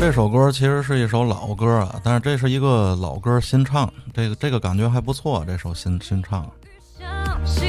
[0.00, 5.44] 这首歌其实是一首老歌啊，但是这是一个老歌新唱，这个这个感觉还不错。
[5.46, 6.50] 这首新新唱。
[6.98, 7.06] 相
[7.44, 7.68] 信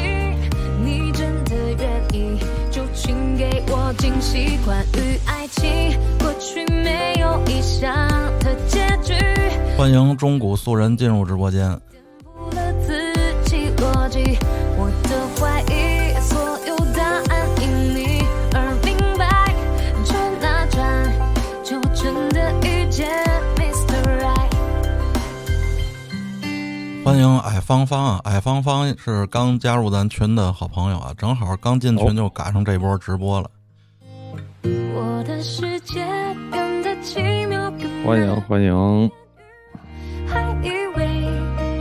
[0.82, 2.40] 你真的愿意，
[2.72, 4.58] 就请给我惊喜。
[4.64, 7.94] 关于爱情，过去没有理想
[8.40, 9.14] 的结局。
[9.78, 11.78] 欢迎中古素人进入直播间。
[11.92, 12.02] 颠
[12.50, 13.14] 覆了自
[13.44, 14.38] 己逻辑，
[14.78, 15.81] 我的怀疑，
[27.04, 33.50] 欢迎矮芳芳啊，矮芳芳是刚加入咱群的好朋友啊，正好刚进群就赶上这波直播了。
[34.64, 36.06] 我的世界
[36.52, 39.12] 变得奇妙，更欢迎欢迎，
[40.28, 41.26] 还以为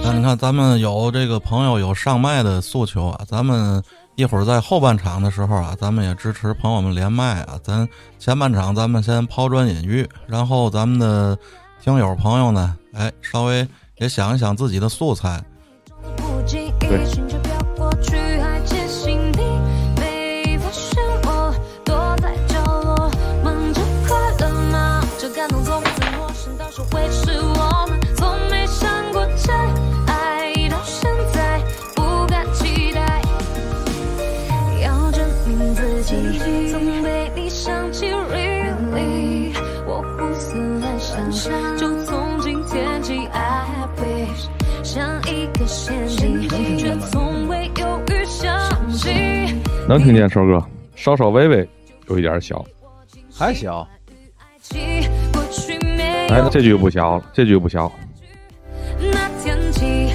[0.02, 3.82] 那你看，咱们有这个朋友有上麦的诉求啊，咱们
[4.16, 7.58] 一会儿在后半场的时候啊，咱们也支持朋友们连麦啊。
[7.62, 7.86] 咱
[8.18, 11.38] 前半场咱们先抛砖引玉，然后咱们的
[11.82, 13.68] 听友朋友呢，哎，稍微
[14.00, 15.40] 也想一想自己的素材。
[16.80, 17.39] 对
[49.90, 51.68] 能听见超哥，稍稍微微
[52.06, 52.64] 有一点小，
[53.28, 53.84] 还小，
[56.28, 57.90] 哎，这句不小了，这句不小，
[59.00, 60.12] 那天起，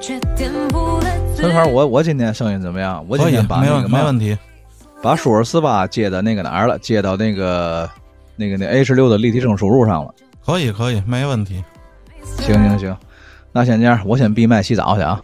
[0.00, 3.04] 却颠覆了自陈凡，我我今天声音怎么样？
[3.08, 4.38] 我今可以天，把没问那个嘛没问题。
[5.02, 6.78] 把舒尔四八接到那个哪儿了？
[6.78, 7.90] 接到那个
[8.36, 10.14] 那个那 H 六的立体声输入上了。
[10.44, 11.64] 可以可以，没问题。
[12.22, 12.96] 行行行，
[13.50, 15.20] 那先这样，我先闭麦洗澡去啊。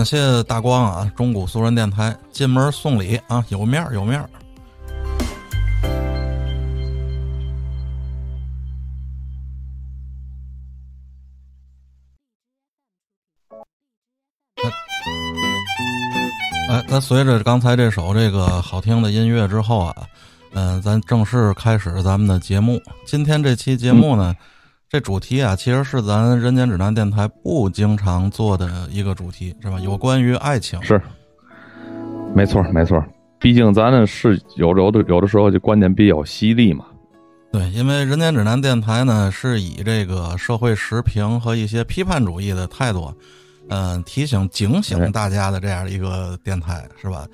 [0.00, 4.30] 感谢大光啊，中古素人电台进门送礼啊，有面儿有面儿。
[16.70, 19.94] 哎，咱随着刚才这首这个好听的音乐之后啊，
[20.54, 22.80] 嗯、咱正式开始咱们的节目。
[23.04, 24.34] 今天这期节目呢，
[24.90, 29.78] 这主题啊，其实是咱人间指南电台不经常做的一个主题，是吧？
[29.78, 30.82] 有关于爱情。
[30.82, 31.00] 是，
[32.34, 33.00] 没错没错，
[33.38, 36.86] 毕竟咱呢是有有的有的时候就观点比较犀利嘛，
[37.52, 43.14] 对，因为人间指南电台呢是以这个社会时评和一些批判主义的态度，
[43.68, 47.24] 嗯、提醒警醒哎大家的这样一个电台，是吧？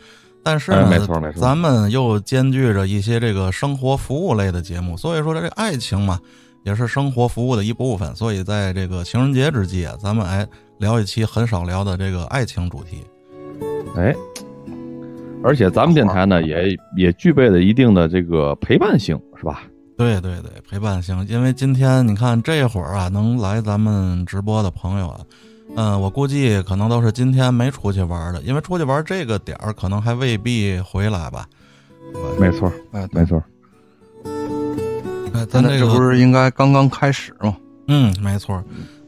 [0.45, 6.21] 但是哎呢，没错没错咱们又兼具着一些这个生活服务类的节目，所以说这个爱情嘛，
[6.67, 8.15] 也是生活服务的一部分。
[8.17, 10.47] 所以在这个情人节之际啊，咱们哎
[10.79, 13.05] 聊一期很少聊的这个爱情主题。
[13.97, 14.15] 哎，
[15.43, 19.63] 而且咱们电台呢也也具备了一定的这个陪伴性，是吧？
[19.97, 21.25] 对对对，陪伴性。
[21.29, 25.21] 因为今天你看这会儿啊，能来咱们直播的朋友啊，
[25.77, 31.47] 嗯，我估计可能都是今天没出去玩的，因为出去玩这个点儿可能还未必回来吧。
[32.39, 33.43] 没错哎，没错，
[35.37, 37.55] 哎，咱这个不是应该刚刚开始吗？
[37.89, 38.63] 嗯，没错。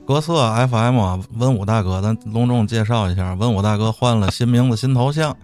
[0.06, 0.34] 格色
[0.68, 5.34] FM 啊，文武大哥，咱隆重介绍一下，文武大哥换了新名字、新头像，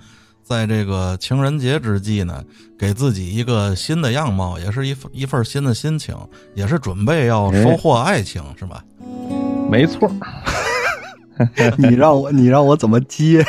[0.42, 2.42] 在这个情人节之际呢，
[2.78, 6.14] 给自己一个新的样貌，也是一份一份新的心情，
[6.54, 8.82] 也是准备要收获爱情，是吧？
[9.70, 10.10] 没错，
[11.76, 13.44] 你让我你让我怎么接？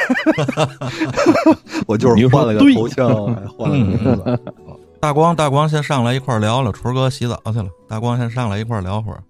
[1.88, 4.40] 我就是换了个头像，还换了个名字。
[5.00, 7.70] 大光，大光先上来一块儿聊聊，厨哥洗澡去了。
[7.88, 9.24] 大光先上来一块儿聊会儿。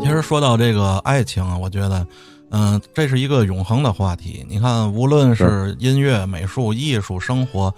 [0.00, 2.06] 其实说到这个爱情啊，我觉得，
[2.50, 4.44] 嗯、这是一个永恒的话题。
[4.48, 7.74] 你看，无论是音乐、美术、艺术、生活，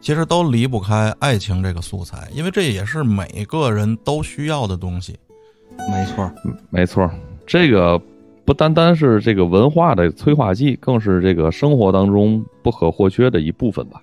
[0.00, 5.18] 其实都离不开爱情这个素材，因为这也是每个人都需要的东西。
[5.90, 6.30] 没错，
[6.70, 7.10] 没错，
[7.46, 8.00] 这个
[8.50, 14.02] 不单单是这个文化的催化剂，更是这个生活当中不可或缺的一部分吧。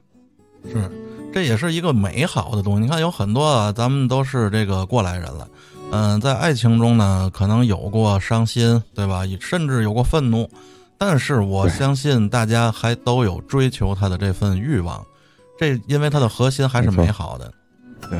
[0.71, 0.89] 是，
[1.33, 2.83] 这也是一个美好的东西。
[2.83, 5.45] 你看，有很多啊，咱们都是这个过来人了，
[5.91, 9.23] 嗯、在爱情中呢，可能有过伤心，对吧？
[9.41, 10.49] 甚至有过愤怒，
[10.97, 15.05] 但是我相信大家还都有追求他的这份欲望，
[15.59, 17.51] 这因为它的核心还是美好的。
[18.09, 18.17] 对。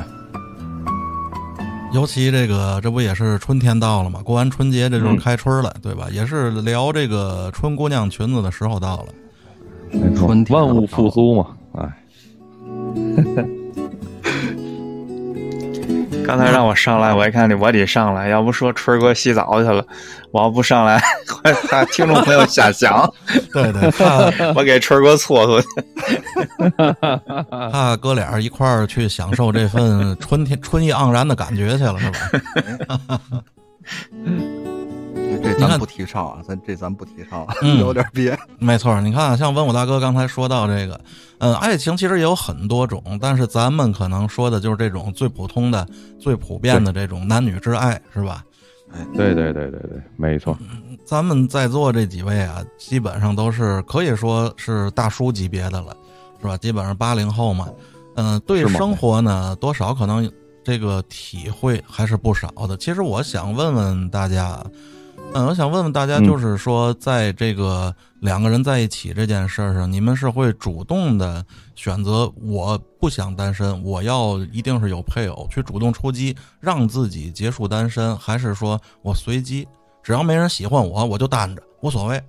[1.98, 4.22] 尤其这个，这不也是春天到了嘛？
[4.22, 6.08] 过完春节，这就是嗯开春了，对吧？
[6.12, 9.06] 也是聊这个春姑娘裙子的时候到了。
[9.92, 11.92] 没错春，天万物复苏嘛，哎，
[16.28, 19.84] 刚才让我上来，我一看我得上来，要不说春儿哥洗澡去了，
[20.32, 21.02] 我要不上来，
[21.70, 23.10] 怕听众朋友瞎想，
[23.54, 25.68] 对对， 怕我给春儿哥搓搓去。
[27.72, 33.22] 怕哥俩一块儿去享受这份春天春意盎然的感觉去了，是吧？
[35.54, 38.38] 这咱不提倡啊，咱这咱不提倡啊，嗯有点憋。
[38.60, 41.00] 没错，你看，像文武大哥刚才说到这个，
[41.40, 45.88] 嗯，爱情其实也有很多种，但是咱们可能说的就是这种最普通的、
[46.20, 48.44] 最普遍的这种男女之爱，是吧？
[48.94, 50.58] 哎对对对对对，没错，
[51.04, 55.96] 咱们在座这几位啊，基本上都是可以说是大叔级别的了，
[56.40, 56.56] 是吧？
[56.56, 57.68] 基本上八零后嘛，
[58.16, 60.32] 嗯、对生活呢，多少可能
[60.64, 62.78] 这个体会还是不少的。
[62.78, 64.58] 其实我想问问大家，
[65.34, 71.46] 嗯，我想问问大家，嗯就是说，在这个两个人在一起这件事儿上，你们是会主动的
[71.76, 79.68] 选择我不想单身，我要一定是有配偶，去主动出击，让自己结束单身，还是说我随机，
[80.02, 82.20] 只要没人喜欢我，我就单着，无所谓。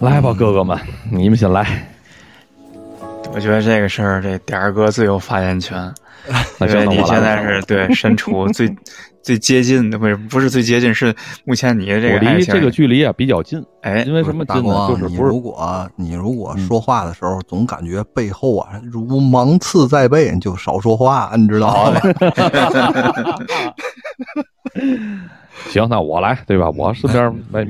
[0.00, 0.78] 来吧，哥哥们，
[1.10, 1.86] 你们先来，
[3.34, 5.92] 我觉得这个事儿，这点儿哥最有发言权，
[6.58, 8.74] 那因为你现在是对身处最
[9.26, 11.12] 最接近的，不是不是最接近，是
[11.44, 14.54] 目前你的这个我离这个距离啊比较近，哎因为什么就
[14.96, 22.00] 是不是你如果你如果说话的时候总感觉背后啊如芒刺在背，你就少说话，你知道吗？
[25.70, 26.70] 行，那我来，对吧？
[26.70, 27.66] 我身边没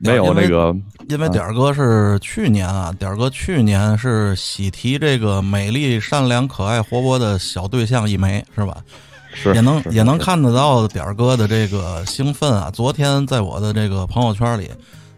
[0.00, 0.76] 没有那个，
[1.08, 8.76] 因为点儿哥是去年啊，点儿哥去年是喜提这个美丽、善良、可爱、活泼的小对象一枚，是吧？
[9.32, 12.70] 是也能是也能看得到点儿哥的这个兴奋啊！
[12.72, 14.70] 昨天在我的这个朋友圈里，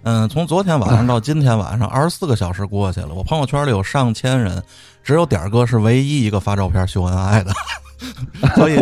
[0.03, 4.63] 嗯，从昨天晚上到今天晚上，二十四个小时过去了，我朋友圈里有上千人，
[5.03, 7.53] 只有点儿哥是唯一一个发照片秀恩爱的，
[8.55, 8.77] 所以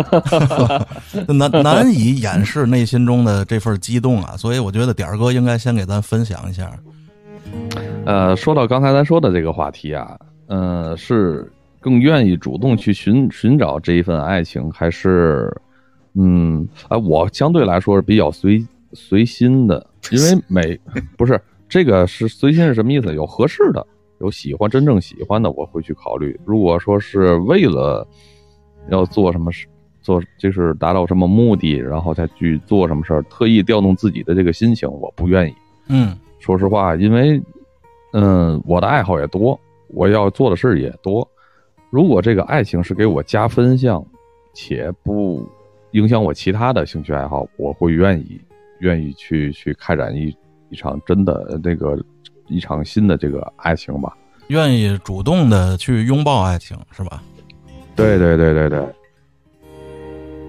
[1.32, 4.34] 难难以掩饰内心中的这份激动啊！
[4.36, 6.70] 所以我觉得点儿哥应该先给咱分享一下。
[8.04, 10.16] 呃，说到刚才咱说的这个话题啊，
[10.46, 11.50] 呃，是
[11.80, 15.50] 更愿意主动去寻寻找这一份爱情，还是，
[16.14, 20.78] 嗯，哎、我相对来说是比较随随心的， 因为每
[21.16, 23.14] 不是这个是随心是什么意思？
[23.14, 23.86] 有合适的，
[24.20, 26.38] 有喜欢真正喜欢的，我会去考虑。
[26.44, 28.06] 如果说是为了
[28.90, 29.66] 要做什么事，
[30.02, 35.54] 做就是达到什么目的，然后再去做什么事儿，特意调动自己的这个心情，我不愿意。
[35.88, 37.40] 嗯说实话，因为
[38.12, 41.26] 嗯，我的爱好也多，我要做的事儿也多。
[41.90, 44.04] 如果这个爱情是给我加分项，
[44.54, 45.44] 且不
[45.92, 48.40] 影响我其他的兴趣爱好，我会愿意
[48.78, 50.34] 愿意去去开展一
[50.70, 51.98] 一场真的那个
[52.46, 54.16] 一场新的这个爱情吧。
[54.48, 57.22] 愿意主动的去拥抱爱情，是吧？
[57.96, 58.86] 对对对对对，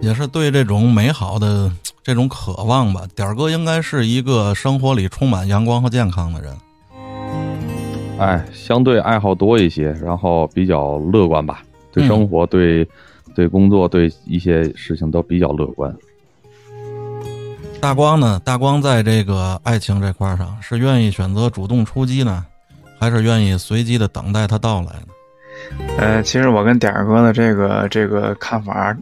[0.02, 1.72] 也是对这种美好的
[2.04, 3.08] 这种渴望吧。
[3.16, 6.56] 点儿哥应该是一个生活里充满阳光和健康的人。
[8.20, 12.88] 哎，相对爱好多一些，然后比较乐观吧，对嗯生活、对
[13.34, 15.94] 对工作、对一些事情都比较乐观。
[17.82, 18.40] 大光呢？
[18.46, 22.46] 大光在这个爱情这块儿上，是愿意选择主动出击呢，
[23.00, 25.96] 还是愿意随机的等待他到来呢？
[25.98, 28.96] 呃，其实我跟点儿哥的这个这个看法，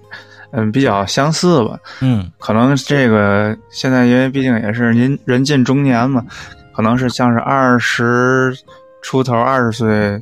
[0.52, 1.78] 嗯，比较相似吧。
[2.00, 6.26] 嗯可能这个现在因为毕竟也是您人近中年嘛，
[6.74, 8.56] 可能是像是二十
[9.02, 10.22] 出头、二十岁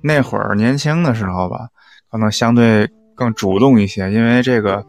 [0.00, 1.68] 那会儿年轻的时候吧，
[2.10, 4.84] 可能相对更主动一些，因为这个，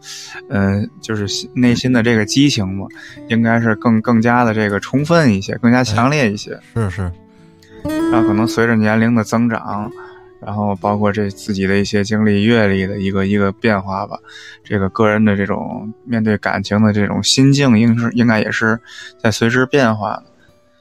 [0.50, 2.86] 嗯、就是内心的这个激情嘛，
[3.28, 6.58] 应该是更更加的这个充分一些，更加强烈一些。
[6.74, 7.10] 是是，
[8.12, 9.90] 然后可能随着年龄的增长，
[10.40, 14.18] 然后包括这自己的一些经历、阅历的一个一个变化吧，
[14.62, 18.78] 这个个人的这种面对感情的这种心境，应是应该也是
[19.18, 20.24] 在随之变化的，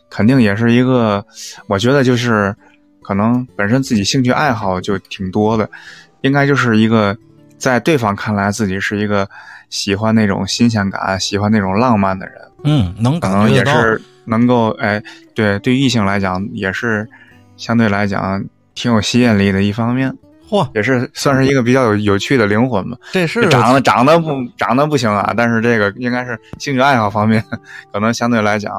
[0.09, 1.25] 肯定也是一个，
[1.67, 2.55] 我觉得就是
[3.01, 5.69] 可能本身自己兴趣爱好就挺多的，
[6.21, 7.17] 应该就是一个
[7.57, 9.27] 在对方看来自己是一个
[9.69, 12.35] 喜欢那种新鲜感、喜欢那种浪漫的人。
[12.63, 13.49] 嗯，能可能。
[13.51, 15.01] 也是能够哎，
[15.33, 17.07] 对对异性来讲也是
[17.55, 18.43] 相对来讲
[18.75, 20.13] 挺有吸引力的一方面，
[20.49, 22.97] 嚯，也是算是一个比较有有趣的灵魂吧。
[23.11, 27.43] 这是长得长得不长得不行啊，但是这个应该是兴趣爱好方面，
[27.91, 28.73] 可能相对来讲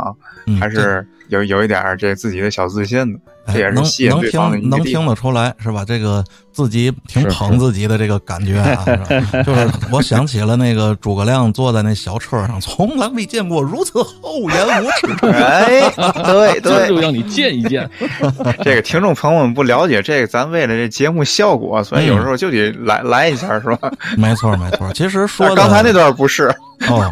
[0.47, 3.21] 嗯还是有有一点这自己的小自信的。
[3.55, 4.83] 也是能吸引能对方的一听能。
[4.85, 5.85] 听得出来是吧？
[5.87, 8.85] 这个自己挺捧自己的这个感觉啊，
[9.45, 15.27] 就是我想起了那个诸葛亮坐在那小车上，从来没见过如此厚颜无耻。
[15.27, 17.89] 哎，对今儿 就对，让你见一见。
[18.65, 23.91] 这个听众朋友们不了解这个，咱为了这节目效果，所以有时候就得来来一下，是吧？
[24.17, 26.53] 没错没错，其实说的刚才那段不是，
[26.89, 27.11] 哦，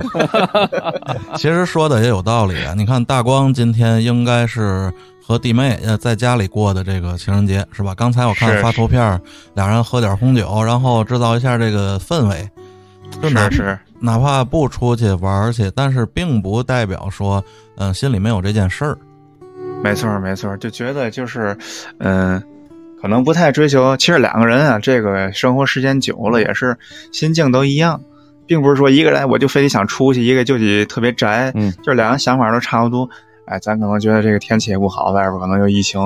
[1.36, 2.74] 其实说的也有道理啊。
[2.76, 4.92] 你看大光今天应该是
[5.26, 7.92] 和弟妹呃在家里过的这个情人节是吧？
[7.96, 9.20] 刚才我看发图片，
[9.54, 12.48] 俩人喝点红酒，然后制造一下这个氛围。
[13.20, 17.42] 就哪是是，哪怕不出去玩去，但是并不代表说，
[17.76, 18.96] 嗯、心里没有这件事儿。
[19.82, 21.58] 没错没错，就觉得就是，
[21.98, 22.40] 嗯、
[23.02, 23.96] 可能不太追求。
[23.96, 26.78] 其实两个人啊，这个生活时间久了，也是
[27.12, 28.00] 心境都一样，
[28.46, 33.08] 并不是说一个人我就非得想出去，一个就得特别宅，嗯，就是两个想法都差不多。
[33.46, 36.00] 哎，咱可能觉得这个天气也不好，外边可能有疫情，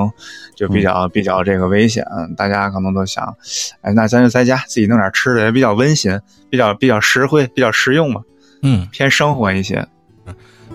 [0.55, 2.07] 就比较、比较这个危险，
[2.37, 3.37] 大家可能都想，
[3.81, 8.23] 哎，那咱就在家自己弄点吃的，也比较温馨，比较比较实惠，比较实用嘛，
[8.63, 9.87] 嗯，偏生活一些。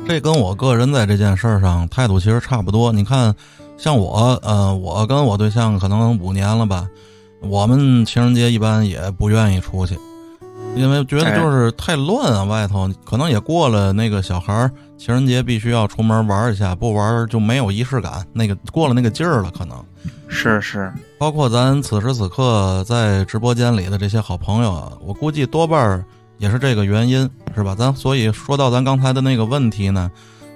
[0.08, 2.92] 这跟我个人在这件事儿上态度其实差不多。
[2.92, 3.34] 你看，
[3.78, 6.88] 像我，呃，我跟我对象可能五年了吧，
[7.42, 9.98] 我们情人节一般也不愿意出去，
[10.75, 19.77] 因为觉得就是太乱啊，外头可能也过了那个小孩儿情人节必须要出门玩一下，不玩就没有仪式感，那个过了那个劲儿了，可能。
[20.27, 26.03] 是是，包括咱此时此刻在直播间里的这些好朋友啊，我估计多半儿
[26.39, 27.75] 也是这个原因，是吧？
[27.75, 30.12] 咱所以说到咱刚才的那个问题呢，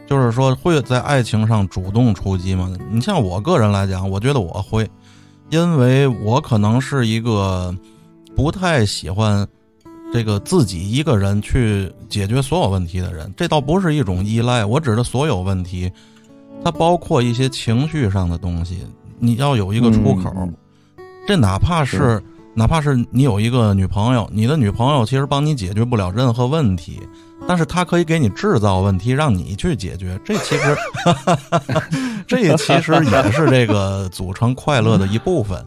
[0.07, 2.69] 就是说会在爱情上主动出击吗？
[2.89, 4.89] 你像我个人来讲，我觉得我会，
[5.49, 7.73] 因为我可能是一个
[8.35, 9.47] 不太喜欢
[10.11, 13.31] 这个自己一个人去解决所有问题的人。
[13.37, 15.91] 这倒不是一种依赖，我指的所有问题，
[16.63, 18.79] 它包括一些情绪上的东西，
[19.19, 20.31] 你要有一个出口。
[20.35, 20.53] 嗯
[21.27, 22.23] 这哪怕是是
[22.55, 26.99] 哪怕是你有一个女朋友，你的女朋友其实帮你解决不了任何问题，
[27.47, 30.19] 但是她可以给你制造问题，让你去解决。
[30.25, 30.75] 这其实，
[32.25, 35.63] 这其实也是这个组成快乐的一部分，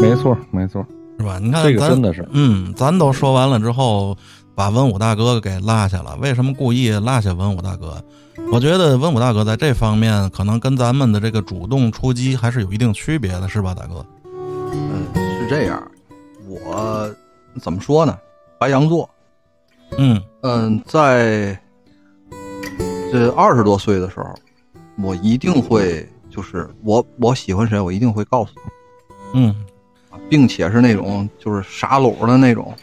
[0.00, 0.84] 没 错没错，
[1.18, 1.38] 是吧？
[1.38, 4.16] 你看这个咱真的是嗯，咱都说完了之后，
[4.54, 6.16] 把文武大哥给落下了。
[6.20, 8.02] 为什么故意落下文武大哥？
[8.52, 14.04] 我觉得文武大哥在这方面可能跟咱们的这个主动出击还是有一定区别的，是吧，大哥？
[14.72, 15.82] 嗯，是这样，
[16.46, 17.10] 我
[17.60, 18.18] 怎么说呢？
[18.58, 19.08] 白羊座，
[19.98, 21.58] 嗯嗯，在
[23.10, 24.34] 这二十多岁的时候，
[25.02, 28.62] 我一定会就是我我喜欢谁，我一定会告诉他，
[29.34, 29.54] 嗯，
[30.28, 32.74] 并且是那种就是傻搂的那种。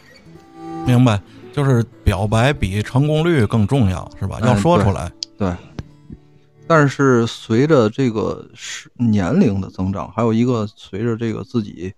[0.86, 1.20] 明白，
[1.52, 4.38] 就是表白比成功率更重要，是吧？
[4.40, 5.10] 嗯要说出来。
[5.36, 5.52] 对，
[6.66, 11.92] 但是随着这个是年龄的增长，还有一个随着这个自己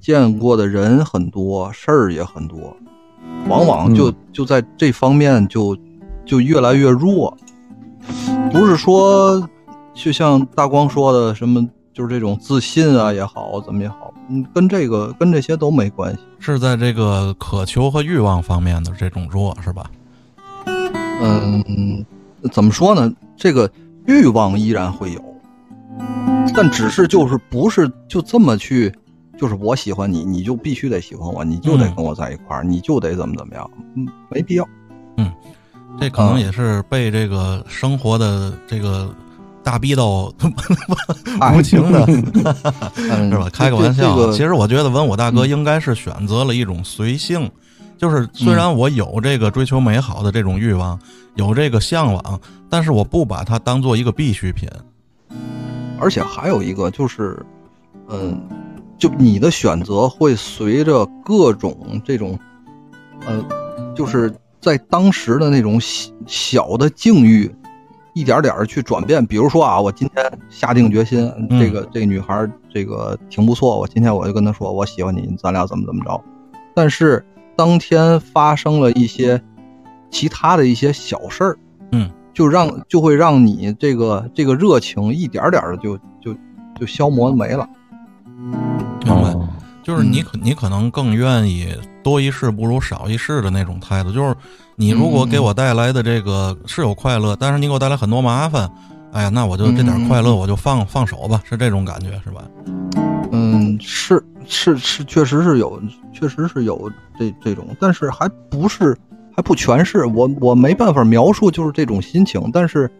[0.00, 2.76] 见过的人很多，事儿也很多，
[3.48, 5.76] 往往就、就在这方面就
[6.24, 7.36] 就越来越弱。
[8.52, 9.48] 不是说
[9.94, 16.20] 就像大光说的什么，就是这种自信啊也好，怎么也好，嗯，跟这个跟这些都没关系。
[16.38, 19.90] 是在这个渴求和欲望方面的这种弱，是吧？
[20.66, 22.04] 嗯，
[22.50, 23.12] 怎么说呢？
[23.36, 23.70] 这个
[24.06, 25.22] 欲望依然会有，
[26.54, 28.92] 但只是就是不是就这么去，
[29.38, 34.68] 就是我喜欢你，你就必须得喜欢我，你就得嗯跟我在一块儿，你就得怎么怎么样，嗯，没必要。
[35.18, 35.30] 嗯
[36.00, 39.14] 这可能也是被这个生活的这个
[39.62, 40.32] 大逼斗
[41.56, 42.04] 无情的，
[42.96, 43.48] 嗯，是吧？
[43.52, 44.16] 开个玩笑。
[44.16, 47.50] 这个其实我觉得文武大哥应该是选择了一种随性，
[47.96, 50.98] 就是虽然我有这个追求美好的这种欲望，
[51.36, 54.68] 有这个向往，但是我不把它当做一个必需品。
[55.98, 57.40] 而且还有一个就是，
[58.08, 58.40] 嗯，
[58.98, 62.36] 就你的选择会随着各种这种，
[63.24, 63.40] 呃，
[63.94, 67.48] 就是在当时的那种小小的境遇，
[68.14, 69.24] 一点点儿去转变。
[69.24, 76.22] 比如说啊，我今天下定决心，嗯这个这个女孩儿这个挺不错，我今天我就跟她说我喜欢你，咱俩怎么怎么着。
[76.74, 77.24] 但是
[77.56, 79.40] 当天发生了一些
[80.10, 81.58] 其他的一些小事儿，
[81.92, 86.34] 嗯，就让就会让你这个这个热情一点点的就就
[86.78, 87.68] 就消磨没了。
[89.04, 89.32] 明白？
[89.32, 89.48] 哦
[89.82, 91.66] 就是你可你可能更愿意
[92.04, 94.12] 多一事不如少一事的那种态度。
[94.12, 94.32] 就是
[94.82, 98.68] 你如果给我带来的这个是有快乐，但是你给我带来很多麻烦，
[99.12, 102.42] 哎呀，那我就这点快乐我就放放手吧，是这种感觉是吧？
[103.30, 105.80] 嗯，是是是，确实是有，
[106.12, 108.96] 确实是有这这种，但是还不是
[109.36, 112.90] 还不全是，我我没办法描述就是这种心情，但是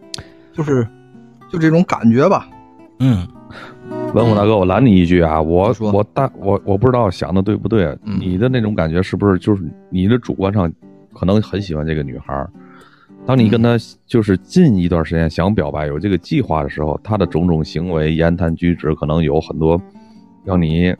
[0.53, 0.87] 就是
[1.51, 2.47] 就这种感觉吧。
[2.99, 3.27] 嗯
[4.13, 10.71] 文武大哥，我拦你一句啊，我说我大我我不知道想的对不对，嗯你的那种感觉是不是就是你的主观上
[11.13, 12.49] 可能很喜欢这个女孩儿，
[13.25, 19.79] 当你跟她就是近一段时间想表白有这个计划的时候，她的种种行为、言谈举止可能有很多
[20.43, 20.95] 让你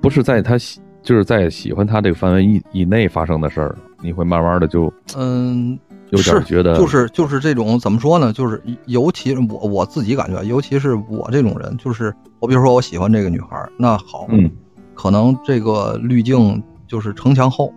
[0.00, 5.78] 不是在她喜就是在喜欢她这个范围以以内发生的事儿，你会慢慢的就嗯，
[6.10, 8.32] 有点觉得就是就是这种怎么说呢？
[8.32, 14.50] 就是尤其是我我自己感觉，尤其是我这种人，就是我比如说我喜欢这个女孩儿，那好，嗯。
[14.94, 17.70] 可能这个滤镜就是城墙厚。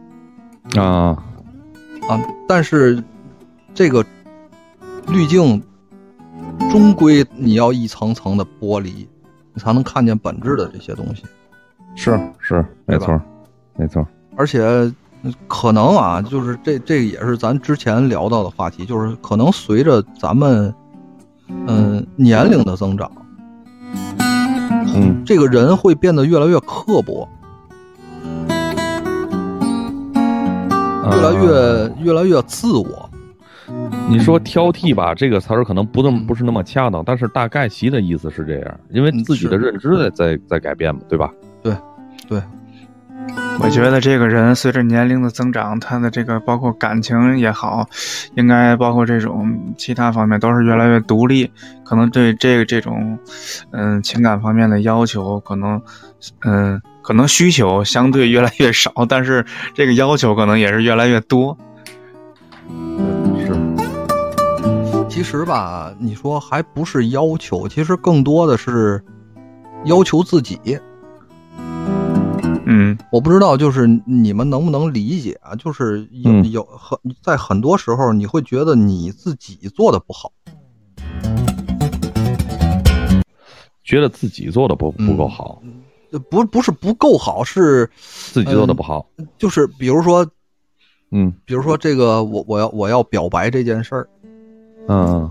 [0.78, 1.22] 啊
[2.10, 3.02] 啊，但是
[3.76, 4.04] 这个
[5.08, 5.62] 滤镜
[6.72, 9.08] 终归你要一层层的剥离，
[9.54, 11.24] 你才能看见本质的这些东西。
[11.96, 13.22] 是是没错
[13.76, 14.04] 没错，
[14.36, 14.60] 而且
[15.22, 20.74] 嗯可能啊，就是这这也是咱之前聊到的话题，就是可能随着咱们
[21.68, 23.12] 嗯年龄的增长，
[24.96, 27.30] 嗯这个人会变得越来越刻薄，
[31.10, 33.10] 越来啊越越来越自我。
[34.08, 41.32] 你说挑剔吧，这个词儿可能不那么嗯不是那么恰当，但是大概其的意思是这样，因为嗯自己的认知在在在改变嘛，对吧？
[41.62, 42.42] 对，
[43.62, 47.88] 我觉得这个人随着年龄的增长，他的这个包括感情也好，
[48.36, 51.52] 应该包括这种其他方面都是越来越独立，
[51.84, 53.20] 可能对这个这种，
[53.72, 55.80] 嗯，情感方面的要求，可能，
[56.46, 61.58] 嗯，可能需求相对越来越少，但是这个要求可能也是越来越多。
[63.40, 63.52] 是，
[65.10, 69.04] 其实吧，你说还不是要求，其实更多的是
[69.86, 70.60] 要求自己。
[72.68, 75.56] 嗯我不知道，就是你们能不能理解啊？
[75.56, 80.32] 就是有嗯有很在很多时候，你会觉得你自己做的不好。
[83.84, 85.70] 觉得自己做的不不够好，呃
[86.30, 89.06] 不不是不够好，是自己做的不好，
[89.38, 90.26] 就是比如说，
[91.12, 94.10] 嗯比如说这个我我要我要表白这件事儿，
[94.88, 95.30] 嗯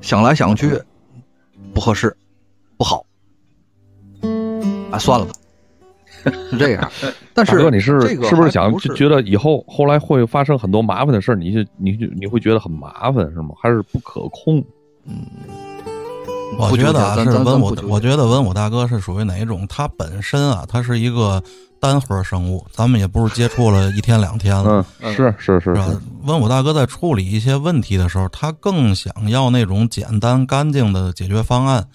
[0.00, 0.80] 想来想去
[1.74, 2.16] 不合适，
[2.76, 3.04] 不好，
[4.90, 5.32] 啊，算了吧，
[6.50, 6.90] 是这样。
[7.32, 13.50] 但是大哥，你是这个是不是想就觉得以后后来会发生很多麻烦的事儿，你就你就你会觉得很麻烦是吗？
[13.60, 14.64] 还是不可控？
[16.58, 19.66] 我觉得啊，是文武我觉得文武大哥是属于哪一种？
[19.68, 21.42] 他本身啊，他是一个
[21.78, 25.74] 单核生物，咱们也不是接触了一天两天了，嗯，是是是，？
[26.24, 31.86] 文武大哥在处理一些问题的时候，他更想要那种简单干净的解决方案。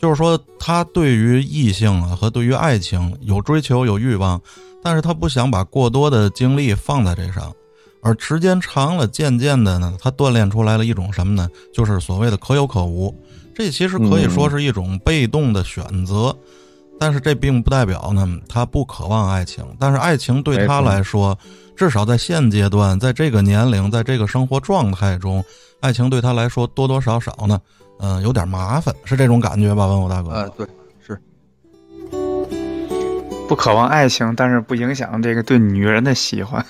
[0.00, 4.40] 就是说，他对于异性啊和对于爱情有追求有欲望，
[4.82, 7.52] 但是他不想把过多的精力放在这上。
[8.02, 11.48] 而时间长了，渐渐的呢，他锻炼出来了一种什么呢？
[11.70, 13.14] 就是所谓的可有可无。
[13.54, 16.34] 这其实可以说是一种被动的选择，
[16.98, 19.64] 但是这并不代表呢他不渴望爱情。
[19.78, 21.38] 但是爱情对他来说，
[21.76, 25.44] 至少在现阶段，在这个年龄，在这个生活状态中，
[25.80, 27.60] 爱情对他来说多多少少呢，
[28.00, 30.30] 嗯、有点麻烦，是这种感觉吧，文武大哥？
[30.30, 30.66] 呃，对，
[31.06, 31.20] 是
[33.48, 36.64] 不渴望爱情，但是不影响这个对女人的喜欢。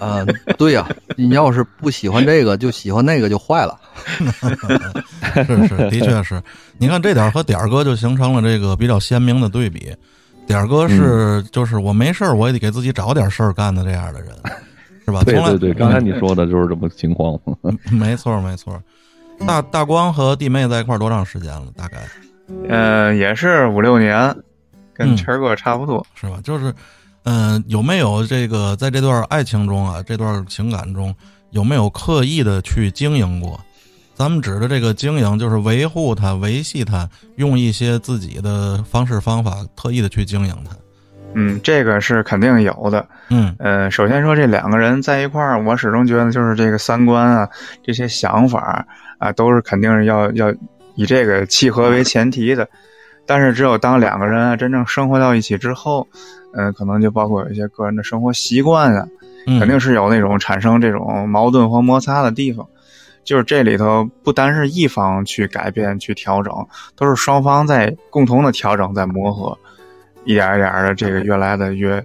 [0.00, 0.24] 啊、
[0.58, 3.78] 对呀、你要是不喜欢这个，就喜欢那个，就坏了。
[5.34, 6.42] 是是，的确是。
[6.78, 9.94] 你看这点儿和点儿哥就形成了这个比较鲜明的对比。
[10.46, 14.30] 点儿哥是就是我没事儿我也得给自己找点事儿干的这样的人，
[15.04, 15.22] 是吧？
[15.28, 17.38] 从来对对对，刚才你说的就是这么情况。
[17.92, 18.82] 没错没错。
[19.46, 21.66] 大大光和弟妹在一块儿多长时间了？
[21.76, 21.98] 大概
[22.68, 24.34] 呃，也是五六年，
[24.92, 26.04] 跟嗯晨儿哥差不多。
[26.14, 26.40] 是吧？
[26.42, 26.74] 就是，
[27.24, 31.14] 嗯、有没有这个在这段爱情中啊，这段情感中
[31.50, 33.60] 有没有刻意的去经营过？
[34.14, 40.76] 咱们指的这个经营，就是维护它、维系它，用一些自己的方式方法，特意的去经营它。
[41.34, 43.06] 嗯，这个是肯定有的。
[43.28, 47.48] 嗯呃，首先说这两个人在一块儿，我始终觉得就是这个三观啊，
[47.82, 48.84] 这些想法
[49.18, 50.52] 啊，都是肯定是要要
[50.96, 52.68] 以这个契合为前提的。
[53.26, 56.06] 但是只有当两个人啊真正生活到一起之后，
[56.54, 59.06] 嗯、可能就包括有一些个人的生活习惯啊，
[59.46, 62.66] 嗯，肯定是有那种产生这种矛盾和摩擦的地方。
[63.22, 66.52] 就是这里头不单是一方去改变、去调整，
[66.96, 69.56] 都是双方在共同的调整、在磨合，
[70.24, 72.02] 一点一点的这个越来的越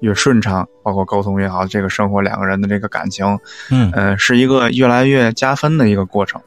[0.00, 3.26] 越顺畅，包括沟通也好，这个生活两个人的这个感情，
[3.70, 6.40] 嗯嗯、是一个越来越加分的一个过程。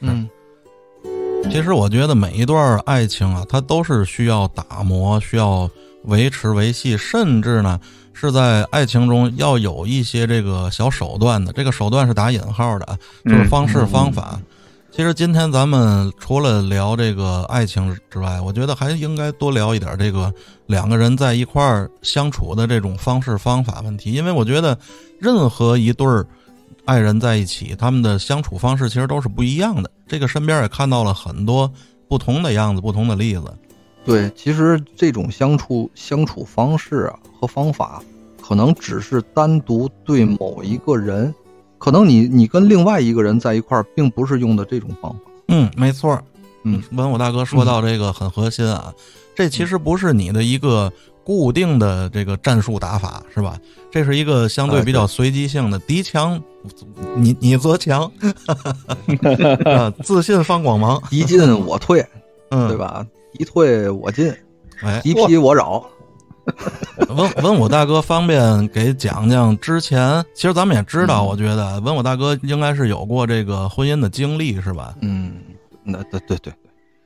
[0.00, 0.28] 嗯，
[1.50, 5.68] 其实我觉得每一段爱情啊，它都是需要打磨、需要
[6.04, 7.78] 维持维系，甚至呢
[8.12, 11.52] 是在爱情中要有一些这个小手段的。
[11.52, 14.40] 这个手段是打引号的啊，就是嗯方式方法。
[14.90, 20.32] 其实今天咱们除了聊这个爱情之外，我觉得还应该多聊一点这个
[20.66, 24.78] 两个人在一块儿相处的这种方式方法问题，因为我觉得
[25.20, 26.24] 任何一对儿
[26.84, 29.90] 爱人在一起，他们的相处方式其实都是不一样的。
[30.06, 31.68] 这个身边也看到了很多
[32.08, 33.52] 不同的样子、不同的例子。
[34.04, 38.02] 对，其实这种相处相处方式啊和方法，
[38.42, 41.34] 可能只是单独对某一个人，
[41.78, 45.18] 可能你你跟另外一个人在一块儿，并不是用的这种方法。
[45.48, 46.20] 嗯，没错。
[46.64, 48.92] 嗯，文武大哥说到这个很核心啊，
[49.34, 50.90] 这其实不是你的一个
[51.22, 53.58] 固定的这个战术打法，是吧？
[53.90, 56.42] 这是一个相对比较随机性的，敌强
[57.16, 58.10] 你你则强，
[59.64, 62.04] 啊自信放光芒，敌进我退，
[62.50, 62.76] 嗯，对？
[62.76, 63.06] 吧？
[63.38, 64.34] 一退我进，
[64.82, 65.84] 哎，一劈我扰。
[67.08, 74.94] 文文武大哥方便给讲讲之前，其实咱们也知道，嗯我觉得文武大哥应该是有过这个婚姻的经历，是吧？
[75.00, 75.36] 嗯，
[75.82, 76.52] 那对对对，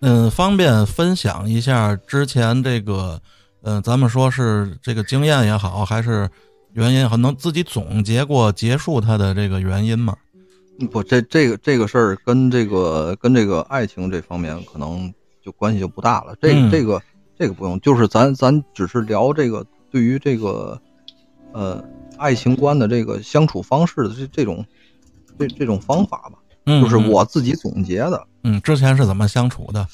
[0.00, 3.20] 嗯，方便分享一下之前这个，
[3.62, 6.28] 嗯、咱们说是这个经验也好，还是
[6.72, 10.16] 原因能自己总结过结束它的这个原因吗？
[10.90, 15.12] 不，这这个这个事儿跟这个跟这个爱情这方面可能
[15.48, 16.36] 就关系就不大了。
[16.42, 17.02] 这个、嗯这个
[17.38, 20.78] 这个不用，就是咱咱只是聊这个对于这个
[21.52, 21.82] 呃
[22.18, 24.62] 爱情观的这个相处方式的这这种
[25.38, 28.26] 这这种方法吧，嗯，就是嗯我自己总结的。
[28.42, 29.86] 嗯，之前是怎么相处的？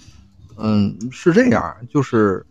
[0.56, 2.44] 嗯，是这样，就是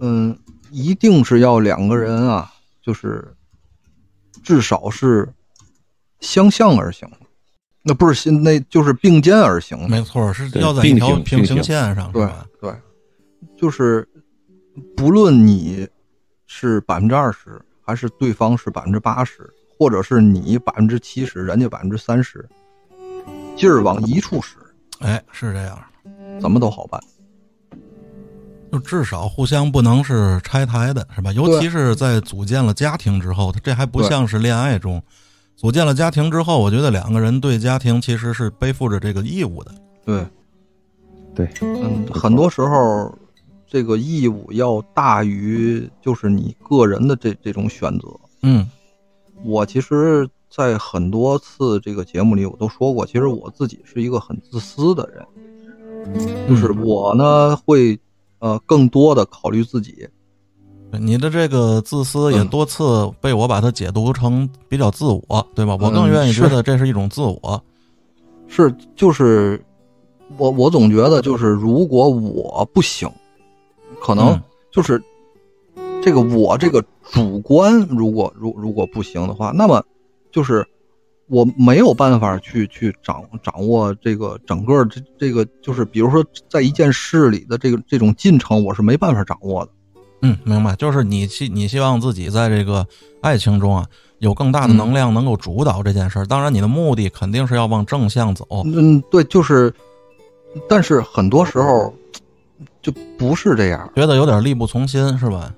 [0.00, 0.38] 嗯，
[0.70, 3.34] 一定是要两个人啊，就是
[4.42, 5.28] 至少是
[6.20, 7.19] 相向而行的。
[7.82, 9.88] 那不是心，那就是并肩而行的。
[9.88, 12.46] 没错，是要在一条平行线上，是对吧？
[12.60, 12.74] 对，
[13.56, 14.06] 就是
[14.94, 15.88] 不论你
[16.46, 22.46] 是百分之二十，还是对方是百分之八十，或者是你百分之七十，人家百分之三十，
[23.56, 24.56] 劲儿往一处使，
[24.98, 25.78] 哎，是这样，
[26.38, 27.00] 怎么都好办。
[28.70, 31.32] 就至少互相不能是拆台的，是吧？
[31.32, 35.02] 尤其是在组建了家庭之后，这还不像是恋爱中。
[35.60, 39.70] 组建了家庭之后，我觉得两个人对家庭其实是背负着这个义务的。
[40.06, 40.26] 对，
[41.34, 43.14] 对，嗯，很多时候
[43.66, 48.08] 这个义务要大于就是你个人的这这种选择。
[48.40, 48.66] 嗯
[49.44, 58.00] 我其实，在很多次这个节目里，我都说过，其实我自己是一个很自私的人，就是我呢会
[58.38, 60.08] 呃更多的考虑自己。
[60.98, 65.76] 你的这个自私也嗯多次被我把它解读成比较自我，对吧？
[65.80, 67.62] 我更嗯愿意觉是得这是一种自我。
[68.48, 69.62] 是，就是
[70.36, 73.08] 我我总觉得就是如果我不行，
[74.02, 75.00] 可能嗯就是
[76.02, 79.84] 这个我这个主观如果如如果不行的话，那么
[80.32, 80.66] 就是
[81.28, 89.70] 我没有办法去去掌掌握这个整个这这个就是比如说在一件事里的这个这种进程，我是没办法掌握的。
[90.22, 92.86] 嗯，明白，就是你希你希望自己在这个
[93.22, 93.86] 爱情中啊，
[94.18, 96.26] 有更大的嗯能量能够主导这件事儿。
[96.26, 98.46] 当然，你的目的肯定是要往正向走。
[98.66, 99.72] 嗯，对，就是，
[100.68, 101.94] 但是很多时候
[102.82, 103.90] 就不是这样。
[103.94, 105.52] 觉得有点力不从心，是吧？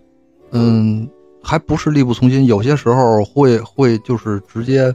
[0.52, 1.08] 嗯，
[1.42, 4.94] 还不是力不从心，有些时候会会就是直接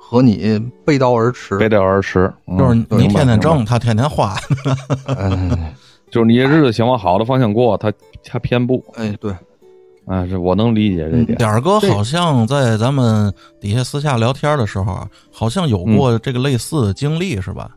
[0.00, 1.58] 和你背道而驰。
[1.58, 4.34] 背道而驰，嗯就是你天天挣，他天天花。
[5.06, 5.28] 哎
[6.10, 7.92] 就是你这日子想往好的方向过，他
[8.24, 9.32] 他偏不，哎，对，
[10.06, 11.36] 啊，这我能理解这点。
[11.38, 17.70] 点儿哥好像在咱们底下私下聊天的时候啊，好像有过这个类似的经历，是吧？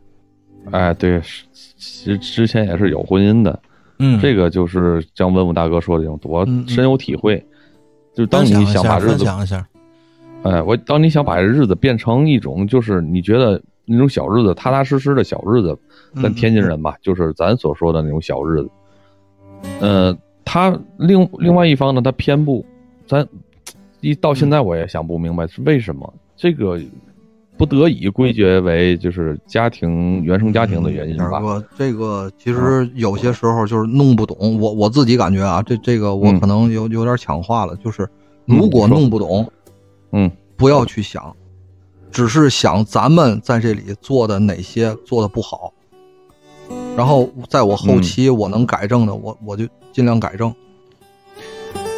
[0.70, 1.44] 哎，对，是
[1.76, 3.58] 其实之前也是有婚姻的，
[3.98, 7.44] 嗯，这个就是像文武大哥说的这种，我嗯嗯深有体会。
[8.12, 9.66] 就是当你想把日子，分享一下。
[10.42, 13.60] 哎，我当你想把日子变成一种，就是你觉得
[13.90, 15.76] 那种小日子，踏踏实实的小日子，
[16.14, 18.70] 咱嗯天津人吧，就是咱所说的那种小日子。
[19.80, 22.64] 呃，他另另外一方呢，他偏不，
[23.06, 23.26] 咱
[24.00, 26.80] 一到现在我也想不明白是为什么这个
[27.58, 31.30] 不得已归结为就是家庭原生家庭的原因吧。
[31.34, 36.40] 二哥，这个其实有些时候就是弄不懂，我我自己感觉啊，这这个我嗯。
[36.40, 38.08] 可能有有点强化了，就是
[38.46, 39.46] 如果弄不懂，
[40.12, 41.36] 嗯，不要去想，
[42.10, 45.72] 只是想咱们在这里做的哪些做的不好，
[46.96, 50.54] 然后在我后期我能改正的，我我就尽量改正。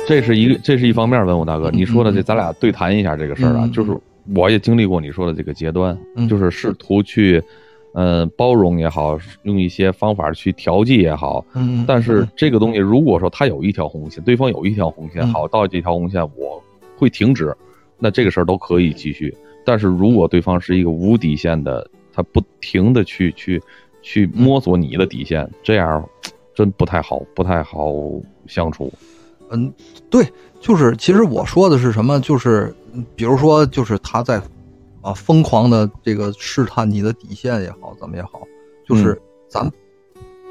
[0.07, 1.25] 这是一个，这是一方面。
[1.25, 3.97] 文武大哥，嗯你说的这，嗯咱俩对谈一下这个事儿啊，嗯就是
[4.35, 7.43] 我也经历过你说的这个阶段，嗯就是试图去，
[7.95, 11.45] 呃，包容也好，用一些方法去调剂也好。
[11.55, 16.63] 嗯，但是这个东西，如果说他有一条红线，对方有一条红线，嗯好，到这条红线我
[16.99, 17.57] 会停止，
[17.99, 19.35] 那这个事儿都可以继续。
[19.65, 23.63] 但是如果对方是一个无底线的他不停的去去
[24.03, 26.09] 去摸索你的底线，这样
[26.55, 27.93] 真不太好，不太好
[28.47, 28.93] 相处。
[29.51, 29.73] 嗯，
[30.11, 30.27] 对，
[30.61, 32.19] 就是其实我说的是什么？
[32.21, 34.41] 就是嗯比如说，就是他在
[35.01, 38.43] 啊疯狂的这个试探你的底线也好，怎么也好，
[38.89, 39.71] 就是咱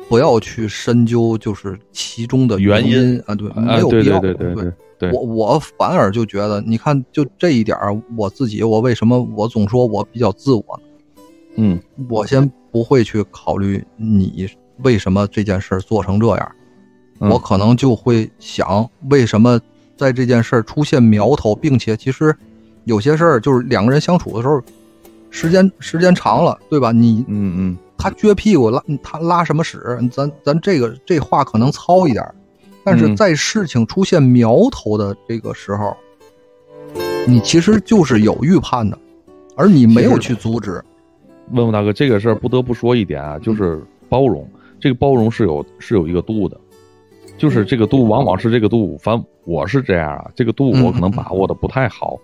[0.08, 4.20] 不要去深究，就是其中的原因因啊，对，没有必要。
[4.20, 4.72] 对对对对，
[5.12, 10.84] 我我反而就觉得，你看，就这一点儿，我自己，我为什么我总说我比较自我呢？
[11.58, 14.48] 嗯我先不会去考虑你
[14.84, 16.52] 为什么这件事儿做成这样，
[17.20, 19.60] 嗯我可能就会想为什么
[19.98, 22.36] 在这件事儿出现苗头，并且其实
[22.86, 24.62] 有些事儿就是两个人相处的时候，
[25.30, 26.92] 时间时间长了，对吧？
[26.92, 29.78] 你嗯嗯他撅屁股拉他拉什么屎？
[30.12, 32.34] 咱咱这个这话可能糙一点儿，
[32.84, 35.96] 但是嗯在事情出现苗头的这个时候，
[37.28, 38.98] 你其实就是有预判的，
[39.56, 40.84] 而你没有去阻止。
[41.52, 44.48] 问问大哥，这个事儿不得不说一点啊，就是包容。
[44.80, 46.60] 这个包容是有是有一个度的，
[47.38, 52.18] 就是这个度往往是这个度，反正我是这样啊，这个度我可能把握的不太好，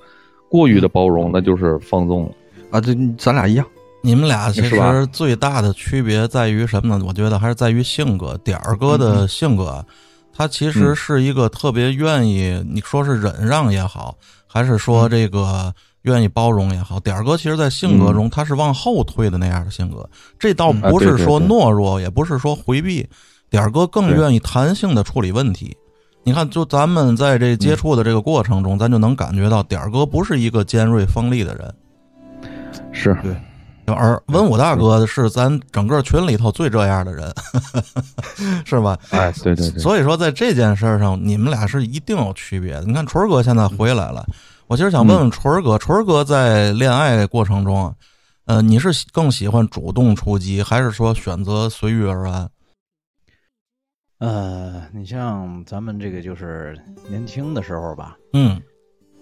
[0.49, 2.31] 过于的包容那就是放纵了。
[2.71, 3.65] 啊，这咱俩一样。
[4.01, 4.77] 你们俩其实
[5.11, 7.05] 最大的区别在于什么呢？
[7.07, 8.39] 我觉得还是在于性格。
[8.43, 9.85] 点儿哥的性格，
[10.37, 15.73] 他其实是一个特别愿意，你说是忍让也好，还是说这个
[16.03, 20.07] 愿意包容也好，点儿哥其实，在性格中他是往后退的那样的性格。
[20.37, 21.57] 这倒不是说对对。
[21.57, 23.09] 懦弱，也不是说回避，
[23.49, 25.75] 点儿哥更愿意弹性的处理问题。
[26.23, 31.73] 你看，就咱们在这接触的这个过程中，咱就能感觉到点儿哥不是一个尖锐锋利的人。
[32.91, 33.17] 是，
[33.93, 37.33] 而文武大哥是咱整个群里头最这样的人，
[38.65, 38.97] 是吧？
[39.11, 42.83] 哎，对对对，所以说，在这件事儿上，你们俩是一定有区别的。
[42.83, 44.25] 你看，锤儿哥现在回来了，
[44.67, 47.95] 我其实想问问锤儿哥，锤儿哥在恋爱过程中啊，
[48.45, 52.49] 呃，你是更喜欢主动出击，还是说选择随遇而安？
[54.19, 58.61] 呃，你像咱们这个就是年轻的时候吧，嗯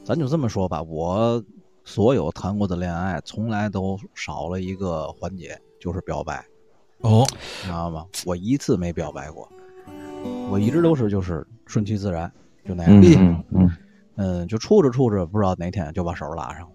[0.06, 1.44] 咱就这么说吧，我
[1.86, 6.44] 所有谈过的恋爱，从来都少了一个环节，就是表白，
[7.02, 7.26] 哦，
[7.62, 8.04] 你知道吗？
[8.26, 9.48] 我一次没表白过，
[10.50, 12.30] 我一直都是就是顺其自然，
[12.68, 13.00] 就那样。
[13.00, 13.72] 嗯嗯嗯，
[14.16, 16.68] 嗯，就处着处着，不知道哪天就把手拉上了。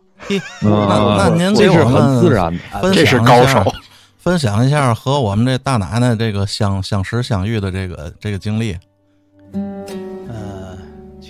[0.62, 3.64] 那那您这是很自然的，分这是高手，
[4.16, 8.78] 分享一下和我们这大奶奶这个相相识相遇的这个这个经历。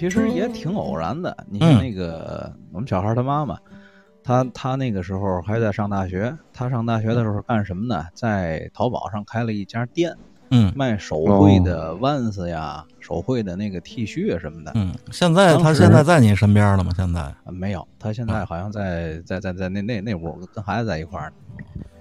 [0.01, 1.37] 呃，其实也挺偶然的。
[1.51, 3.59] 你嗯像那个、我们小孩他妈妈，
[4.25, 8.07] 他他那个时候还在上大学，他上大学的时候干什么呢？
[8.15, 10.17] 在淘宝上开了一家店，
[10.51, 14.73] 嗯卖手绘的腕子呀、手绘的那个 T 恤什么的。
[14.75, 16.93] 嗯，现在他现在在你身边了吗？
[16.97, 17.21] 现在？
[17.21, 21.35] 啊，没有，他现在好像在在在在那那那屋跟孩子在一块儿呢。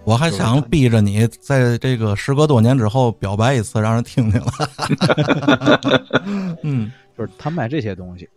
[0.04, 4.52] 我还想逼着你在这个时隔多年之后表白一次，让人听听了。
[6.64, 8.28] 嗯就是他卖这些东西。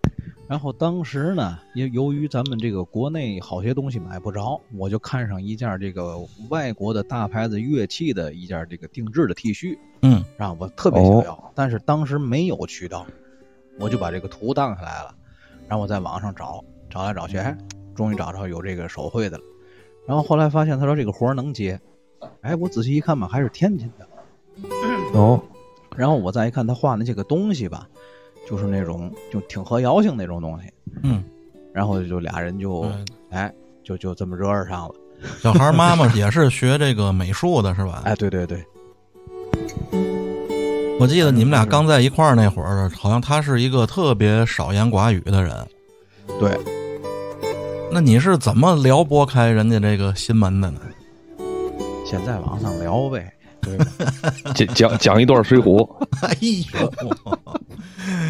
[0.48, 6.18] 然后当时呢，由由于咱们这个国内好些东西买不着，我就看上一件这个
[6.51, 13.07] 外国的大牌子乐器的一件这个定制的 T 恤，嗯让我特别想要，但是当时没有渠道，
[13.79, 15.14] 我就把这个图当下来了，
[15.68, 17.57] 然后我在网上找，找来找去，哎，
[17.94, 19.44] 终于找着有这个手绘的了。
[20.07, 21.81] 然后后来发现他说这个活儿能接，
[22.41, 24.07] 哎，我仔细一看吧，还是天津的。
[25.15, 25.41] 哦，
[25.97, 27.87] 然后我再一看他画那些个东西吧，
[28.49, 30.69] 就是那种就挺合妖性那种东西，
[31.03, 31.23] 嗯，
[31.73, 34.95] 然后就俩人就嗯哎就就这么惹上了。
[35.38, 38.03] 小孩妈妈也是学这个美术的，是吧？
[38.07, 38.65] 哎，对对对，
[40.99, 45.55] 我记得你们俩刚在一块儿那会儿，好像他是一个特别少言寡语的人。
[46.41, 46.59] 对，
[47.94, 50.81] 那你是怎么撩拨开人家这个心门的呢？
[52.07, 53.85] 现在网上聊呗，对吧？
[54.57, 55.87] 讲讲讲一段《水浒》，
[56.26, 56.92] 哎呦，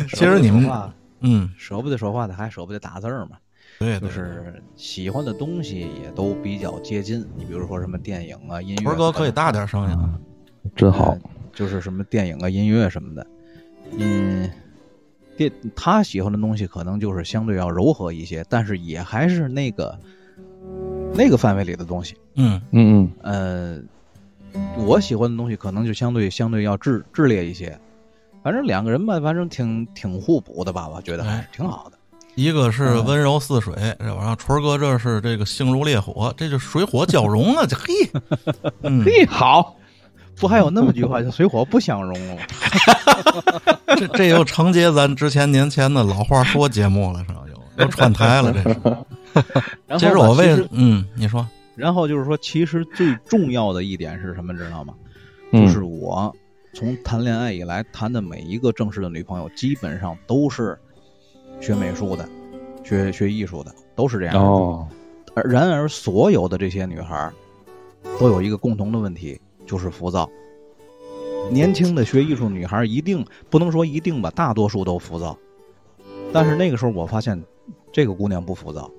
[0.08, 3.36] 其实你们舍不得说话嗯，舍不得说话的，还舍不得打字儿嘛。
[3.78, 7.24] 对，对就是喜欢的东西也都比较接近。
[7.36, 10.18] 你比如说什么电影啊、音乐，屯儿哥可以大点声音啊。
[10.74, 11.18] 真好呃。
[11.52, 13.26] 就是什么电影啊、音乐什么的。
[13.96, 14.50] 嗯，
[15.36, 19.98] 电他喜欢的东西可能就是相对要柔和一些，但是也还是那个
[21.14, 22.16] 那个范围里的东西。
[22.34, 23.84] 嗯嗯嗯
[24.54, 27.78] 呃，我喜欢的东西可能就相对相对要炽炽烈一些。
[28.42, 31.98] 反正两个人吧，反正挺挺互补的吧，我觉得还是挺好的。
[32.34, 37.66] 一个是温柔似水，然后春儿哥这是这个性如烈火，这就水火交融啊！
[37.66, 37.92] 这嘿，
[39.04, 39.76] 嘿，嗯，好，
[40.42, 42.36] 不还有那么句话叫“水火不相容”吗？
[43.96, 47.44] 这这又承接咱之前年前的老话说节目了，是吧？
[47.48, 48.76] 又又串台了，这是。
[49.86, 54.92] 然后其实我为嗯，你说然后就是说，其实最重要的一点是什么，知道吗？
[55.52, 56.34] 嗯就是我
[56.74, 60.76] 从谈恋爱以来谈的每一个正式的女朋友，基本上都是
[61.60, 62.28] 学美术的，
[62.82, 64.34] 学学艺术的，都是这样。
[64.36, 64.88] 哦，
[65.36, 67.32] 而然而，所有的这些女孩儿
[68.18, 69.40] 都有一个共同的问题，
[69.72, 70.28] 就是浮躁。
[71.50, 75.34] 年轻的学艺术女孩儿一定不能说一定吧，大多数都浮躁。
[76.30, 77.42] 但是那个时候我发现，
[77.90, 78.90] 这个姑娘不浮躁，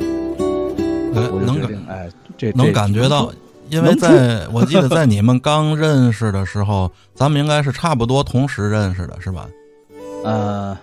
[0.00, 3.32] 哎能感，哎，这能感觉到，
[3.70, 9.48] 因为在我记得在你们刚认识的时候，咱们应该是差不多同时认识的，是吧？
[10.24, 10.76] 呃，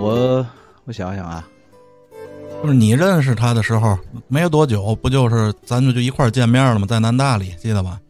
[0.00, 0.46] 我
[0.86, 1.46] 我想想啊，
[2.62, 6.86] 就是你认识他的时候没有多久，不就是咱们就一块儿见面了吗？
[6.86, 8.00] 在南大里，记得吧？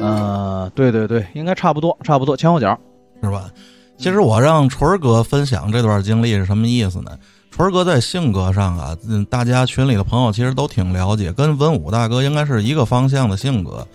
[0.00, 2.76] 呃，对对对，应该差不多，差不多前后脚。
[3.22, 3.48] 是吧？
[3.96, 7.16] 其实我让纯儿哥分享这段经历是什么意思呢？
[7.52, 13.86] 纯儿哥在性格上啊，嗯，大家群里的朋友其实都挺了解，跟文武大哥应该是一个方向的性格。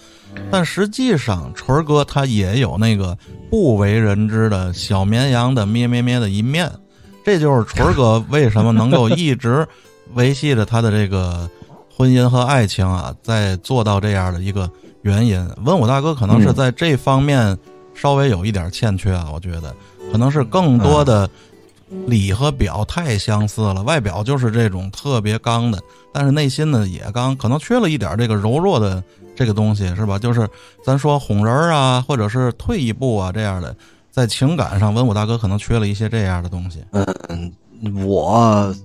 [0.49, 3.17] 但实际上，纯儿哥他也有那个
[3.49, 6.71] 不为人知的小绵羊的咩咩咩的一面，
[7.27, 9.67] 这就是纯儿哥为什么能够一直
[10.13, 11.49] 维系着他的这个
[11.93, 15.37] 婚姻和爱情啊，在做到这样的一个原因。
[15.65, 17.57] 文武大哥可能是嗯在这方面
[17.93, 19.75] 稍微有一点欠缺啊，我觉得
[20.09, 21.29] 可能是更多的
[22.05, 25.77] 里和表太相似了，外表就是这种特别刚的，
[26.13, 29.03] 但是内心呢也刚，可能缺了一点这个柔弱的
[29.35, 30.17] 这个东西，是吧？
[30.17, 30.47] 就是
[30.81, 33.75] 咱说哄人儿啊，或者是退一步啊这样的，
[34.17, 36.83] 在情感上，文武大哥可能缺了一些这样的东西。
[36.89, 37.53] 嗯，
[38.03, 38.75] 我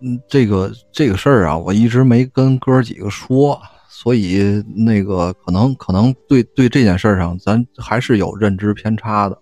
[0.00, 9.36] 嗯这个这个事儿啊，我一直没跟哥儿几个说，所以那个可能可能对对这件事儿上，咱还是有认知偏差的。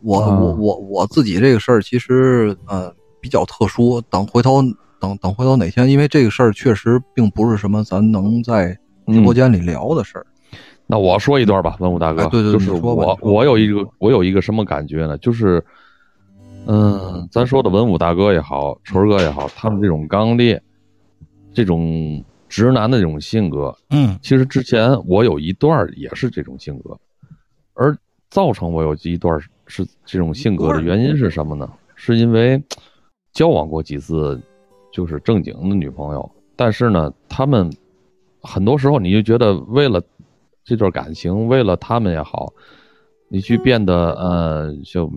[0.00, 2.90] 我、啊我我我自己这个事儿其实呃
[3.20, 4.62] 比较特殊，等回头
[4.98, 8.74] 等等回头哪天，因为这个事儿确实并不是什么咱能在
[9.08, 10.26] 直播间里聊的事儿。
[10.90, 15.16] 那我说一段吧，文武大哥，哎对对对就是我我有一个我有一个什么感觉呢？
[15.18, 15.64] 就是，
[16.66, 20.60] 嗯，咱说的文武大哥也好，纯儿哥也好，他们这种刚烈，
[21.54, 26.98] 这种直男的这种性格，嗯其实之前我有一段也是这种性格，
[27.74, 27.96] 而
[28.28, 31.70] 造成我有一段是这种性格的原因是什么呢？
[31.94, 32.60] 是因为
[33.32, 34.40] 交往过几次
[34.92, 37.70] 就是正经的女朋友，但是呢，他们
[38.42, 40.02] 很多时候你就觉得为了
[40.64, 42.52] 这段感情，为了他们也好，
[43.28, 45.10] 你去变得呃就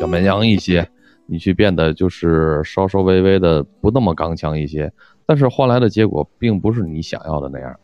[0.00, 0.88] 小绵羊一些，
[1.26, 4.92] 你去变得就是稍稍微微的不那么刚强一些，
[5.24, 7.74] 但是换来的结果并不是你想要的那样，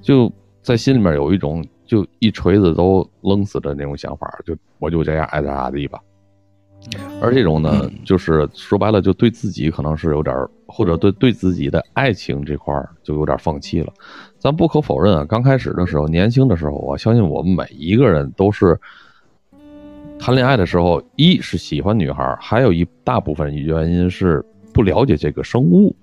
[0.00, 0.32] 就
[0.62, 6.00] 在心里面有一种就一锤子都扔死的那种想法，就我就这样爱咋咋地吧。
[7.20, 10.34] 而这种呢，就是说白了，就对自己可能是有点，
[10.66, 13.92] 或者对对自己的爱情这块儿就有点放弃了。
[14.38, 18.78] 咱不可否认啊，刚开始的时候，年轻的时候，我相信我们每一个人都是
[20.18, 25.94] 谈恋爱的时候，一是喜欢女孩儿，还有一大部分原因是不了解这个生物。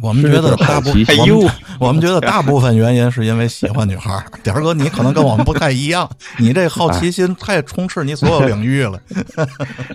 [0.00, 4.24] 我们觉得大部是分，我们我们觉得大部分原因是因为喜欢女孩儿。
[4.42, 9.00] 点儿哥，你可能跟我们不太一样，你这好奇心太充斥你所有领域了。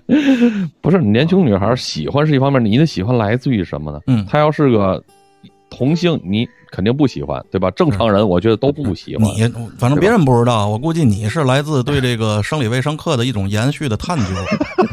[0.82, 4.02] 不是年轻女孩儿喜欢是一方面，你的喜欢来自于什么呢？
[4.08, 5.02] 嗯她要是个
[5.70, 7.70] 同性，你肯定不喜欢，对吧？
[7.72, 9.26] 正常人我觉得都不喜欢。
[9.26, 14.26] 你反正别人不知道，我估计你是来自对这个生理卫生课的一种延续的探究。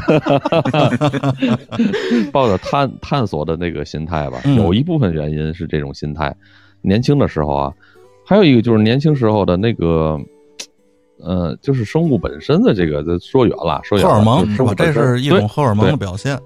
[2.32, 6.34] 抱着探探索的那个心态吧，嗯有一部分原因是这种心态。
[6.82, 7.72] 年轻的时候啊，
[8.24, 10.18] 还有一个就是年轻时候的那个，
[11.18, 14.74] 呃，就是生物本身的这个，这说远了，说远了，荷尔蒙就是是吧？
[14.76, 16.38] 这是一种荷尔蒙的表现。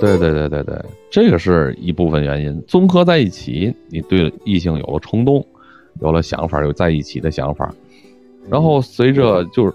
[0.00, 0.74] 对对对对对。
[0.74, 5.44] 对，这个是一部分原因，综合在一起，你对异性有了冲动，
[6.00, 7.72] 有了想法，有在一起的想法，
[8.48, 9.72] 然后随着就是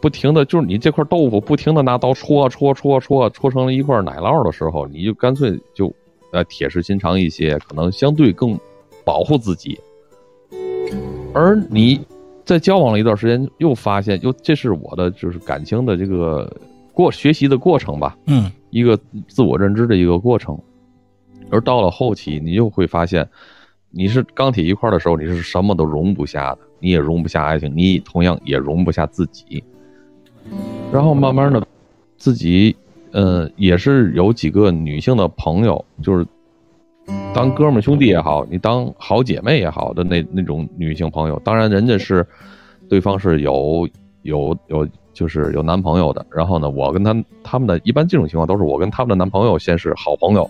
[0.00, 5.92] 不停的就是你这块豆腐不停的拿刀戳戳戳戳戳成了一块奶酪的时候，你就干脆就
[6.32, 8.58] 呃铁石心肠一些，可能相对更
[9.04, 9.78] 保护自己，
[11.32, 12.00] 而你
[12.44, 16.50] 在交往了一段时间，又发现又这是我的就是感情的这个
[16.92, 20.58] 过学习的过程吧，嗯一个自我认知的一个过程。
[21.48, 23.26] 而到了后期，你就会发现，
[23.90, 29.64] 你是钢铁一块的时候，你是什么都容不下的，你也容不下爱情，你同样也容不下自己。
[30.92, 31.66] 然后慢慢的，
[32.18, 32.76] 自己
[33.12, 36.26] 呃也是有几个女性的朋友，就是
[37.32, 42.26] 当哥们兄弟也好，你当好姐妹也好的那那种女性朋友，当然人家是
[42.88, 43.88] 对方是有
[44.22, 50.48] 有有就是有男朋友的，然后呢，我跟他他们的一般这种情况都是我跟他们的男朋友先是好朋友，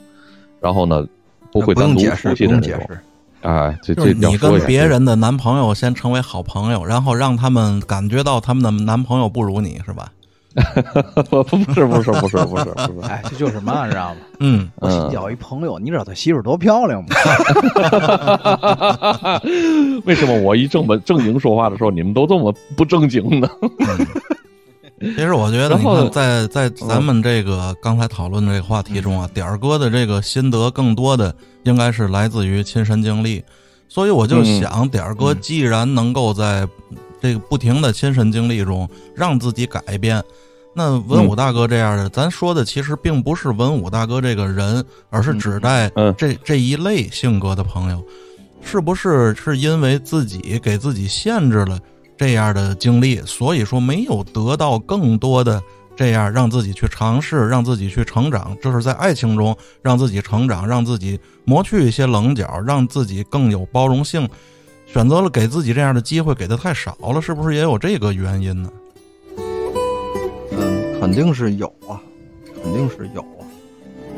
[0.61, 1.07] 然后呢，
[1.53, 2.71] 不会单独用解释，出去的那种。
[2.71, 3.01] 用解释。
[3.43, 10.11] 哎，这这就是你跟别人的男朋友先成为好朋友，然后让他们感觉到他们的男朋友不如你是吧？
[11.29, 14.21] 不不是不是不是不是不是， 哎，这就是嘛，你知道吗？
[14.41, 17.09] 嗯，我新交一朋友，你知道他媳妇多漂亮吗？
[20.07, 23.47] 为什么我一正本正经说话的时候，你们都这么不正经呢？
[24.99, 31.35] 其实我觉得，你看，在在咱们这个刚才讨论的这个话题中啊，点儿哥的这个心得更多的
[31.65, 33.45] 应该是来自于亲身经历，
[33.89, 36.67] 所以我就想，点儿哥既然能够在
[37.21, 40.23] 这个不停的亲身经历中让自己改变，
[40.73, 46.15] 那文武大哥这样的，咱说的其实并不是文武大哥这个人，而是指代嗯。
[46.17, 48.03] 这这一类性格的朋友，
[48.63, 51.79] 是不是是因为自己给自己限制了？
[52.17, 55.63] 这样的经历，所以说没有得到更多的
[55.95, 64.29] 这样让自己去尝试，让自己去成长，就是在爱情中让自己成长，让自己磨去一些棱角，让自己更有包容性。
[64.87, 68.71] 选择了给自己这样的机会给的太少了，是不是也有这个原因呢？
[70.53, 72.01] 嗯，肯定是有啊，
[72.63, 73.43] 肯定是有啊。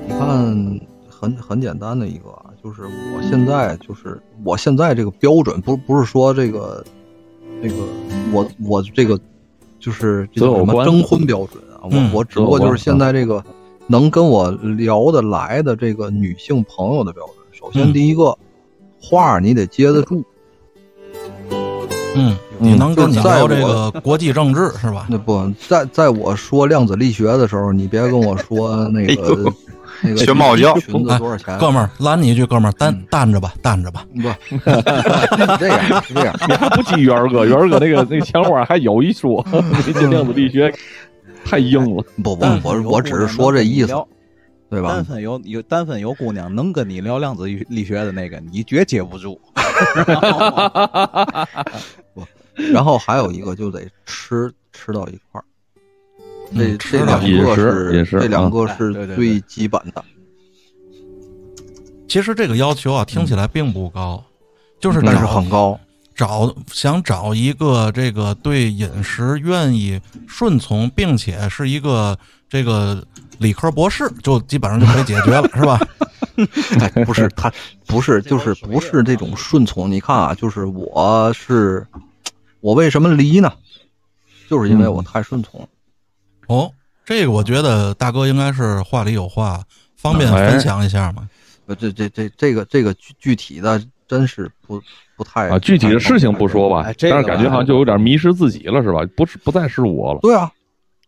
[0.07, 2.31] 你看，很很简单的一个，
[2.63, 6.85] 就是我现在就是我现在这个标准，不不是说这个
[7.63, 7.75] 这个
[8.33, 9.19] 我我这个
[9.79, 13.43] 就是这叫什么征婚标准啊，嗯我我只不过就是现在这个
[13.87, 17.35] 能跟我聊得来的这个女性朋友的标准。
[17.53, 18.37] 首先嗯第一个，
[19.01, 20.23] 话你得接得住，
[22.15, 25.07] 嗯，你能跟聊这个国际政治是吧？
[25.09, 29.53] 那不在在我说量子力学的时候，你别跟我说那 个、
[30.03, 31.59] 那个学猫叫裙子多少钱？
[31.59, 34.05] 哥们儿，拦你一句，哥们儿，担嗯担着吧，担着吧。
[34.15, 34.29] 不，
[34.59, 34.67] 是
[35.59, 37.45] 这样是这样，你还不记元儿哥？
[37.45, 40.73] 元儿哥那个那个枪花还有一说， 那这量子力学
[41.45, 42.05] 太硬了。
[42.23, 43.93] 不不，我我只是说这意思，
[44.71, 45.05] 对吧单？
[45.05, 49.41] 分有有单分有姑娘能跟你聊量子力学的那个，你绝接不住。
[52.73, 55.45] 然后还有一个就得吃吃到一块儿，
[56.57, 60.05] 这嗯吃到这两饮个是这两个哎是最基本的。
[62.09, 64.25] 其实这个要求啊，听起来并不高，
[64.81, 65.79] 就是但是很高，
[66.15, 72.19] 找想找一个这个对饮食愿意顺从，并且是一个
[72.49, 73.07] 这个
[73.39, 75.79] 理科博士，就基本上就可以解决了，是吧？
[76.81, 77.53] 哎，不是他
[77.87, 79.91] 不是就是不是这种顺从。
[79.91, 81.87] 你看啊，就是我是
[82.61, 83.53] 我为什么离呢？
[84.49, 85.69] 就是因为我太顺从了。
[86.49, 86.71] 哦，
[87.05, 89.63] 这个我觉得大哥应该是话里有话，
[89.97, 91.29] 方便哎分享一下吗？
[91.67, 94.83] 呃，这这这这个这个具具体的真是不
[95.17, 99.01] 不太啊，具体的事情不说吧哎，这个但是感觉好像就有点迷失自己了，是吧？
[99.15, 100.21] 不是不再是我了。
[100.21, 100.51] 对啊，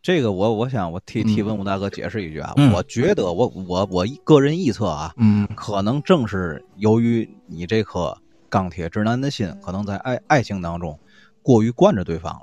[0.02, 8.14] 这个我我想我替替嗯文武大哥解释一句啊，嗯我觉得我我我个人臆测啊，嗯可能正是由于你这颗
[8.50, 10.98] 钢铁直男的心，可能在爱爱情当中
[11.42, 12.42] 过于惯着对方了，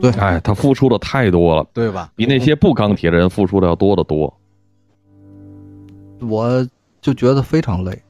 [0.00, 2.12] 对，哎，他付出的太多了，对吧？
[2.14, 4.32] 比那些不钢铁的人付出的要多得多。
[6.20, 6.66] 我
[7.00, 8.02] 就觉得非常累。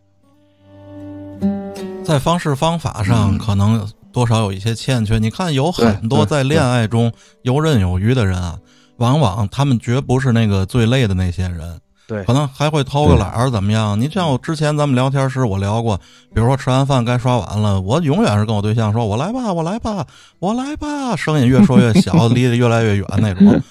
[2.04, 5.18] 在方式方法上嗯可能多少有一些欠缺。
[5.18, 8.59] 你看，有很多在恋爱中游刃有余的人啊，
[8.96, 11.80] 往往他们绝不是那个最累的那些人。
[12.09, 14.00] 对可能还会偷个懒儿，怎么样？
[14.00, 15.94] 你像我之前咱们聊天时，我聊过，
[16.34, 20.06] 比如说吃完饭该刷碗了，我永远是跟我对象说：“我来吧，我来吧，
[20.38, 23.62] 我来吧。”声音越说越小， 离得越来越远那种，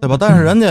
[0.00, 0.16] 对吧？
[0.18, 0.68] 但是人家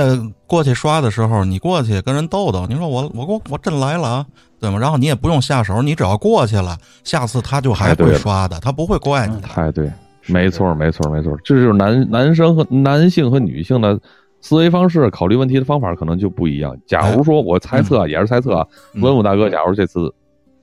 [0.47, 4.25] 过去刷的时候，你过去跟人逗逗，你说我我我我真来了啊，
[4.59, 4.79] 对吗？
[4.79, 9.47] 然后你也不用下手，你只要过去了，下次他就还会刷的，他不会怪你的。
[9.47, 9.91] 太对，
[10.25, 13.99] 没错，没错，没错，这就是男男生和男性和女性的
[14.41, 16.75] 思维方式、考虑问题的方法可能就不一样。
[16.85, 20.13] 假如说我猜测，也是猜测文武大哥，假如这次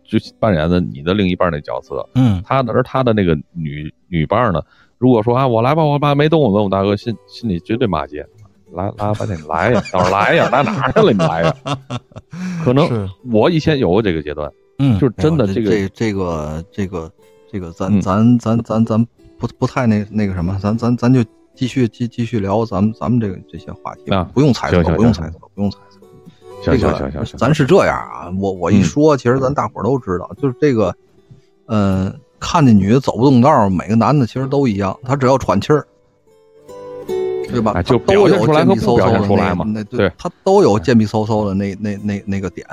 [0.04, 4.60] 就扮演的你的另一半那角色，嗯，他的而他的那个女女伴呢，
[4.98, 8.26] 如果说啊，我来吧，我吧没动我，文武大哥心心里绝对骂街。
[8.72, 11.10] 来来半天，你来呀， 到时候来呀，来哪儿去了？
[11.12, 11.54] 你来呀？
[12.62, 17.10] 可能，我以前有过这个阶段，嗯，就是真的这个这这个这个
[17.50, 19.06] 这个，咱嗯咱咱咱咱
[19.38, 21.24] 不不太那那个什么，咱咱咱就
[21.58, 25.98] 继续继继续聊咱们咱们这个这些话题啊不用猜测，不用猜测，不用猜测。
[26.62, 28.84] 行这个行行行行，咱是这样啊，我我一嗯。
[28.84, 30.94] 说，其实咱大伙儿都知道，就是这个，
[31.66, 35.84] 嗯，看见女的走不动道儿，每个男的其实都一样，他只要喘气儿，
[37.50, 37.72] 对吧？
[37.74, 40.12] 哎就他都有表现出来和不贱逼嗖嗖表现的出来嘛那那对。
[40.16, 42.66] 他都有贱逼嗖嗖的那那那那个点，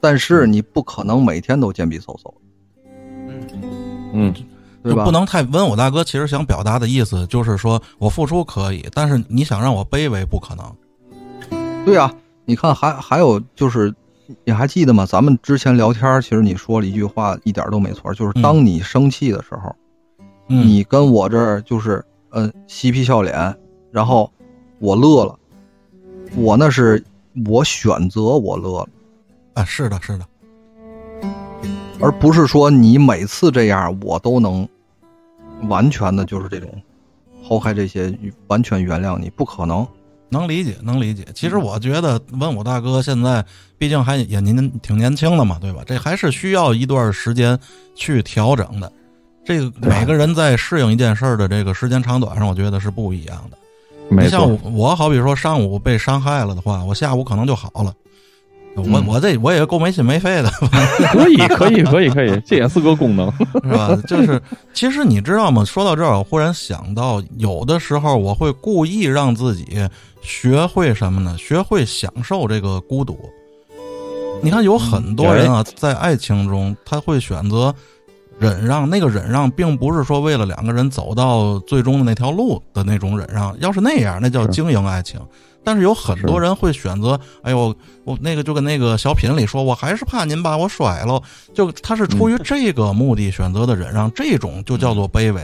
[0.00, 2.34] 但是你不可能每天都贱逼嗖嗖，
[4.12, 4.34] 嗯，
[4.82, 5.00] 对吧？
[5.00, 5.66] 就不能太温。
[5.66, 11.84] 我大哥其实想表达的意思就是说我付出可以，但是你想让我卑微不可能。
[11.84, 12.12] 对啊，
[12.44, 13.94] 你看还还有就是
[14.44, 15.04] 你还记得吗？
[15.04, 19.74] 咱们之前聊天，其实你说了一句话，一点都没错，就是当你生气的时候，
[20.48, 23.54] 嗯，你跟我这儿就是嗯嬉皮笑脸，
[23.90, 24.30] 然后
[24.78, 25.38] 我乐了，
[26.36, 27.02] 我那是
[27.46, 28.88] 我选择我乐了，
[29.54, 30.24] 啊，是的，是的，
[32.00, 34.66] 而不是说你每次这样我都能
[35.68, 36.70] 完全的就是这种
[37.46, 38.12] 抛开这些
[38.46, 39.86] 完全原谅你，不可能。
[40.28, 41.26] 能理解，能理解。
[41.34, 43.44] 其实我觉得文武大哥现在
[43.76, 45.82] 毕竟还也您挺年轻的嘛，对吧？
[45.86, 47.58] 这还是需要一段时间
[47.94, 48.90] 去调整的。
[49.44, 53.58] 这个每个人在适应一件事儿的这个时间长短上，我觉得是不一样的。
[54.08, 57.92] 没错你像我，我好比说上午被伤害了的话，我下午可能就好了。
[58.74, 60.50] 我嗯我这我也够没心没肺的，
[61.12, 63.30] 可以，可以，可以，可以，这也是个功能。
[63.62, 63.94] 是吧？
[64.06, 64.40] 就是
[64.72, 65.64] 其实你知道吗？
[65.64, 69.88] 说到这儿，我忽然想到，有的时候我会故意让自己
[70.22, 71.36] 学会什么呢？
[71.38, 73.18] 学会享受这个孤独。
[74.42, 77.72] 你看，有很多人啊，在爱情中他会选择
[78.38, 85.20] 忍让，那个忍让并不是说为了两个人走到最终的那条路的那种忍让，要是那样，那叫经营爱情。
[85.64, 91.22] 但是有很多人会选择，哎呦，我那个就跟那个小品里说，我还是怕您把我甩了，
[91.54, 95.40] 就他是出于这个目的选择的忍让，这种就叫做卑微。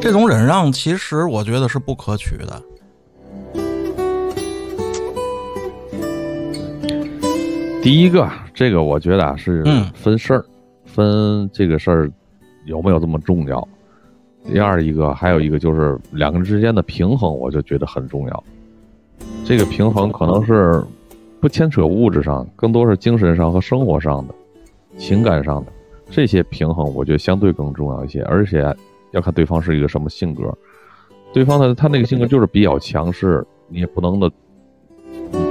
[0.00, 2.62] 这种忍让其实我觉得是不可取的。
[7.82, 10.44] 第一个，这个我觉得啊是嗯分事儿，
[10.84, 12.10] 分这个事儿
[12.66, 13.66] 有没有这么重要。
[14.44, 18.44] 第二一个，还有一个就是两个人之间的平衡，我就觉得很重要。
[19.44, 20.82] 这个平衡可能是
[21.40, 24.34] 不牵扯物质上，更多是精神上和生活上的、
[24.98, 25.72] 情感上的
[26.10, 28.22] 这些平衡，我觉得相对更重要一些。
[28.24, 28.74] 而且
[29.12, 30.52] 要看对方是一个什么性格，
[31.32, 34.30] 对方的他那个性格就是比较强势，你也不能的，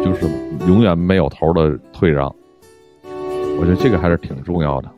[0.04, 0.28] 就是
[0.68, 2.34] 永远没有头的退让。
[3.60, 4.92] 我觉得这个还是挺重要的。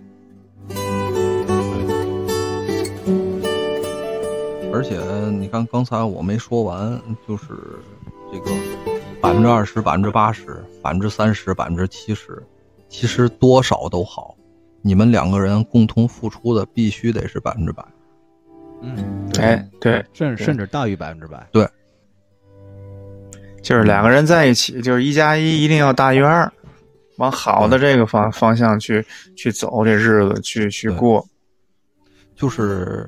[4.74, 5.00] 而且
[5.30, 7.46] 你看，刚才我没说完，就是
[8.32, 8.50] 这个
[9.22, 12.42] 百分之二十、百分之八十、百分之三十、百分之七十，
[12.90, 14.36] 其实多少都好，
[14.82, 17.86] 你们两个人共同付出的必须得是百分之百。
[18.82, 21.48] 嗯，哎，对，甚甚至大于百分之百。
[21.52, 21.70] 对
[23.62, 26.52] 就是两个人在一起，就是一加一一定要大于二，
[27.18, 29.06] 往好的这个方方向去
[29.38, 31.24] 去走，这日子去去过。
[32.36, 33.08] 就是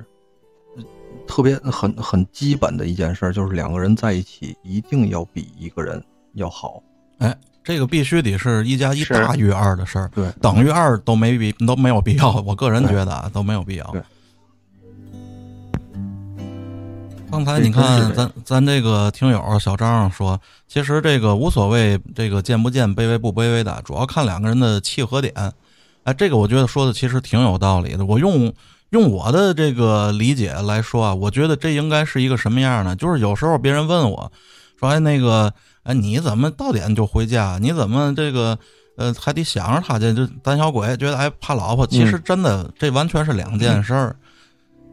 [1.27, 6.03] 特别很很基本的一件事，就是两个人在一起一定要比一个人
[6.33, 6.81] 要好。
[7.17, 12.31] 哎，这个必须得是一加一大于二的事儿，对，等于二都没必都没有必要。
[12.45, 14.01] 我个人觉得啊，都没有必要对。
[17.31, 25.33] 刚才你看，咱咱这个听友小张说，其实这个无所谓，这个贱不贱、卑微不卑微的，主要看两个人的契合点。
[26.03, 28.05] 哎，这个我觉得说的其实挺有道理的。
[28.05, 28.53] 我用
[28.95, 32.95] 用我的这个理解来说啊，我觉得这应该是一个什么样呢？
[32.95, 34.31] 就是有时候别人问我
[34.79, 37.57] 说：“哎，那个，哎，你怎么到点就回家？
[37.61, 38.57] 你怎么这个
[38.95, 40.13] 呃还得想着他去？
[40.13, 41.85] 就胆小鬼，觉得哎怕老婆。
[41.85, 44.15] 其实真的这完全是两件事儿。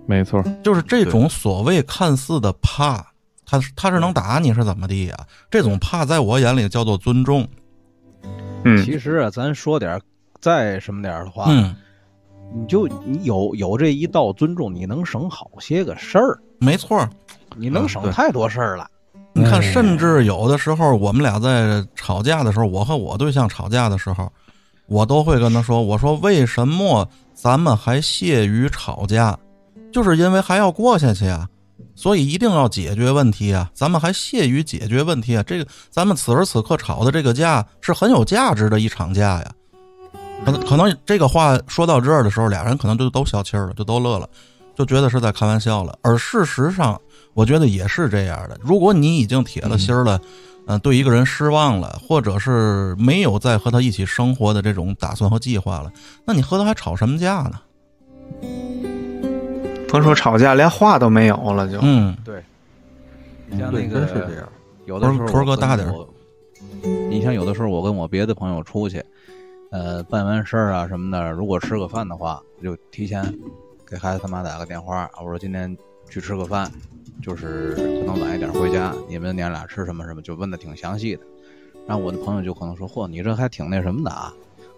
[0.05, 3.07] 没错，就是这种所谓看似的怕，
[3.47, 5.17] 他他是能打你是怎么地呀？
[5.49, 7.47] 这种怕在我眼里叫做尊重。
[8.65, 10.01] 嗯，其实啊，咱说点
[10.41, 11.77] 再什么点儿的话，嗯，
[12.55, 17.09] 你就你有有这一道尊重，你能省好些个事儿，没错儿。
[17.57, 18.87] 你能省太多事儿了。
[19.35, 24.31] 你看，哎甚至有的时候，我们俩在吵架的时候，我和我对象吵架的时候，
[24.87, 29.39] 我都会跟他说：“我说为什么咱们还屑于吵架？
[29.91, 31.49] 就是因为还要过下去啊，
[31.95, 33.71] 所以一定要解决问题啊。
[33.75, 39.53] 咱们还屑于解决问题啊，这个咱们此时此刻吵的这个架是很有价值的一场架呀。
[40.45, 44.29] 可能可能这个话说到这儿的时候，俩人可能就都消气儿了，就都乐了，
[44.75, 45.97] 就觉得是在开玩笑了。
[46.03, 47.01] 而事实上，
[47.35, 48.59] 我觉得也是这样的。
[48.61, 50.21] 如果你已经铁了心儿了，
[50.67, 55.91] 嗯、对一个人失望了，或者是没有再和他一起生活的这种打算和计划了，
[56.25, 57.61] 那你和他还吵什么架呢？
[59.89, 62.43] 甭说吵架，连话都没有了，就嗯，对，
[63.47, 64.49] 你像那个真是这样。
[64.87, 65.95] 有的时候屯儿哥大点儿。
[67.11, 69.05] 你像有的时候我跟我别的朋友出去，
[69.73, 73.25] 呃，办完事儿啊什么的，如果吃个饭的话，就提前
[73.89, 75.75] 给孩子他妈打个电话，我说今天
[76.11, 76.71] 去吃个饭，
[77.23, 81.23] 就是可能晚一点回家，你们娘俩吃什么什么，就问的挺详细的。
[81.89, 84.33] 然后我的朋友就可能说：“嚯，你这还挺那什么的啊？”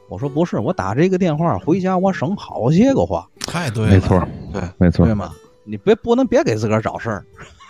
[0.09, 5.13] 我说：“不是，我打这个电话回家，我省好些个话，太对了，没错，对，没错对。
[5.13, 5.33] 吗？
[5.65, 7.25] 你别不能别给自个儿找事儿。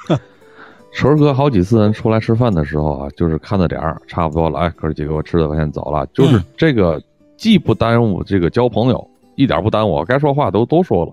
[0.93, 7.03] 晨儿哥好几次人出来吃饭的时候啊，就是看着点儿差不多了，哎，哥儿几个我吃的饭先走了，就是嗯这个
[7.37, 11.12] 既不耽误这个交朋友，一点不耽误，该说话都都说了，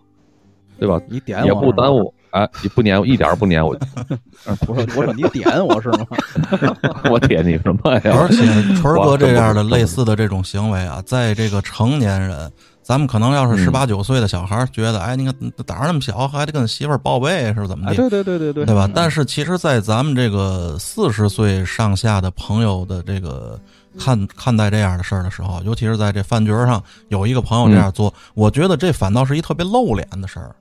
[0.80, 0.99] 对吧？
[1.09, 3.76] 你点也不耽误，哎，你不撵我，一点不撵我，
[4.67, 6.05] 我说我说你点我是吗？
[7.09, 8.01] 我点你什么呀？
[8.05, 8.45] 而且
[8.76, 12.51] 纯儿哥这样的类似的这种行为啊，在这个成年人，
[12.82, 15.34] 咱们可能要是十八九岁的小孩儿，觉得，哎，你看
[15.65, 18.09] 胆儿那么小，还得跟媳妇儿报备，是怎么哎，的？
[18.09, 18.86] 对对对对对，对吧？
[18.88, 23.59] 嗯但是其实，在咱们这个四十岁上下的朋友的这个
[23.99, 30.55] 看看待这样的事儿的时候，尤其是在这饭局上有一个朋友这样做，我觉得这反倒是一特别露脸的事儿。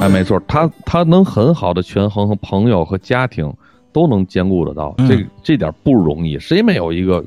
[0.00, 3.52] 哎，没错，他他能很好的权衡和朋友和家庭
[3.92, 6.38] 都能兼顾得到，嗯这这点不容易。
[6.38, 7.24] 谁没有一个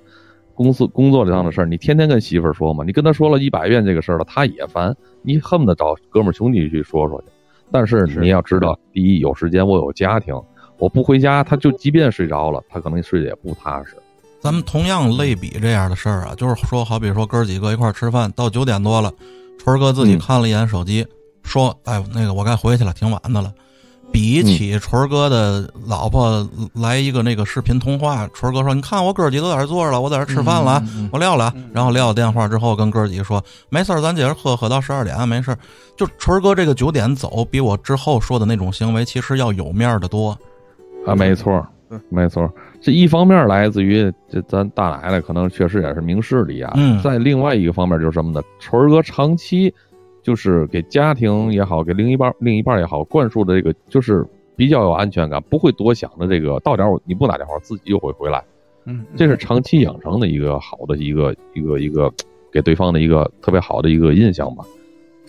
[0.54, 1.66] 公司工作上的事儿？
[1.66, 7.28] 你天天跟媳妇儿说嘛，你跟他说了一百遍这个事儿了，他也烦，你恨不得找哥们兄弟去说说去。
[7.72, 10.36] 但是你要知道，第一有时间，我有家庭，
[10.78, 13.96] 我不回家，他就即便睡着了，他可能睡得也不踏实。
[14.42, 19.12] 咱们同样类比这样的事儿啊，就是说，好比说哥儿几个一块儿吃饭，到九点多了，
[19.58, 21.06] 春儿哥自己嗯看了一眼手机，
[21.44, 23.54] 说：“哎，那个我该回去了，挺晚的了。”
[24.12, 35.60] 比起春儿哥的老婆来一个那个视频通话，春儿哥说：“你看我哥儿几个都在这坐着了，我在这吃饭了我撂了啊。”然后撂了电话之后，跟哥儿几个说：“没事儿，咱接着喝，喝到十二点，没事儿。”
[35.96, 40.36] 就春儿哥这个九点走，比我之后说的那种行为其实要有面儿的多。
[41.06, 42.50] 啊，没错对，没错。
[42.80, 46.72] 这一方面来自于这咱大奶奶可能确实也是明事理啊。
[46.78, 48.42] 嗯在另外一个方面就是什么呢？
[48.60, 49.74] 纯儿哥长期
[50.22, 54.24] 就是给家庭也好，给另一半另一半也好，灌输的这个就是
[54.56, 58.44] 比较有安全感，不会多想的这个到点我你不打电话，自己就会回来。
[58.86, 62.14] 嗯，这是长期养成的一个好的一个一个一个
[62.52, 64.64] 给对方的一个特别好的一个印象吧。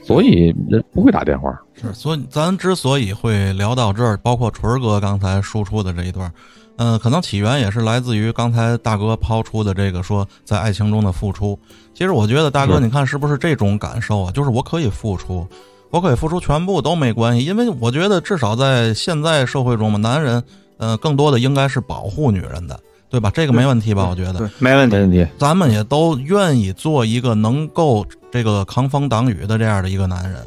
[0.03, 1.57] 所以人不会打电话。
[1.75, 6.33] 是，所以咱之所以会聊到这儿，包括纯儿哥刚才输出的这一段，
[6.77, 11.59] 嗯、可能起源也是来自于刚才大哥抛出的这个说在爱情中的付出。
[11.95, 14.33] 其实我觉得大哥，你看是不是这种感受啊？
[14.33, 15.47] 就是我可以付出，
[15.91, 20.43] 我可以付出全部都没关系，因为我觉得至少在现在社会中嘛，男人，
[20.79, 22.81] 呃，更多的应该是保护女人的，
[23.11, 23.31] 对吧？
[23.35, 24.07] 这个没问题吧？
[24.09, 24.49] 我觉得对。
[24.59, 25.03] 没问题没。
[25.03, 25.27] 问题。
[25.37, 30.41] 咱们也都愿意做一个能够这个扛风挡雨的这样的一个男人，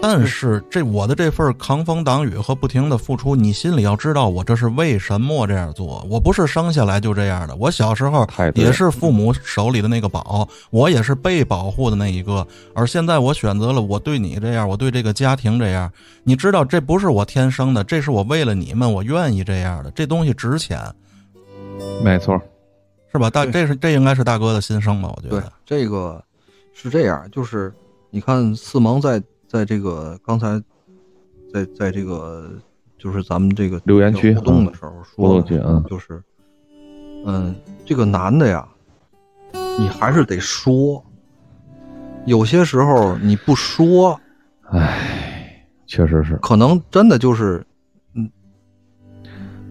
[0.00, 6.06] 但是这我的这份扛风挡雨和不停的付出，你心里要知道，我这是为什么这样做？
[6.10, 15.90] 我不是生下来就这样的，我小时候也是父母手里的那个宝，我也是被保护的那一个，而现在我选择了我对你这样，我对这个家庭这样，
[16.24, 20.78] 你知道这不是我天生的，这是我为了你们，我愿意这样的，这东西值钱，
[22.02, 22.40] 没错。
[23.10, 23.28] 是吧？
[23.28, 25.12] 大这是这应该是大哥的心声吧？
[25.14, 26.24] 我觉对得，，这个
[26.72, 27.70] 是这样，就是
[28.08, 30.58] 你看四萌在在这个刚才
[31.52, 32.50] 在在这个
[32.96, 36.22] 就是咱们这个留言区互动的时候互说动区嗯就是
[37.26, 38.66] 嗯，这个男的呀，
[39.78, 41.04] 你还是得说，
[42.24, 44.18] 有些时候你不说，
[44.70, 47.62] 唉，确实是可能真的就是
[48.14, 48.30] 嗯，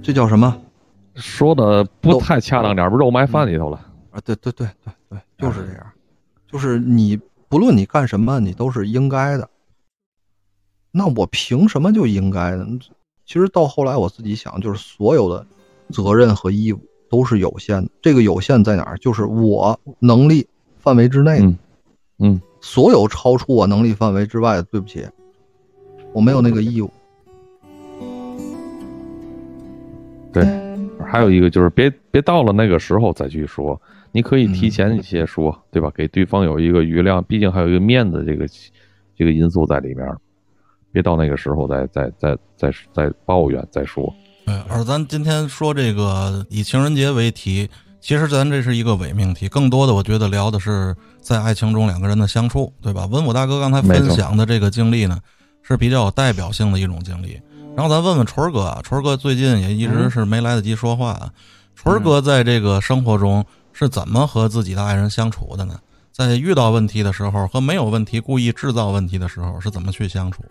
[0.04, 0.56] 这叫什么
[1.16, 3.78] 说的不太恰当点儿，肉埋饭里头了。
[4.12, 4.20] 啊？
[4.26, 5.92] 对对对对对，就是这样，
[6.48, 9.50] 就是你不论你干什么，你都是应该的。
[10.92, 12.66] 那我凭什么就应该呢？
[13.26, 15.46] 其实到后来我自己想，就是所有的
[15.90, 17.90] 责任和义务都是有限的。
[18.02, 18.98] 这个有限在哪儿？
[18.98, 20.46] 就是我能力
[20.80, 21.46] 范围之内的。
[21.46, 21.58] 嗯
[22.24, 25.08] 嗯，所有超出我能力范围之外的，对不起，
[26.14, 26.92] 我没有那个义务。
[30.34, 30.61] 对。
[31.12, 33.80] 还有一个就是别别到了那个时候再去说，
[34.14, 35.92] 你可以提前一些说，对吧？
[35.94, 38.48] 给对方有一个余量，毕竟还有一个面子这个
[39.18, 40.08] 这个因素在里面，
[40.90, 44.14] 别到那个时候再再再再再抱怨再说。
[44.46, 53.06] 对，而咱今天说这个以情人节为题，其实咱这是一个伪命题，更多的我觉得聊的是在爱情中两个人的相处，对吧？
[53.06, 55.20] 文武大哥刚才分享的这个经历呢，
[55.62, 57.38] 是比较有代表性的一种经历。
[57.76, 61.30] 然后咱问问纯儿哥啊，纯儿哥最近也一直是没来得及说话啊。
[61.76, 63.44] 纯儿哥在这个生活中
[63.74, 65.80] 是怎么和自己的爱人相处的呢？
[66.12, 70.44] 在遇到问题的时候和没有问题故意制造问题的时候是怎么去相处？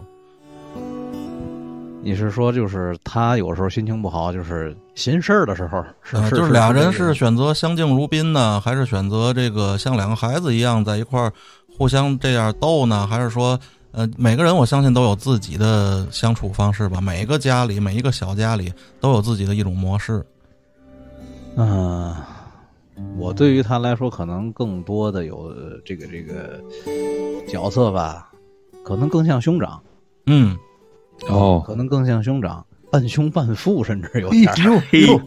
[2.03, 11.31] 你是说就是他有时候心情不好，就是心事儿的时候，是呃，就是俩人是选择相敬如宾呢，还是选择这个像两个孩子一样在一块儿
[11.77, 13.07] 互相这样逗呢？
[13.07, 13.61] 还是说，
[13.93, 17.01] 呃，每个人我相信都有自己的相处方式吧？
[17.01, 20.25] 每个家里，每一个小家里都有自己的一种模式。
[21.57, 22.15] 嗯，
[23.19, 26.63] 我对于他来说，可能更多的有呃这个这个
[27.49, 28.31] 角色吧，
[28.85, 29.83] 可能更像兄长，
[30.27, 30.57] 嗯，
[31.29, 32.65] 哦，可能更像兄长。
[32.91, 34.83] 半凶半富，甚至有哎点儿。
[34.93, 35.21] 呦呦，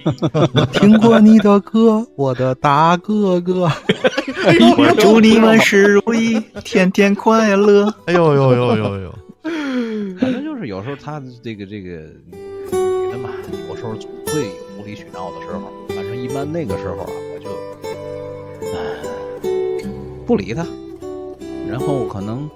[0.54, 3.72] 我听过你的歌，我的大哥哥。
[4.78, 7.94] 我祝你万事如意，天天快乐。
[8.06, 9.16] 哎呦呦呦呦呦，
[10.20, 11.90] 反正就是有时候他这个这个
[12.32, 13.30] 女的嘛，
[13.70, 15.72] 有时候总会有无理取闹的时候。
[15.96, 17.50] 反正一般那个时候啊，我就，
[18.68, 18.76] 唉，
[20.26, 20.66] 不理他，
[21.70, 22.50] 然后可能，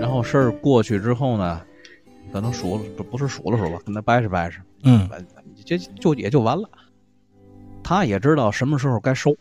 [0.00, 1.60] 然后事儿过去之后呢，
[2.32, 5.08] 可能数了不不是数了数吧，跟他掰扯掰扯，嗯，
[5.64, 6.68] 这就也就完了。
[7.82, 9.34] 他也知道什么时候该收，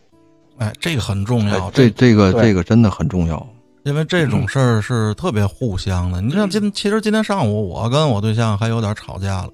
[0.58, 3.46] 哎，这个很重要哎，，这这个这个真的很重要。
[3.84, 6.22] 因为这种事儿是特别互相的。
[6.22, 9.50] 你像今其实今天上午我跟我对象还有点吵架了，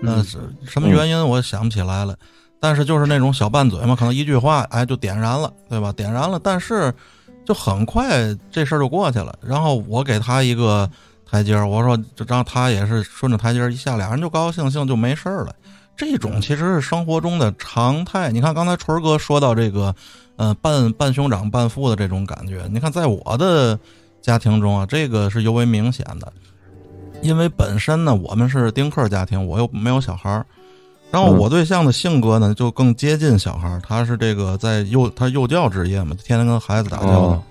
[0.00, 2.14] 那嗯是什么原因我也想不起来了。
[2.58, 5.90] 但是就是那种小拌嘴嘛，可能一句话哎就点燃了，对吧？
[5.92, 6.92] 点燃了，但是
[7.46, 9.34] 就很快这事儿就过去了。
[9.42, 10.90] 然后我给他一个
[11.30, 15.54] 台阶儿，我说这让他也是顺着台阶儿一下，俩人就高高兴兴就没事儿了。
[15.96, 18.32] 这种其实是生活中的常态。
[18.32, 19.94] 你看刚才春儿哥说到这个，
[20.36, 23.78] 呃，半半兄长半父的这种感觉，你看在我的
[24.20, 26.32] 家庭中啊，这个是尤为明显的。
[27.22, 30.46] 因为本身呢，我们是丁克家庭，我又没有小孩儿，
[31.10, 37.12] 然后我对象的性格呢就更接近小孩儿，他是这个在幼他幼教职业嘛，天天跟孩子打交道。
[37.12, 37.42] 哦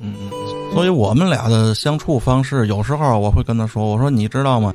[0.00, 4.74] 嗯嗯，所以我们俩的相处方式，有时候我会跟他说：“我说你知道吗？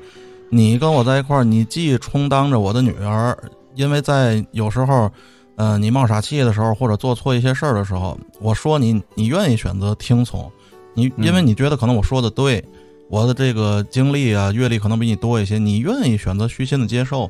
[0.50, 3.36] 你跟我在一块儿，你既充当着我的女儿，
[3.74, 5.12] 因为在有时候，
[5.56, 10.50] 呃，你冒傻气的时候，或者做错一些事儿的时候，我说你，你愿意选择听从，
[10.94, 12.64] 你因为你觉得可能我说的对，
[13.10, 17.30] 我的这个经历啊、阅历可能比你多一些，你愿意选择虚心的接受，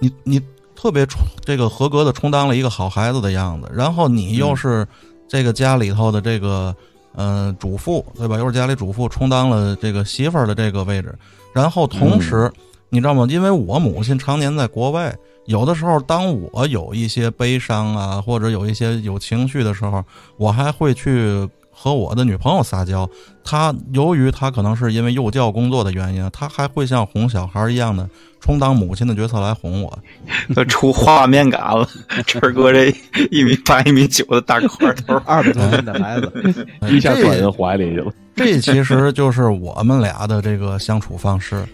[0.00, 0.40] 你你
[0.74, 4.88] 特别充这个合格的充当了一个好孩子的样子，然后你又是
[5.28, 6.74] 这个家里头的这个。”
[7.18, 8.38] 呃，主妇对吧？
[8.38, 11.12] 又是家里主妇，充当了这个媳妇儿的这个位置。
[11.52, 12.48] 然后同时，
[12.90, 13.26] 你知道吗？
[13.28, 15.12] 因为我母亲常年在国外，
[15.46, 20.04] 有的时候当我有一些悲伤啊，或者有一些有情绪的时候，
[20.36, 21.48] 我还会去
[21.80, 23.08] 和我的女朋友撒娇。
[23.44, 28.08] 她由于她可能是因为幼教工作的原因，她还会像哄小孩一样的
[28.40, 29.98] 充当母亲的角色来哄我。
[30.56, 31.88] 都出画面感了。
[32.26, 32.92] 晨儿哥这
[33.30, 38.12] 一米八、一米九的大块头，二百多斤的孩子，哎一下钻人怀里去了。
[38.34, 41.64] 这其实就是我们俩的这个相处方式。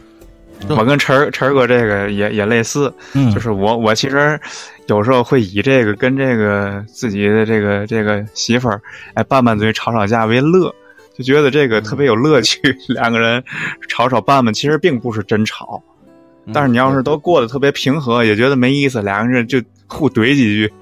[0.66, 4.38] 对我跟晨儿晨儿哥这个也也类似，嗯，就是我我其实
[4.86, 8.80] 有时候会以这个跟这个自己的这个这个媳妇儿
[9.14, 10.74] 哎拌拌嘴吵吵架为乐，
[11.16, 12.60] 就觉得这个特别有乐趣。
[12.88, 13.42] 两个人
[13.88, 15.82] 吵吵拌拌，其实并不是真吵，
[16.52, 20.72] 但是你要是都过得特别平和，也觉得没意思，两个人就互怼几句，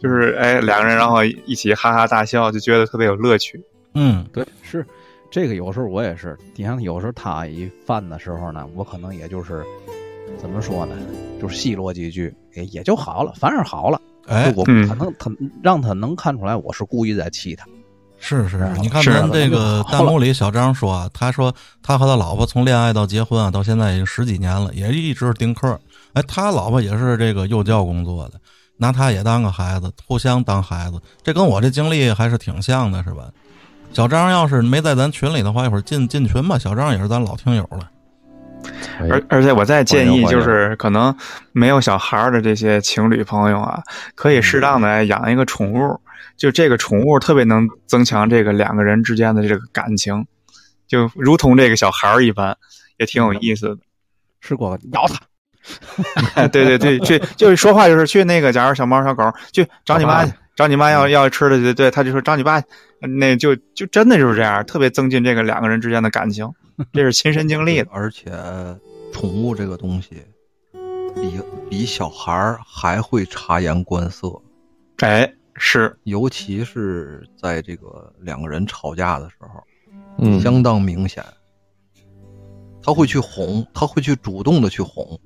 [0.00, 3.60] 就是哎两个人然后一起哈哈大笑，就觉得特别有乐趣。
[3.94, 4.84] 嗯，对，是
[5.30, 5.54] 这个。
[5.54, 9.64] 有时候我也是，你像，有时候他一犯的时候呢，我可能也就是
[10.38, 10.94] 怎么说呢，
[11.40, 14.00] 就是奚落几句，也也就好了，反而好了。
[14.26, 15.30] 哎，我嗯他能他
[15.62, 17.64] 让他能看出来我是故意在气他。
[18.18, 25.78] 是是你看咱这个弹幕里小张说啊，他说他和他老婆从恋爱到结婚啊，到现在已经十几年了，也一直是丁克。
[26.14, 28.40] 哎，他老婆也是这个幼教工作的，
[28.78, 33.30] 拿他也当个孩子，互相当孩子，这跟我这经历还是挺像的，是吧？
[33.96, 36.58] 小张要是没在咱群里的话，一会儿进进群吧。
[36.58, 37.90] 小张也是咱老听友了。
[39.00, 41.16] 哎而而且我再建议，就是可能
[41.52, 43.82] 没有小孩儿的这些情侣朋友啊，
[44.14, 45.98] 可以适当的养一个宠物，
[46.36, 50.26] 就这个宠物特别能增强这个两个人之间的这个感情，
[50.86, 52.54] 就如同这个小孩儿一般，
[52.98, 53.78] 也挺有意思的。
[54.42, 55.06] 吃过咬
[56.34, 62.66] 它，对对对，去就是说话就是去那个，假如小猫小狗去找你妈去， 找你妈要要吃的去，对，他就说找你爸去，
[63.00, 66.50] 那就就真的就是这样，特别增进这个两个人之间的感情，
[66.92, 67.88] 这是亲身经历的。
[67.90, 68.32] 而且
[69.12, 70.22] 宠物这个东西，
[71.14, 74.28] 比比小孩儿还会察言观色，
[74.98, 79.62] 哎，是，尤其是在这个两个人吵架的时候，
[80.18, 81.24] 嗯，相当明显。
[82.82, 85.18] 他会去哄，他会去主动的去哄。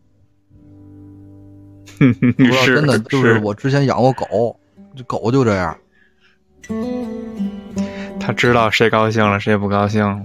[1.99, 4.59] 不知道是真的 就是我之前养过狗，
[4.97, 5.77] 这狗就这样。
[8.21, 10.25] 他知道谁高兴了，谁不高兴。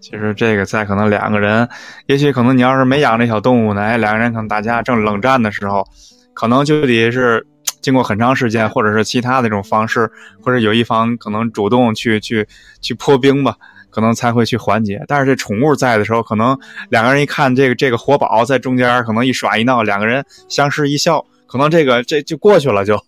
[0.00, 1.68] 其实这个在可能两个人，
[2.06, 5.86] 也许可能你要是没养这小动物呢，哎，两个人可能打架正冷战的时候，
[6.34, 7.46] 可能就得是
[7.80, 10.10] 经过很长时间，或者是其他的这种方式，
[10.42, 12.46] 或者有一方可能主动去去
[12.80, 13.54] 去破冰吧，
[13.90, 15.02] 可能才会去缓解。
[15.08, 16.56] 但是这宠物在的时候，可能
[16.88, 23.00] 两个人一看这个这个活宝在中间，可能一耍一闹，两个人相视一笑，可能这个这就过去了就，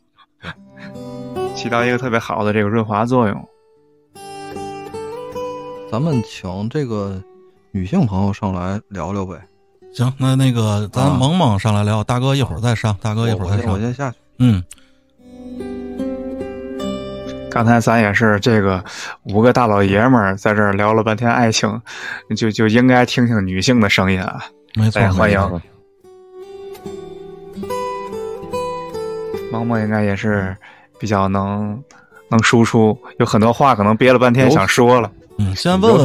[1.54, 3.48] 起到一个特别好的这个润滑作用。
[5.90, 7.18] 咱们请这个
[7.70, 9.36] 女性朋友上来聊聊呗。
[9.94, 13.78] 行，那那个咱啊萌萌上来聊，大哥一会儿再上，大哥一会儿再我先我。
[13.78, 14.16] 先下去。
[14.38, 14.62] 嗯，
[17.50, 18.84] 刚才咱也是这个
[19.24, 21.80] 五个大老爷们儿在这儿聊了半天爱情，
[22.36, 24.44] 就就应该听听女性的声音啊！
[24.74, 25.40] 没错，哎欢迎
[29.50, 30.54] 萌萌应该也是
[30.98, 31.82] 比较能
[32.30, 35.10] 能输出，有很多话可能憋了半天想说了。
[35.38, 36.04] 嗯，先问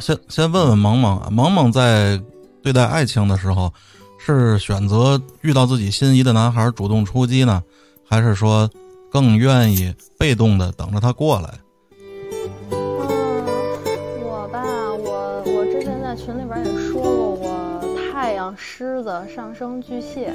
[0.00, 2.20] 先先问问萌萌啊，萌萌在
[2.62, 3.72] 对待爱情的时候，
[4.18, 7.62] 是选择遇到自己心仪的男孩主动出击呢，
[8.08, 8.68] 还是说
[9.10, 11.48] 更愿意被动的等着他过来？
[12.70, 13.44] 嗯，
[14.24, 14.60] 我吧，
[14.98, 17.00] 我我之前在群里边也说
[17.36, 20.32] 过，我太阳狮子上升巨蟹，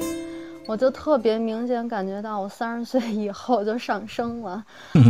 [0.68, 4.62] 我就特别明显感觉到我三十岁以后就上升了。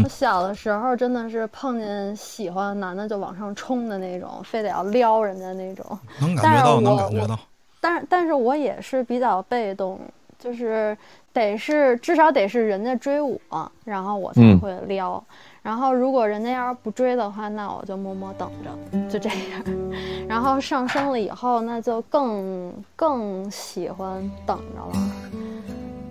[0.05, 5.85] 我小的时候真的是碰见喜欢的男的就往上冲的那种，非得要撩人家那种。
[6.21, 7.39] 能感觉到，但是我能感觉到。
[7.81, 9.99] 但是但是我也是比较被动，
[10.39, 10.97] 就是
[11.33, 13.39] 得是至少得是人家追我，
[13.85, 15.23] 然后我才嗯会撩。
[15.69, 19.63] 然后如果人家要是不追的话，那我就默默等着，就这样。
[20.27, 25.11] 然后上升了以后，那就更更喜欢等着了。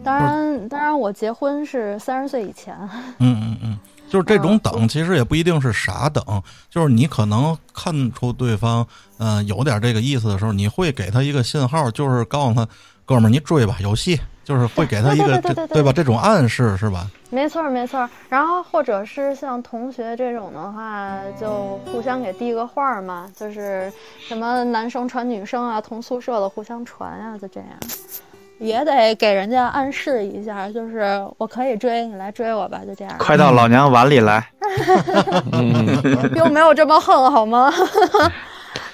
[0.03, 2.77] 当然，当然，我结婚是三十岁以前。
[3.17, 6.23] 嗯嗯嗯，就是这种等，其实也不一定是傻等，
[6.69, 8.85] 就是你可能看出对方，
[9.17, 12.67] 嗯、有点这个意思的时候，你会给他一个信号，就是告诉他，
[13.05, 15.91] 哥们儿，你追吧，有戏，就是会给他一个对对对这对对吧？
[15.91, 17.05] 这种暗示是吧？
[17.29, 23.91] 没错儿没错儿，然后或者是像同学这种的话，就互相给递个话儿嘛，就是
[24.25, 27.67] 什么男生传女生啊，同宿舍的互相传啊，就这样，
[28.59, 34.49] 也得给人家暗示一下，就是我可以追你来追我吧，就这样，快到老娘碗里来！
[35.51, 36.01] 嗯，
[36.33, 37.69] 并没有这么横好吗？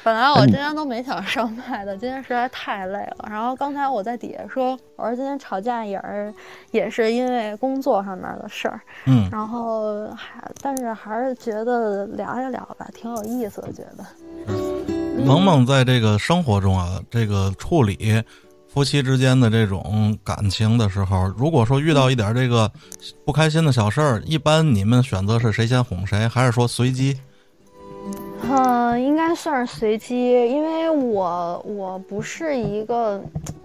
[0.04, 3.26] 本来我今天都没想上麦的，今天实在太累了。
[3.30, 6.34] 然后刚才我在底下说，我说今天吵架也是
[6.72, 14.06] 也是因为工作上面的事儿，嗯，然后还但是还是觉得聊一聊吧，挺有意思的，觉得。
[15.24, 18.22] 萌萌在这个生活中啊，这个处理
[18.68, 22.70] 夫妻之间的这种感情的时候，如果说遇到一点这个
[23.24, 27.18] 不开心的小事儿，一般你们选择是谁先哄谁，还是说随机？
[28.50, 33.22] 嗯，应该算是随机，因为我我不是一个，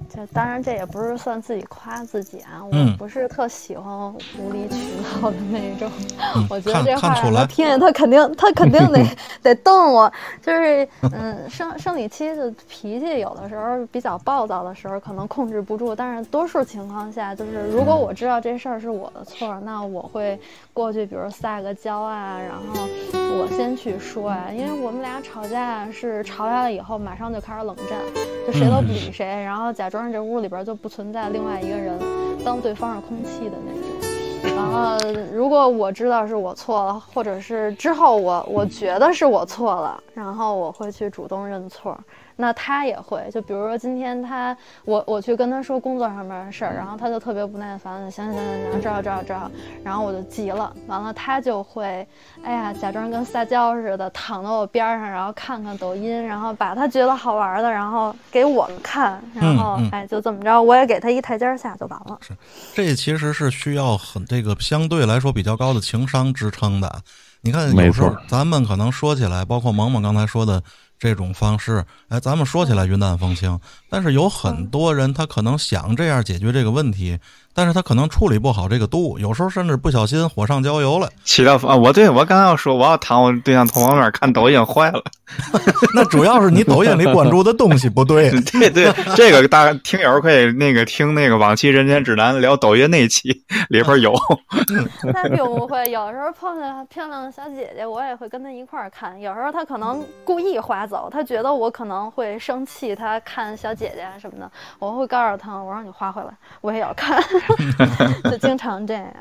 [0.09, 4.77] 这当然这也不是算自己夸自己啊，我嗯不是特喜欢无理取
[5.21, 5.91] 闹的那种。
[6.35, 9.05] 嗯我觉得这话让他听见，他肯定他肯定得
[9.43, 10.11] 得瞪我。
[10.41, 20.39] 就是嗯，生生理期的脾气有的时候比较暴躁的时候，可能控制不住，但是多数情况下，就是如果我知道这事儿是我的错，那我会
[20.79, 27.99] 过去，比如撒个娇啊，然后我先去说啊，因为我们俩吵架是吵架了以后马上就开始冷战，
[28.47, 31.99] 就谁都不理谁，然后假装这屋里边就不存在另外一个人，
[32.45, 34.55] 当对方是空气的那种。
[34.57, 34.97] 然后，
[35.35, 41.99] 如果我知道是我错了，或者是之后我我觉得是我错了，然后我会去主动认错。
[42.41, 49.51] 那他也会，就比如说今天他我我去跟他说工作上面的事儿，然后他就特别不耐烦的，行行行行，知道知道知道，
[49.83, 52.07] 然后我就急了，完了他就会，
[52.45, 62.17] 哎呀，假装跟撒娇似的躺到我边儿上，然后看看抖音，然后把他觉得好玩的，然后给我们看，然后、嗯嗯哎就这么着，我也给他一台阶下就完了。
[62.21, 62.37] 是
[62.73, 67.03] 这其实是需要很这个相对来说比较高的情商支撑的。
[67.41, 70.63] 你看，有时候咱们可能说起来，包括萌萌刚才说的
[70.99, 73.59] 这种方式，哎，咱们说起来云淡风轻，
[73.91, 77.19] 但是有很多人他可能想这样解决这个问题，
[77.55, 81.09] 但是他可能处理不好这个度，有时候甚至不小心火上浇油了。
[81.25, 85.03] 起到啊，我对我刚要说，我要躺我对象头旁边看抖音坏了。
[85.95, 88.31] 那主要是你抖音里关注的东西不对。
[88.53, 93.29] 对对，这个大听友可以那个听那个往期《人间指南》聊抖音那期
[93.69, 94.15] 里边有。
[95.13, 99.21] 那并不会，有时候碰见漂亮的小姐姐，我也会跟她一块儿看。
[99.21, 107.23] 有时候她可能故意划走，她觉得我可能会生气，她看小姐姐啊什么的，我会告诉他，我让你画回来，我也要看，
[108.31, 109.13] 就经常这样。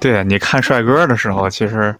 [0.00, 1.94] 对，你看帅哥的时候，其实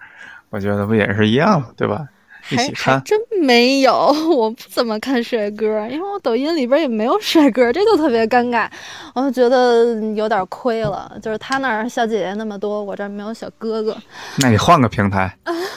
[0.51, 2.07] 我觉得不也是一样的，对吧？
[2.51, 3.93] 一还还，真没有，
[4.31, 8.69] 我不怎么看帅哥，因为我抖音里边也没有 帅哥，这就特别尴尬，
[9.15, 11.13] 我就觉得有点亏了。
[11.23, 13.97] 就是他那儿小姐姐那么多，我这儿没有小哥哥。
[14.39, 15.37] 那你换个平台，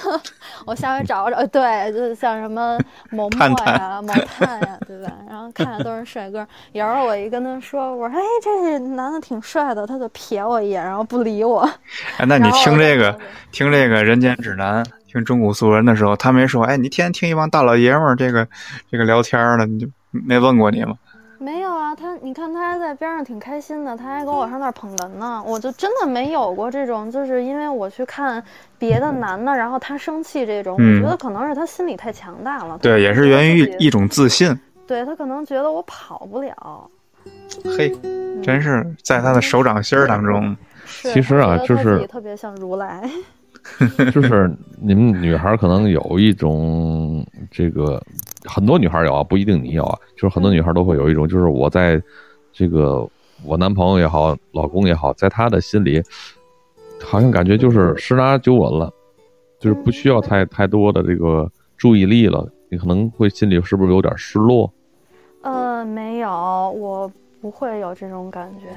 [0.65, 2.77] 我下回找找，对，就是像什么
[3.09, 5.11] 某某探探呀、某探呀，对吧？
[5.29, 6.45] 然后看着都是帅哥。
[6.73, 11.61] 有时候我一跟他说，我说哎，这男的挺帅的，他就瞥我一眼，然后不理我。
[12.17, 13.17] 哎，那你听这个
[13.51, 18.47] 听这个《人间指南》，听中古素人的时候，他没说，哎，你天天听一帮大老爷们儿这个
[18.91, 20.93] 这个聊天儿呢，你就没问过你吗？
[21.41, 25.41] 没有啊，他你看他还在边上挺开心的，他还跟我上那儿捧哏呢。
[25.45, 28.43] 我就真的没有过这种，就是因为我去看
[28.77, 32.77] 别的男的，然后他生气这种，嗯我觉得可能是他心理太强大了。
[32.81, 34.57] 对，也是源于一一，种自信。
[34.85, 36.89] 对他可能觉得我跑不了。
[37.77, 37.89] 嘿，
[38.43, 40.55] 真是在他的手掌心儿当中，
[40.85, 43.09] 其实啊就是自己特别像如来。
[44.11, 44.51] 就是
[44.81, 48.01] 你们女孩可能有一种这个，
[48.45, 52.01] 很多女孩有啊，不一定你有啊，就是很多女孩都会有一种，就是我在
[52.51, 53.07] 这个
[53.45, 56.01] 我男朋友也好，老公也好，在他的心里，
[57.03, 58.91] 好像感觉就是十拿九稳了，
[59.59, 64.71] 就是不需要太太多的这个注意力了，你可能会心里是不是有点失落？
[65.41, 67.09] 呃，没有，我
[67.41, 68.67] 不会有这种感觉。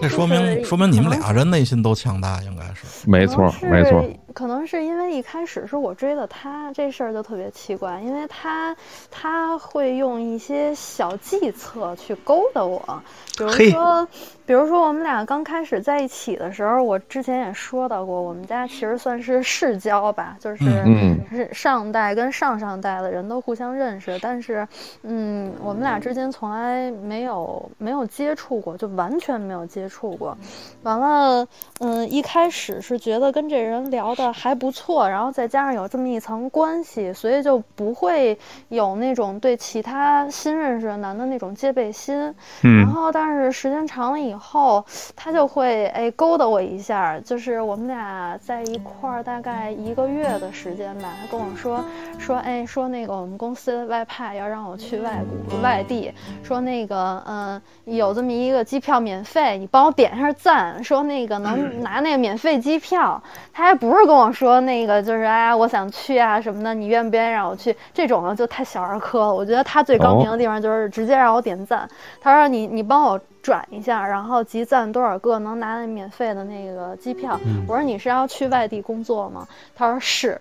[0.00, 3.08] 这说就是明说明你们俩人内心都强大，应该是。
[3.08, 4.16] 没错，没错，是。
[4.34, 8.74] 可能是因为一开始是我追的他，这事儿就特别奇怪，因为他
[9.10, 13.02] 他会用一些小计策去勾搭我，
[13.36, 14.08] 比如说，
[14.44, 24.66] 比如说我们俩刚开始在一起的时候，我之前也说到过，我们家其实算是世交吧，就是嗯是上代跟上上代的人都互相认识，但是，
[25.02, 30.36] 嗯，我们俩之间从来没有没有接触过，就完全没有接触过。
[30.82, 31.46] 完了，
[31.80, 38.36] 嗯，一开始是觉得跟这人聊的还不错，然后再加上有这么一层关系，所以就不会
[38.68, 42.18] 有那种对其他新认识的男的那种戒备心。
[42.18, 42.34] 然
[42.64, 44.82] 嗯，后，但是时间长了以以后，
[45.14, 51.84] 他就会哎勾搭我一下，就是我们俩在一块儿大概一个月的时间吧，他跟我说
[52.18, 55.20] 说哎说那个我们公司外派要让我去外
[55.50, 56.10] 国外地，
[56.42, 63.22] 说那个嗯、有这么一个机票免费，你帮我点一下赞，说那个能拿那个免费机票，
[63.52, 67.76] 他还不是跟我说那个就是哎我想去啊什么的，你愿不愿意让我去？
[67.92, 71.88] 这种的就太小儿科了，我觉得他最高明的地方就是直接让我点赞。
[72.20, 77.38] 他说你你帮我转一下，然后集赞多少个能拿那免费的那个机票。
[77.66, 79.46] 我说你是要去外地工作吗？
[79.74, 80.40] 他说是，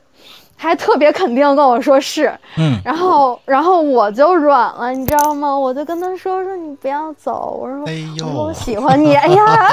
[0.62, 2.32] 还特别肯定跟我说是。
[2.58, 5.58] 嗯，然后然后我就软了，你知道吗？
[5.58, 7.84] 我就跟他说说你不要走，我说。
[7.88, 9.68] 哎我说我，喜欢你， 哎呀，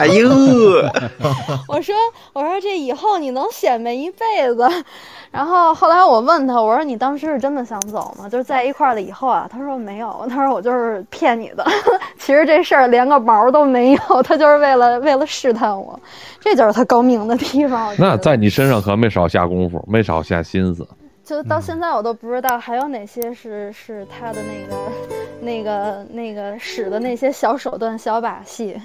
[0.00, 0.30] 哎呦，
[1.68, 1.94] 我说
[2.32, 4.66] 我说这以后你能显摆一辈子。
[5.30, 8.28] 然后后来我问他，我说你当时是真的想走吗？
[8.28, 11.64] 就是在一块儿了以后啊，他说没有，他说我就是骗你的。
[12.18, 15.98] 其实这事儿连个毛都没有，他就是为了为了试探我，
[16.42, 17.94] 这就是他高明的地方。
[17.96, 20.86] 那在你身上可没少下功夫，没少下心思。
[21.24, 24.76] 就到现在我都不知道还有哪些是是他的那个
[25.40, 28.76] 那个那个使的那些小手段小把戏，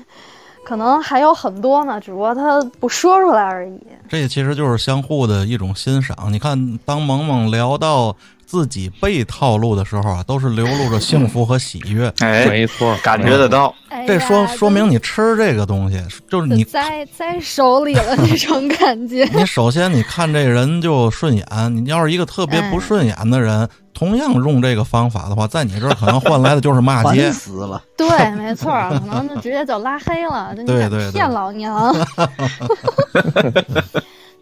[0.64, 3.80] 可能还有很多呢，只不过他不说出来而已。
[4.08, 6.16] 这其实就是相互的一种欣赏。
[6.32, 8.16] 你看，当萌萌聊到
[8.48, 12.12] 自己被套路的时候啊，都是流露着幸福和喜悦。
[12.20, 19.26] 哎，没错，感觉得到，哎这说说明你吃这个东西，就是你就栽栽手里了那种感觉。
[19.36, 21.46] 你首先你看这人就顺眼，
[21.76, 27.30] 你要是一个特别不顺眼的人，同样用这个方法的话，在你这儿可能换来的就是骂街。
[27.32, 27.84] 死了。
[27.98, 31.94] 对，没错儿，可能就直接就拉黑了， 就你敢对对对骗老娘。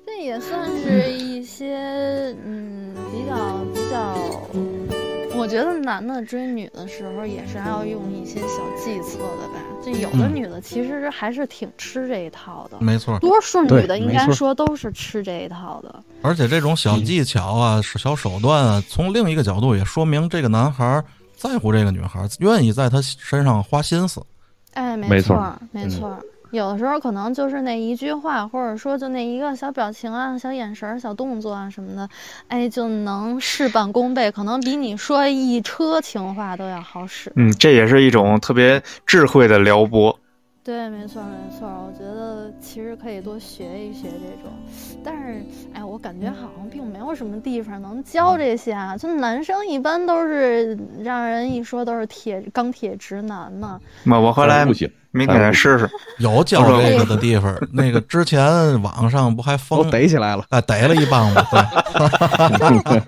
[0.05, 1.75] 这也算是一些
[2.45, 2.74] 嗯比
[3.95, 9.61] 较比较，我觉得男的追女的时候也是要用一些小计策的吧。
[9.83, 16.03] 就有的嗯女的其实还是挺吃这一套的，没错，多数女的应该说都是吃这一套的。
[16.23, 24.19] 而且这种小技巧啊、小手段啊，从另一个角度也说明这个男孩儿在乎这个女孩儿，愿意在她身上花心思。
[24.73, 26.19] 哎，没没错错儿，没错儿。
[26.51, 32.09] 有的时候可能就是那一句话，或者说就那一个小表情啊、小眼神儿、小动作啊什么的，
[32.47, 37.31] 哎，就能事半功倍，可能比你说一车情话都要好使。
[37.35, 40.17] 嗯，这也是一种特别智慧的撩拨。
[40.63, 41.75] 对，没错儿，没错儿。
[41.75, 44.51] 我觉得其实可以多学一学这种，
[45.03, 45.39] 但是，
[45.73, 48.97] 哎，我感觉好像并没有什么地方能教这些啊。
[48.97, 53.79] 就男生一般都是让人一说都是铁钢铁直男嘛。
[54.03, 55.89] 那我后来不行，明天试试。
[56.19, 61.45] 有教这个的地方，那个之前网上不还我疯逮起来了哎逮了一帮吗？
[61.51, 62.03] 我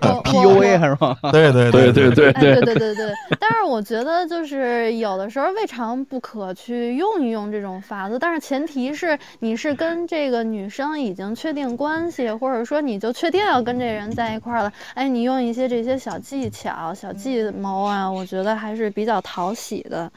[0.02, 1.16] 我，PUA 是吗？
[1.32, 20.10] 对对对对对对哎，对对对对，但是我觉得就是有的时候未尝不可去用一用这种法子，但是前提是你是跟这个女生已经确定关系，或者说你就确定要跟这人在一块儿了，哎，你用一些这些小技巧、小计谋啊，我觉得还是比较讨喜的。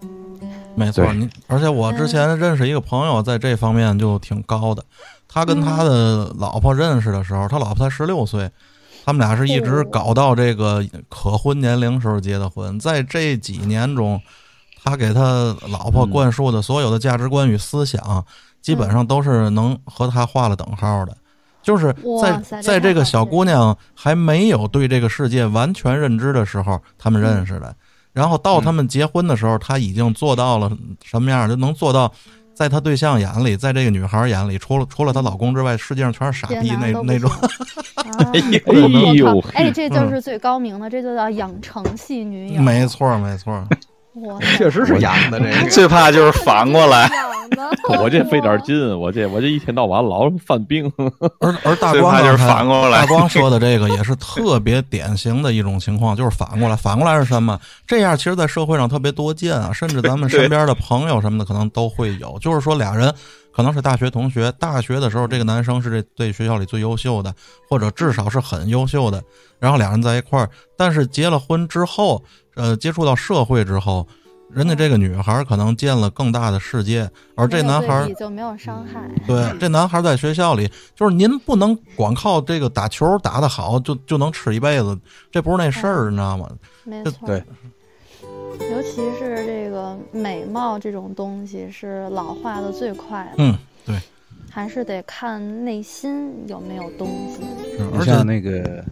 [0.76, 4.82] 没错，对你而且我之前认识一个朋友，在这方面就挺高的。
[5.28, 8.50] 他跟他的老婆认识的时候，他老婆才十六岁，
[9.04, 12.78] 他们俩是一直搞到这个可婚年龄时候结的婚。
[12.80, 14.20] 在这几年中，
[14.82, 18.24] 他给他老婆灌输的所有的价值观与思想，
[18.60, 21.16] 基本上都是能和他画了等号的。
[21.62, 27.74] 就是在在这个小姑娘还没有对这个世界完全认知的时候，他们认识的。
[28.12, 30.70] 然后到他们结婚的时候，他已经做到了
[31.04, 31.48] 什么样？
[31.48, 32.12] 就能做到，
[32.54, 37.30] 在他对象眼里，在这个女孩眼里，除了除了她老公之外，世界上全是傻逼那那种。
[38.32, 38.74] 哎我
[39.14, 42.60] 呦靠，哎，这就是最高明的，这就叫养成系女友。
[42.60, 43.64] 没错，没错。
[44.14, 45.68] 我 确实是养的这个。
[45.70, 50.90] 最怕就是反过来， 养的，我这费点劲，我这我这一天到晚老犯病。
[51.40, 56.76] 而而大光就是反过来大光说的这个也是特别典型的一种情况，就是反过来。
[56.76, 57.58] 反过来是什么？
[57.86, 62.38] 这样其实，在社会上特别多见啊，甚至咱们身边的朋友什么的，可能都会有。
[62.40, 63.12] 就是说，俩人
[63.52, 67.32] 可能是大学同学，大学的时候，这个男生是这对学校里最优秀的，
[67.68, 69.22] 或者至少是很优秀的，
[69.58, 70.48] 然后俩人在一块儿。
[70.76, 72.22] 但是结了婚之后，
[72.60, 74.06] 呃，接触到社会之后。
[74.52, 79.00] 人家这个女孩可能见了更大的世界，而这男孩对就没有伤害。
[79.24, 84.98] 对，这男孩在学校里，就是您不能光靠这个打球打得好就就能吃一辈子，
[85.30, 86.50] 这不是那事儿，你知道吗？
[86.82, 87.44] 没错，对，
[88.72, 93.56] 尤其是这个美貌这种东西是老化的最快的，嗯，
[93.86, 93.96] 对，
[94.50, 97.76] 还是得看内心有没有东西。
[97.76, 98.84] 是而且你像那个，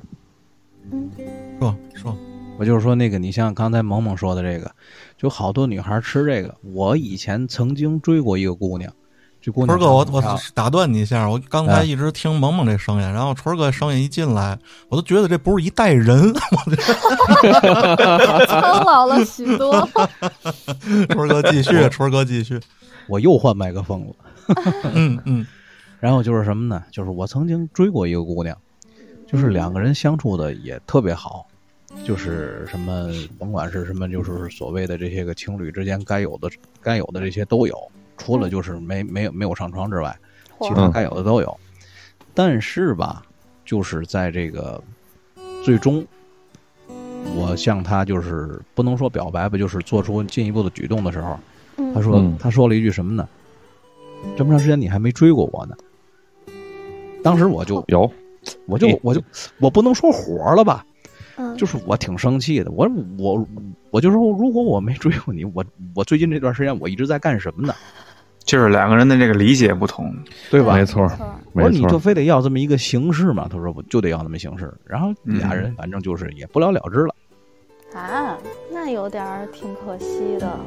[0.92, 1.10] 嗯，
[1.58, 2.16] 说说，
[2.59, 4.68] 我就是说那个，你像刚才萌萌说的这个，
[5.16, 6.52] 就好多女孩吃这个。
[6.62, 8.92] 我以前曾经追过一个姑娘，
[9.40, 16.34] 这姑娘春哥，我我打断你一下，我刚才哎一直听萌萌这声音，然后春哥声音一进来，我都觉得这不是一代人。
[18.48, 19.88] 苍老了许多。
[21.11, 22.61] 春哥继续，春哥继续，
[23.06, 24.14] 我又换麦克风了。
[24.94, 25.46] 嗯嗯
[26.00, 26.82] 然后就是什么呢？
[26.90, 28.56] 就是我曾经追过一个姑娘，
[29.26, 31.47] 就是两个人相处的也特别好，
[32.05, 33.09] 就是什么
[33.39, 37.76] 甭管是什么，就是所谓的这些个情侣之间该有的该有的这些都有，
[38.16, 40.16] 除了就是没没有没有上床之外，
[40.61, 41.59] 其他该有的都有。
[42.34, 43.22] 但是吧，
[43.64, 44.82] 就是在这个
[45.64, 46.07] 最终，
[47.34, 51.39] 我向他就是不能说表白吧，就是做出进一步的举动的时候，
[51.78, 53.28] 嗯她说嗯她说了一句什么呢？
[54.36, 55.76] 这么长时间你还没追过我呢。
[57.22, 58.11] 当时我就有，
[58.66, 59.22] 我就我就
[59.59, 60.86] 我不能说火了吧，
[61.39, 62.70] 嗯，就是我挺生气的。
[62.72, 63.47] 我我
[63.91, 65.64] 我就说，如果我没追过你，我
[65.95, 67.72] 我最近这段时间我一直在干什么呢？
[68.45, 70.14] 就是两个人的这个理解不同。
[70.51, 70.74] 对吧？
[70.74, 73.47] 没错没，错没我说你就，非得要这么一个形式嘛？
[73.51, 74.72] 他说我就得要那么形式。
[74.84, 77.14] 然后俩人反正就是也不了了之了。
[77.95, 78.36] 啊，
[78.72, 80.59] 那有点儿挺可惜的。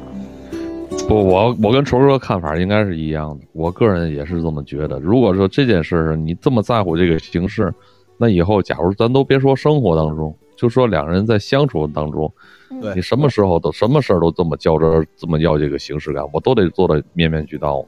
[1.08, 4.98] 不，我我跟虫哥看法应该是一样的，我个人也是这么觉得。
[5.00, 7.72] 如果说这件事儿你这么在乎这个形式，
[8.16, 12.32] 那以后假如咱都别说生活当中，就说两人在相处当中，
[12.80, 17.84] 对你什么时候都什么事儿都这么较真儿，这么要这个形式感，我都得做到面面俱到。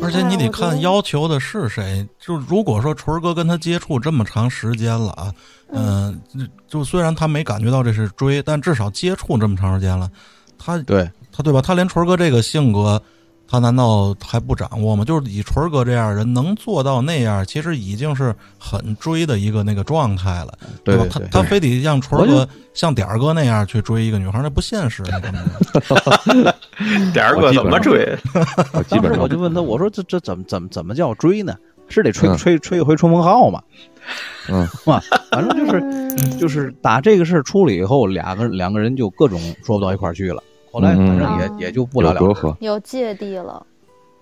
[0.00, 2.06] 而且你得看要求的是谁。
[2.16, 5.34] 就如果说纯儿哥跟他接触这么长时间了啊，
[5.72, 6.22] 嗯、
[6.68, 10.08] 就虽然他没感觉到这是追，但至少接触这么长时间了，
[10.56, 11.60] 他对，他对吧？
[11.60, 13.02] 他连纯儿哥这个性格，
[13.50, 15.04] 他难道还不掌握吗？
[15.04, 20.58] 就是以纯儿哥这样人能做到那样，其实已经是很追的一个那个状态了，吧？
[20.84, 25.02] 对对对他他非得让纯儿哥像点儿哥那样去追一个女孩，那不现实。
[27.12, 28.16] 点儿哥怎么追？
[28.72, 31.54] 我基本上当时我就问他，我说这这怎么怎么怎么叫追呢？
[31.88, 33.60] 是得吹嗯吹吹一回冲锋号吗？
[34.48, 35.02] 嗯，哇，
[35.32, 40.40] 反正就是嗯就是打这个事儿出了以后，两个两个人就各种说不到一块儿去了。
[40.70, 42.54] 后来反正也、嗯也就不了了之。
[42.60, 43.64] 有芥蒂了。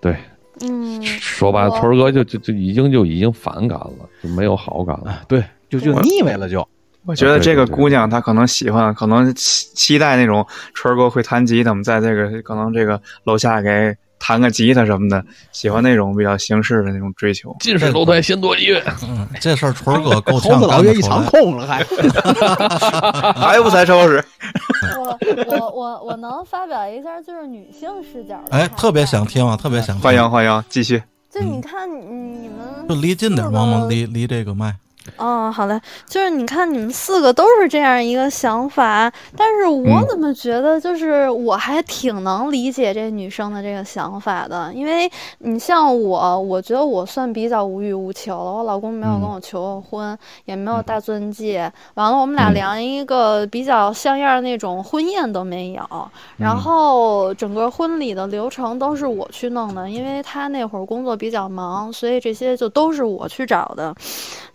[0.01, 0.17] 对，
[0.61, 5.11] 嗯，说白了，我春儿哥就就就已经就已经反感了，就没有好感了。
[5.11, 6.67] 哎，对，就就腻歪了就。
[7.05, 17.55] 我觉得这个姑娘她可能喜欢，可能期期待那种春儿哥会弹吉他，我们在这个可能这个楼下给弹个吉他什么的，喜欢那种比较形式的那种追求。
[17.61, 18.83] 近水楼台先得月。
[19.03, 21.25] 嗯，这事儿纯儿 哥够猴呛子老爷一场。
[21.27, 21.85] 空了还。
[23.39, 24.25] 还不才收拾？
[24.99, 28.57] 我我我我能发表一下就是女性视角的。
[28.57, 29.25] 哎，特别想。
[29.29, 30.03] 听啊，特别想听。
[30.03, 31.03] 欢迎欢迎，继续。
[31.31, 34.75] 就你看你你们就离近点，四萌萌离离这个麦。
[35.17, 40.07] 哦，好嘞，就是你看你们四个都是这样一个想法，但是我嗯。
[40.11, 49.33] 怎么觉得就是我还挺能理解这女生的这个想法的，因为你像我，我觉得我算比较无欲无求了，我老公没有跟嗯。
[49.33, 52.55] 我求过婚，也没有大钻戒，完了我们俩嗯。
[52.55, 63.95] 连一个比较像样儿那种婚宴都没有，然嗯后整个婚礼的流程都是我去弄的，因为他那会儿工作比较忙，所以这些就都是我去找的。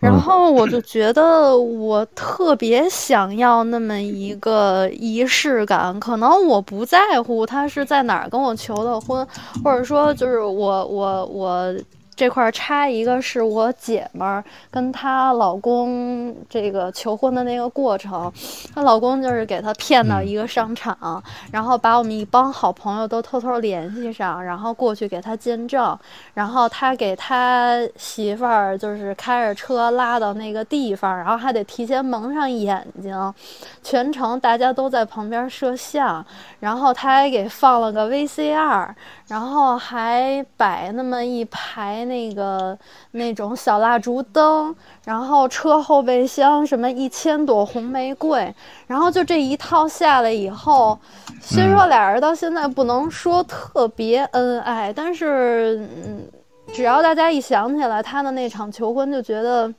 [0.00, 0.20] 然嗯
[0.50, 9.26] 我就觉得我特别想要那么一个仪式感，可能我不在乎他是在哪儿跟我求的婚，
[9.62, 11.74] 或者说就是我我我。
[12.16, 18.32] 这块儿插一个是我姐们儿跟她老公这个求婚的那个过程，
[18.74, 25.98] 她老公就是给她骗到一个商场，然后把我们一帮好朋友都偷偷联系上，然后过去给她见证，
[26.34, 33.34] 然后他给他媳妇儿就是开着车拉到那个地方，然后还得提前蒙上眼睛，
[33.82, 36.24] 全程大家都在旁边摄像，
[36.60, 38.88] 然后他还给放了个 VCR，
[39.28, 42.78] 然后还摆那么一排那个
[43.12, 44.74] 那种小蜡烛灯，
[45.04, 48.54] 然后车后备箱什么一千朵红玫瑰，
[48.86, 50.98] 然后就这一套下来以后，
[51.40, 56.28] 虽说俩人到现在不能说特别恩爱，但是嗯，
[56.72, 59.72] 只要大家一想起来他的那场求婚，就觉得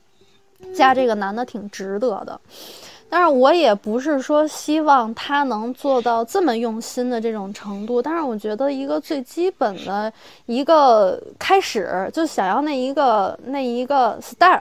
[0.74, 2.40] 嫁这个男的挺值得的。
[3.08, 10.12] 但是我也不是说希望他能做到这么用心的这种程度，但是我觉得一个最基本的
[10.46, 14.60] 一个开始，就想要那一个那一个 star，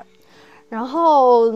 [0.69, 1.51] 然后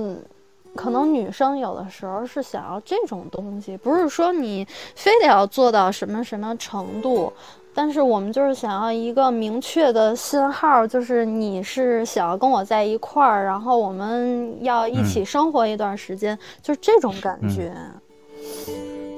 [0.76, 7.32] 可能女生有的时候是想要这种东西，不是说你非得要做到什么什么程度。
[7.74, 17.74] 但是我们就是想要一个明确的信号，就是你是想要跟我在一块儿，然后我们要一起生活一段时间，就是这种感觉。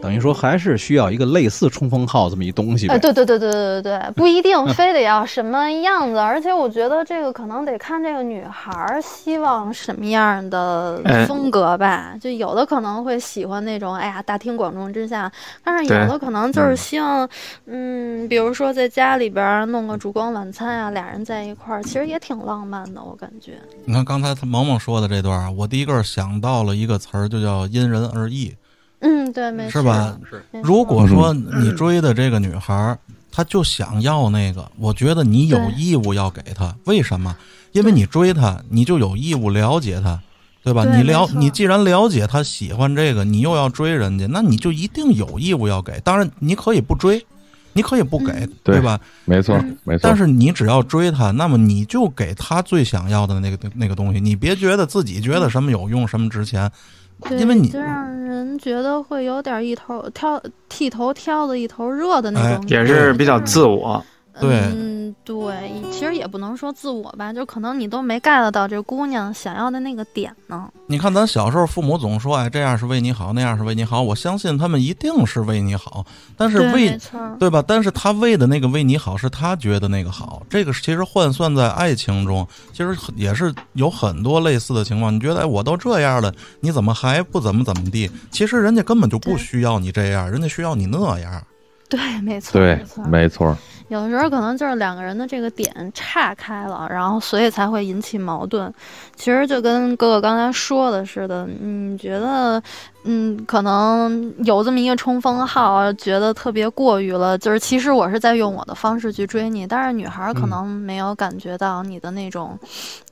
[0.01, 2.95] 等于说还是需要一个类似冲锋号这么一东西呗。
[2.95, 12.15] 哎，对对对对对对对，不一定非得要什么样子，而且我觉得这个可能得看这个女孩儿希望什么样的哎风格吧。
[12.19, 15.31] 就有的可能会喜欢那种，哎呀，大庭广众之下，
[15.63, 17.27] 但是有的可能就是希望，
[17.65, 23.53] 嗯，比如说在家里边儿弄个烛光晚餐啊，俩人在一块儿，其实也挺浪漫的，我感觉。
[23.85, 28.53] 你看刚才萌萌说的这段儿，我第一个想到了一个词儿，就叫因人而异，
[29.01, 30.17] 嗯，对，没错是吧？
[30.29, 32.97] 是如果说你追的这个女孩儿，
[33.31, 36.75] 她就想要那个，我觉得你有义务要给她。
[36.85, 37.35] 为什么？
[37.71, 40.19] 因为你追她，你就有义务了解她，
[40.63, 40.83] 对吧？
[40.85, 45.99] 对你了你既然了解她喜欢这个，你又要追人家，那你就一定有义务要给。
[46.01, 47.25] 当然，你可以不追，
[47.73, 48.99] 你可以不给，嗯对吧？
[49.25, 50.01] 没错嗯没错。
[50.03, 64.03] 但是你只要追她，那么你就给她最想要的那个那个东西，你别觉得自己觉得什么有用，什么值钱，对，因为你就让人觉得会有点一头挑剃头挑的一头热的那哎种感觉，也是比较自我。
[64.39, 70.69] 对嗯，对，其实也不能说自我吧，就可能你都没 get 到这姑娘想要的那个点呢。
[70.87, 74.01] 你看，咱小时候父母总说，哎，这样是为你好，那样是为你好。
[74.01, 76.05] 我相信他们一定是为你好，
[76.37, 76.97] 但是，为
[77.37, 77.63] 对吧？
[77.67, 80.41] 但是他为的那个为你好，是他觉得那个好。
[80.49, 85.13] 这个其实换算在爱情中，其实也是有很多类似的情况。
[85.13, 88.09] 你觉得，哎，我都这样了，你怎么还不怎么怎么地？
[88.31, 91.43] 其实人家根本就不需要你这样，人家需要你那样。
[91.91, 93.57] 对，没错，对没错，没错，
[93.89, 98.73] 有的时候可能就是两个人的这个点岔开了，然后所以才会引起矛盾。
[99.17, 102.63] 其实就跟哥哥刚才说的似的，你觉得，
[103.03, 112.57] 嗯，可能有这么一个冲锋号，觉得特别过于了，就是其实我是在用我的方式去追你，但是女孩儿可能没有感觉到你的那种，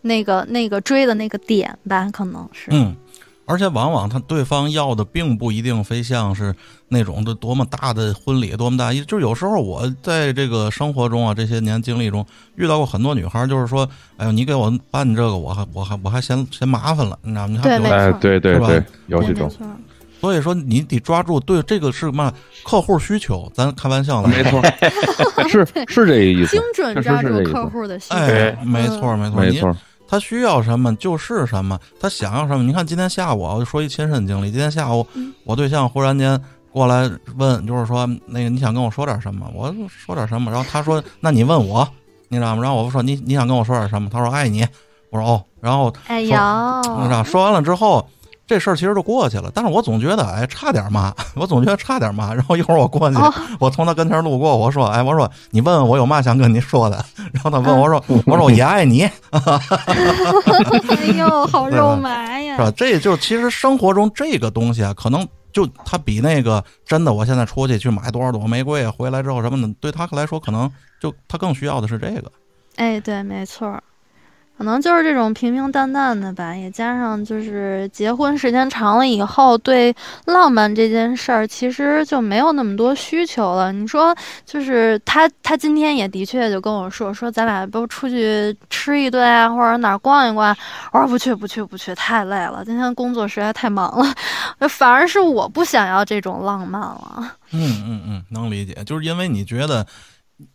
[0.01, 2.95] 那个那个追的那个点吧，可能是，嗯，
[3.49, 6.53] 而且往往他对方要的并不一定非像是
[6.87, 12.23] 那种的多么大的婚礼，多么大，就是有时候我在这个生活中啊，这些年经历中
[12.55, 17.53] 遇到过很多女孩，就是说，哎呦，你给我办这个，我还我还我还嫌嫌麻烦了，你知道吗？
[17.53, 19.51] 你还对没哎，对对对，有对，这种，
[20.21, 22.31] 所以说你得抓住，对这个是嘛
[22.63, 24.61] 客户需求，咱开玩笑的，没错，
[25.49, 26.51] 是是这个意思。
[26.51, 29.75] 精，准确实抓住客户的需求，哎，没错没错，你没错，
[30.09, 32.63] 他需要什么就是什么，他想要什么。
[32.63, 35.05] 你看今天下午，我就说一亲身经历，今天下午
[35.43, 36.41] 我对象忽然间
[36.71, 39.49] 过来问，就是说那个你想跟我说点什么？
[39.53, 40.51] 我说点什么？
[40.51, 41.87] 然后他说那你问我，
[42.29, 42.63] 你知道吗？
[42.63, 44.09] 然后我说你你想跟我说点什么？
[44.09, 44.67] 他说爱你。
[45.11, 46.29] 我说哦，然后哎呦，
[46.99, 48.07] 你知道说完了之后，
[48.49, 49.51] 这事儿其实就过去了。
[49.53, 52.33] 但是我总觉得，哎，差点嘛，我总觉得差点嘛。
[52.33, 57.05] 然后一会儿我过去，哦我从他跟前路过，我说，哎，我说你问问我有嘛想跟你说的。
[57.31, 59.43] 然后他问我说，我说我也爱你， 哎
[61.15, 62.63] 呦，好肉麻呀是！
[62.63, 62.71] 吧？
[62.75, 72.31] 这就其实生活中这个东西啊，可能就他比那个真的，我现在出去去买多少朵玫瑰，回来之后什么的，对他来说可能就他更需要的是这个。
[72.77, 73.83] 哎，对，没错儿，
[74.59, 79.95] 可能就是这种平平淡淡的吧，也加上就是结婚时间长了以后，对
[80.25, 83.71] 浪漫这件事儿其实就没有那么多需求了。
[83.71, 84.13] 你说，
[84.45, 90.53] 就是他，他今天也的确就跟我说，说咱俩不出去吃一顿啊，或者哪儿逛一逛。
[90.91, 94.13] 我说不去，不去，不去，太累了，今天工作实在太忙了。
[94.67, 97.33] 反而是我不想要这种浪漫了。
[97.53, 99.87] 嗯嗯嗯，能理解，就是因为你觉得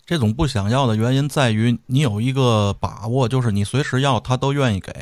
[0.07, 4.93] 这种不想要的原因在于你有一个把握，就是你随时要他都愿意给。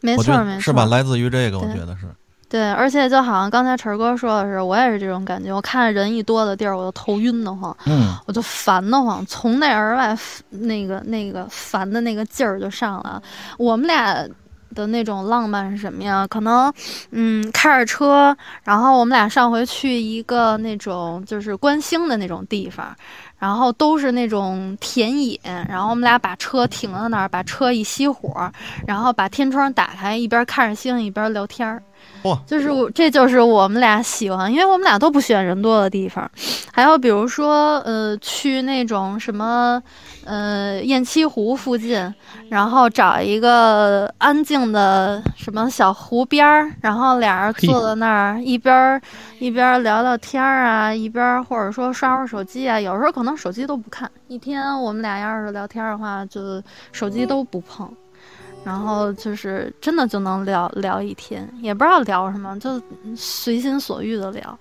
[0.00, 0.84] 没错儿，没错是吧？
[0.84, 2.06] 来自于这个，我觉得是。
[2.48, 5.52] 对，而且就好像刚才晨儿哥说的是，我也是这种感觉。
[5.52, 10.16] 我看着人一多的地儿，我就头晕得慌，嗯，我就烦得慌，从内而外，
[10.48, 13.22] 那个那个烦的那个劲儿就上来了。
[13.58, 14.26] 我们俩
[14.78, 16.24] 的那种浪漫是什么呀？
[16.28, 16.72] 可能，
[17.10, 22.94] 嗯，开着车，然后我们俩上回去一个那种就是观星的那种地方，
[23.38, 28.50] 然后都是那种田野，然后我们俩把车停在那儿，把车一熄火，
[28.86, 31.82] 然后把天窗打开，一边看着星一边聊天儿。
[32.34, 36.30] 嚯，就是我，这就是我们俩喜欢，因为我们俩都不喜欢人多的地方。
[36.72, 39.82] 还有比如说，呃，去那种什么，
[40.24, 42.14] 呃，雁栖湖附近，
[42.48, 49.00] 然后找一个安静的什么小湖边儿，然后俩人坐在那儿，一边儿
[49.38, 52.78] 一边儿聊聊天儿啊，一边儿或者说刷会儿手机啊。
[52.80, 57.90] 有时候可能手机都不看，一天我们俩要是聊天的话，就手机都不碰。
[58.68, 62.78] 然后就是真的就能聊聊一天，也不知道聊什么，就
[63.16, 64.58] 随心所欲的聊。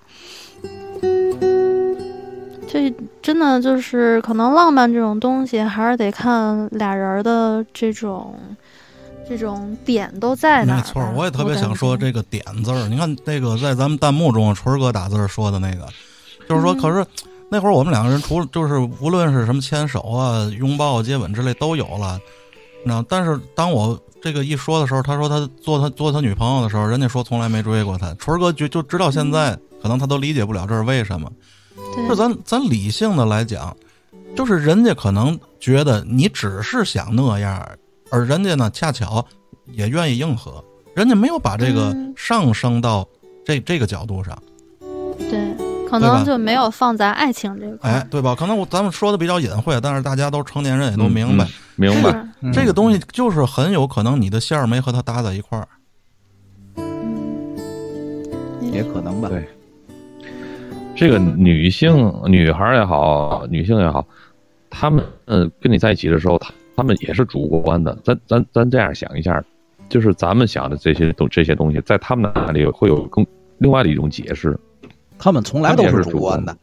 [2.69, 8.33] 这真的就是可能浪漫这种东西，还是得看俩人的这种
[9.27, 10.77] 这种点都在哪儿。
[10.77, 12.87] 没错，我也特别想说这个“点”字儿。
[12.87, 15.85] 你看那个在咱们弹幕中，春儿哥打字儿说的那个，
[16.47, 17.05] 就是说，嗯可是
[17.49, 22.17] 那会儿我们两个人除了就是无论是什么牵手啊、拥抱、接吻之类都有了，
[22.87, 28.13] 那但是当我这个一说的时候，他说他做他做他女朋友的时候，人家说从来没追过他。
[28.15, 31.31] 春儿哥就就直到现在，可能他都理解不了这是为什么。
[32.07, 33.75] 就咱咱理性的来讲，
[34.35, 37.63] 就是人家可能觉得你只是想那样，
[38.09, 39.25] 而人家呢恰巧
[39.71, 40.63] 也愿意应和，
[40.95, 43.07] 人家没有把这个嗯上升到
[43.45, 44.37] 这这个角度上，
[45.17, 45.56] 对，
[45.87, 47.93] 可能就没有放在爱情这块儿。
[47.93, 48.35] 哎，对吧？
[48.35, 52.11] 可能我咱们说的比较隐晦，但是大家都成年人也都明白，嗯明白。
[52.41, 55.67] 嗯这个东西就是很有可能你的线儿没和他搭在一块儿。
[56.75, 57.57] 嗯，
[58.71, 59.29] 也可能吧。
[59.29, 59.47] 对
[60.95, 64.05] 这个女性、女孩儿也好，女性也好，
[64.69, 67.97] 她们呃跟你在一起的时候，她她们也是主观的。
[68.03, 69.43] 咱咱咱这样想一下，
[69.89, 73.25] 就是咱们想的这些东这些东西，在他们那里会有更
[73.57, 74.57] 另外的一种解释。
[75.19, 76.55] 他们从来都是主观的，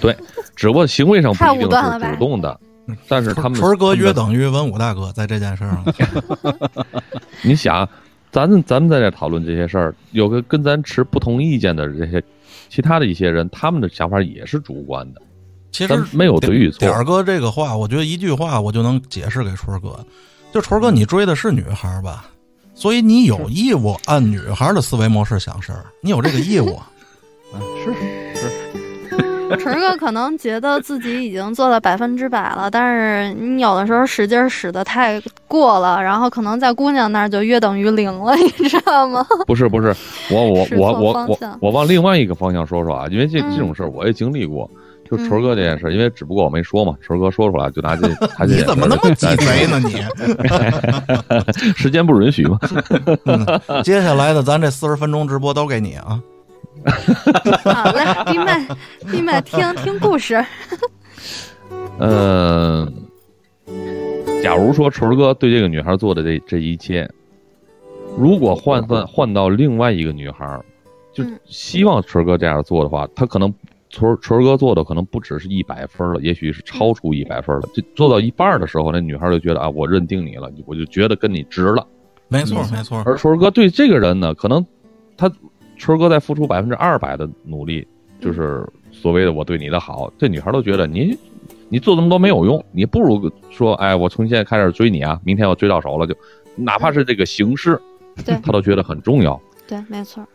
[0.00, 0.16] 对，
[0.54, 2.58] 只不过行为上不一定是主动的，
[3.08, 6.54] 但是他们春儿哥约等于文武大哥在这件事儿上，
[7.42, 7.88] 你想，
[8.32, 12.22] 咱们咱们在这讨论这些事儿，有个跟咱持不同意见的这些
[12.68, 15.20] 其他的一些人，他们的想法也是主观的。
[15.72, 19.98] 其实没有对与错点儿哥这个话，我觉得一句话我就能解释给春儿哥。
[20.52, 22.24] 就春儿哥，你追的是女孩吧？
[22.72, 26.80] 所以你有义务按女孩的思维模式想事儿，你有这个义务。
[27.86, 27.94] 嗯，
[28.34, 39.24] 是是，晨哥可能觉得自己已经做到百分之百了，但是你有的时候使劲使的太过了，然后可能在姑娘那儿就约等于零了， 你知道吗？
[39.46, 39.94] 不是不是，
[40.30, 44.68] 我我 我我我我往另外一个方向说说啊，因为这嗯这种事儿我也经历过。
[45.08, 50.02] 就锤哥这件事，因为只不过我没说嘛，锤哥说出来就拿这他这你怎么那么鸡再贼呢你？
[51.78, 52.58] 时间不允许嘛。
[53.24, 53.46] 嗯
[53.84, 56.20] 接下来的咱这四十分钟直播都给你啊！
[57.64, 58.66] 好嘞，闭麦，
[59.10, 60.44] 闭麦，听听故事。
[61.98, 62.92] 嗯，
[64.42, 67.08] 假如说春儿哥对这个女孩做的这这一切，
[68.16, 70.60] 如果换算换到另外一个女孩，
[71.12, 73.52] 就嗯希望春儿哥这样做的话，他可能
[73.88, 77.62] 春儿春哥做的可能不只是一百分了，也许是超出一百分了。
[77.74, 81.86] 就做到一半的时候，那女孩就觉得啊，我认定你了，我就觉得跟你值了。
[82.28, 84.64] 没错没错，而春哥对这个人呢，可能
[85.16, 85.30] 他
[85.76, 87.86] 春哥在付出百分之二百的努力，
[88.20, 91.16] 就是所谓的我对你的好，这女孩都觉得你
[91.68, 96.14] 你做这么多没有用，你不如说，哎，我从现在开始追你啊，明天我追到手了就，
[96.56, 97.80] 哪怕是这个形式，
[98.24, 99.40] 对他都觉得很重要。
[99.66, 100.26] 对，没错。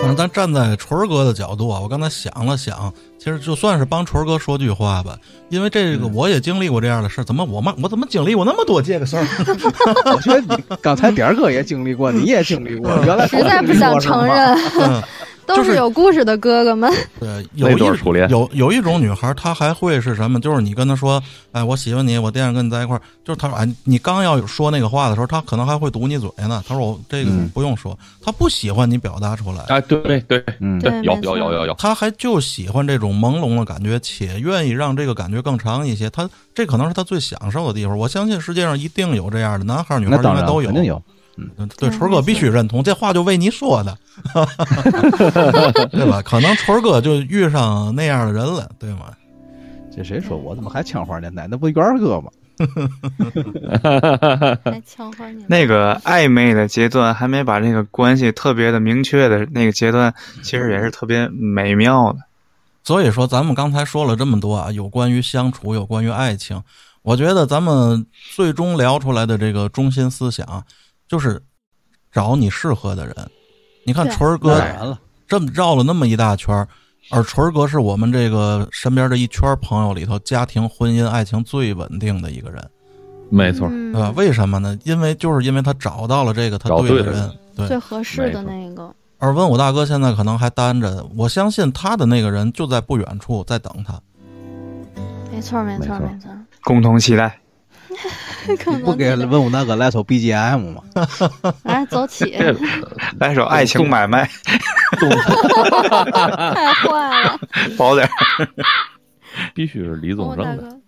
[0.00, 5.18] 反正咱站在锤儿哥的角度啊，我刚才想了想，其实就算是帮锤儿哥说句话吧，
[5.48, 9.26] 因为这个我也经历过这样的事儿，怎么我妈我怎么经历过那么多这个事儿？
[10.14, 15.02] 我觉得你刚才点儿哥也经历过，你也经历过， 原来实在不想承认， 嗯，
[15.46, 16.92] 都是是有故事的哥哥们。
[17.20, 20.40] 对，有一初恋有有一种女孩，她还会是什么？
[20.40, 23.02] 就是你跟她说，哎，我喜欢你，我惦着跟你在一块儿。
[23.24, 26.62] 就是她说，哎，你刚要说那个话的时候，她可能还会堵你嘴呢。
[26.66, 36.10] 她说我这个嗯不用说，她不喜欢你表达出来，哎，对对对嗯对，有有有有有，她还就喜欢这种朦胧的感觉，且愿意让这个感觉更长一些。
[36.10, 37.96] 她这可能是她最享受的地方。
[37.96, 41.02] 我相信世界上一定有这样的男孩女孩当然儿应该都有，肯定有。
[41.36, 43.96] 嗯对，锤儿哥必须认同，这话就为你说的，
[45.92, 46.22] 对吧？
[46.22, 49.12] 可能锤儿哥就遇上那样的人了，对吗？
[49.94, 51.46] 这谁说我怎么还枪花年代？
[51.50, 52.30] 那不元儿哥吗？
[54.64, 62.20] 还枪花你那个暧昧的阶段还没把那个关系特别的明确的那个阶段，其实也是特别美妙的。
[62.82, 66.62] 所以说，咱们刚才说了这么多啊，有关于相处，有关于爱情，
[67.02, 70.64] 我觉得咱们最终聊出来的这个中心思想，
[71.08, 71.42] 就是
[72.10, 73.14] 找你适合的人。
[73.84, 76.68] 你看锤儿哥这么绕了那么一大圈儿，
[77.10, 82.70] 而锤儿哥是我们这个身边这一圈朋友里头，家庭、婚姻、爱情最稳定的一个人，
[83.30, 84.12] 没错，嗯对吧？
[84.16, 84.78] 为什么呢？
[84.84, 87.30] 因为就是因为他找到了这个他找对的人。
[87.68, 88.94] 最合适的那个。
[89.18, 93.98] 而问我大哥现在可能还单着，我相信他的那个人就在不远处在等他。
[95.32, 96.30] 没错，没错，没错没错。
[96.64, 97.40] 共同期待，
[98.62, 100.82] 可能不给是文武大哥来首 BGM 吗？
[101.64, 102.36] 来走起，
[103.18, 104.28] 来首《爱情买卖》，
[106.54, 107.38] 太坏了！
[107.76, 108.48] 薄点儿。
[109.54, 110.62] 必须是李文宗盛的。
[110.62, 110.78] 武大哥，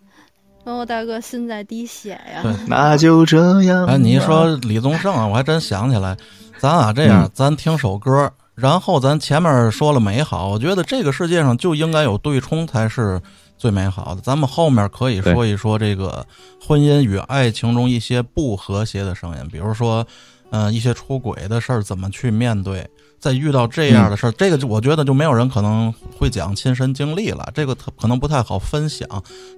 [0.64, 2.40] 文武大哥心在滴血呀。
[2.43, 3.93] 对那就这样吧。
[3.93, 6.16] 哎，你一说李宗盛啊，我还真想起来，
[6.59, 13.20] 咱啊这样，咱听首歌，然后咱前面说了美好，我觉得这个世界上就应该有对冲才是
[13.59, 14.20] 最美好的。
[14.20, 16.24] 咱们后面可以说一说这个
[16.64, 20.06] 婚姻与爱情中一些不和谐的声音，比如说，
[20.51, 22.89] 嗯、一些出轨的事儿怎么去面对。
[23.20, 29.09] 在遇到这样的事儿，这个就我觉得就没有人可能会讲亲身经历了，这个特可能不太好分享。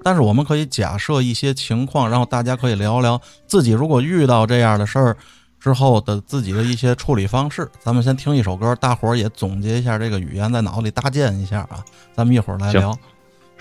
[0.03, 5.15] 但是我们可以假设一些情况，然后大家可以聊聊自己如果遇到这样的事儿
[5.61, 7.71] 之后的自己的一些处理方式。
[7.79, 11.85] 咱们先听一首歌，大伙儿也总结一下这个语言，在脑子里搭建一下啊。
[12.17, 12.99] 咱们一会儿来聊。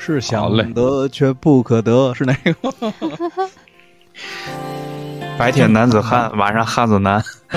[0.02, 2.54] 是想得却不可得，是哪个？
[5.38, 7.22] 白天男子汉， 晚上汉子难。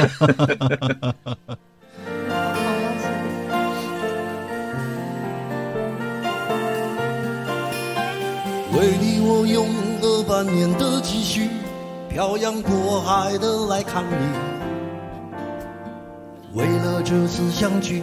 [8.74, 9.69] 为你我用
[10.01, 11.48] 了半年的积蓄，
[12.09, 14.16] 漂洋过海的来看你。
[16.55, 18.02] 为了这次相聚，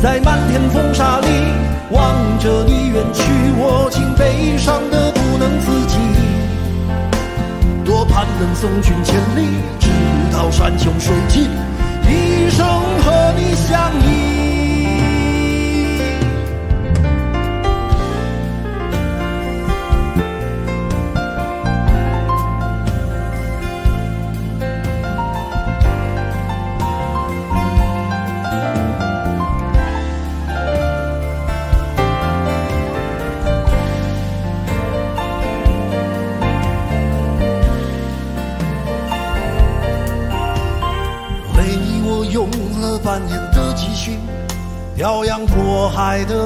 [0.00, 1.28] 在漫天风沙里
[1.90, 3.22] 望着你远去，
[3.56, 5.96] 我竟悲伤的不能自己。
[7.84, 9.46] 多盼能送君千里，
[9.80, 9.88] 直
[10.32, 11.44] 到山穷水尽，
[12.08, 14.33] 一生和你相依。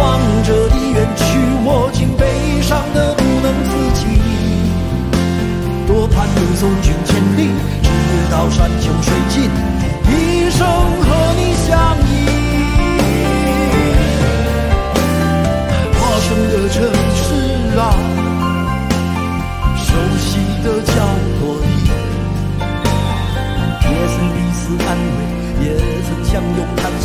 [0.00, 1.22] 望着你远去，
[1.62, 2.24] 我竟悲
[2.62, 4.02] 伤的不能自己。
[5.86, 7.52] 多盼能送君千里，
[7.82, 7.88] 直
[8.32, 9.50] 到山穷水尽，
[10.08, 11.06] 一生和
[11.36, 11.68] 你相
[12.08, 12.10] 依。
[15.98, 16.80] 陌生的城
[17.20, 17.22] 市
[17.76, 17.92] 啊，
[19.76, 19.86] 熟
[20.16, 20.30] 悉
[20.64, 20.88] 的角
[21.42, 21.68] 落里，
[23.84, 25.20] 也曾彼此安慰，
[25.66, 25.68] 也
[26.06, 27.04] 曾相拥叹息，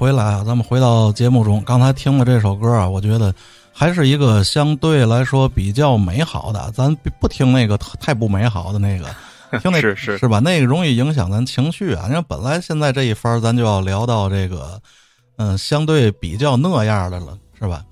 [0.00, 1.62] 回来啊，咱们回到节目中。
[1.62, 3.34] 刚才听了这首歌啊，我觉得
[3.70, 6.72] 还是一个相对来说比较美好的。
[6.72, 9.04] 咱不不听那个太不美好的那个，
[9.60, 10.38] 听那是是是吧？
[10.38, 12.06] 那个容易影响咱情绪啊。
[12.06, 14.80] 你看，本来现在这一番儿咱就要聊到这个，
[15.36, 17.84] 嗯，相对比较那样的了，是吧？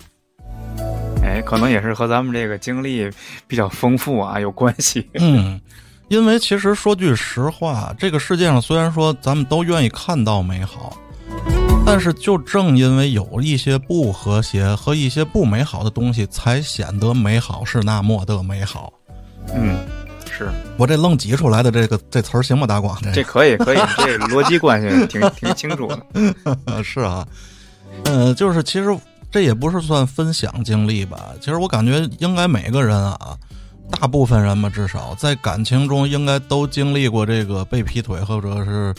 [1.22, 3.10] 哎，可能也是和咱们这个经历
[3.46, 5.06] 比较丰富啊有关系。
[5.20, 5.60] 嗯，
[6.08, 10.96] 因为其实说句实话，这个世界上虽然说咱们都愿意看到美好，
[11.88, 18.92] 但是就正因为有一些不和谐和一些不美好的东西，才显得美好是那么的美好。
[19.54, 19.78] 嗯，
[20.30, 22.66] 是我这愣挤出来的这个这词儿行吗？
[22.66, 25.98] 大广这可以可以，这逻辑关系挺挺清楚的。
[26.66, 27.26] 呃是啊，
[28.04, 28.94] 呃，就是其实
[29.30, 31.30] 这也不是算分享经历吧。
[31.40, 33.34] 其实我感觉应该每个人啊，
[33.90, 38.94] 大部分人嘛，至少在感情中应该都经历过这个被劈腿或者是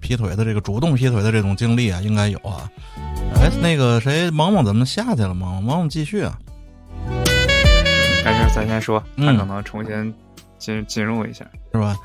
[0.00, 2.70] 劈腿的这个主动劈腿的这种经历啊，应该有啊。
[3.34, 5.34] 哎，那个谁，萌萌怎么下去了？
[5.34, 6.38] 萌萌，萌萌继续啊。
[7.06, 10.14] 没事，咱先说，嗯他可能重新
[10.58, 11.44] 进进入一下。
[11.72, 11.96] 是吧？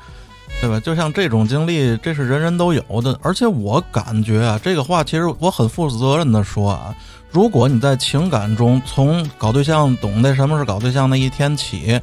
[0.60, 0.78] 对吧？
[0.80, 3.18] 就像这种经历，这是人人都有的。
[3.22, 6.94] 而且我感觉啊，这个话其实我很负责任的说啊，
[7.30, 12.00] 如果你在情感中从搞对象懂得什么是搞对象那一天起，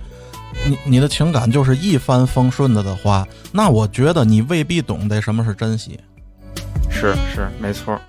[0.65, 5.99] 你你的情感就是一帆风顺的的话，那我觉得你未必懂得什么是珍惜。
[6.89, 7.99] 是是，没错。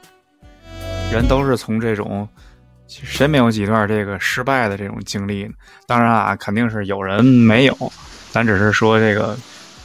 [1.10, 2.28] 人都是从这种，
[2.86, 5.52] 其实谁没有几段这个失败的这种经历呢？
[5.86, 7.92] 当然啊，肯定是有人没有，
[8.30, 9.36] 咱只是说这个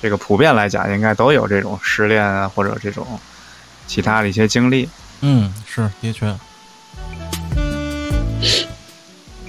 [0.01, 3.05] 这个普遍来讲，应该都有这种失恋啊，或者这种
[3.87, 4.87] 其他的一些经历。
[5.21, 6.33] 嗯，是的确。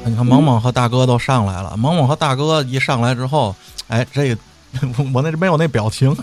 [0.08, 1.76] 你看，萌萌和大哥都上来了。
[1.76, 3.54] 萌萌和大哥一上来之后，
[3.88, 4.40] 哎，这个
[5.14, 6.14] 我那没有那表情，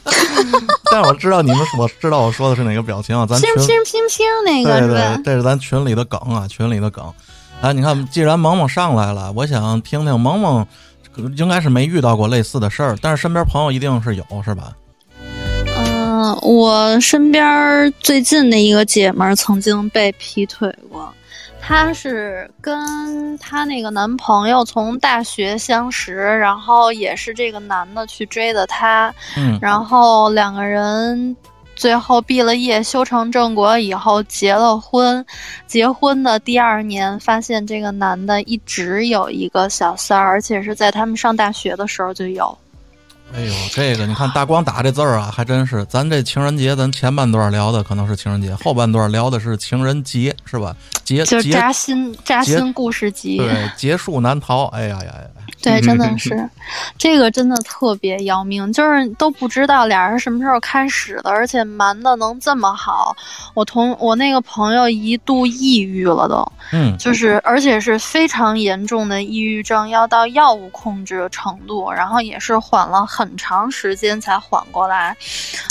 [0.90, 3.26] 但是我知道你们，我知道我说的是哪个表情啊？
[3.26, 5.22] 咱群乒乒乒乒那个对对，？
[5.24, 7.04] 这是咱群里的梗啊，群里的梗。
[7.60, 10.66] 啊，你看，既然萌萌上来了，我想听听萌萌，
[11.36, 14.72] 应该是没遇到过类似的事儿，但是身边朋友一定是有，是吧？
[15.78, 21.12] 嗯、我身边最近的一个姐们儿曾经被劈腿过。
[21.68, 31.36] 她是跟她那个男朋友从大学相识，然后也是这个男的去追的她，嗯然后两个人
[31.74, 35.26] 最后毕了业，修成正果以后结了婚。
[35.66, 42.56] 结婚的第二年，发现这个男的一直有一个小三儿，而且是在他们上大学的时候就有。
[43.34, 45.84] 哎呦，这个你看大光打这字儿啊，还真是。
[45.86, 50.74] 咱这情人节，咱前半段聊的可能是情人节，后半段聊的是情人节，是吧？
[51.04, 53.36] 节节就扎心扎心故事集。
[53.36, 54.66] 对，结束难逃。
[54.66, 55.35] 哎呀呀呀！
[55.62, 56.50] 对，真的嗯是，
[56.96, 63.16] 这个真的特别要命，就是都不知道俩人什么时候开始的，而且瞒的能这么好。
[63.54, 75.16] 我同我那个朋友一度抑郁了都，嗯，就是而且是非常严重的抑郁症，要到药物控制的程度，然后也是缓了很长时间才缓过来。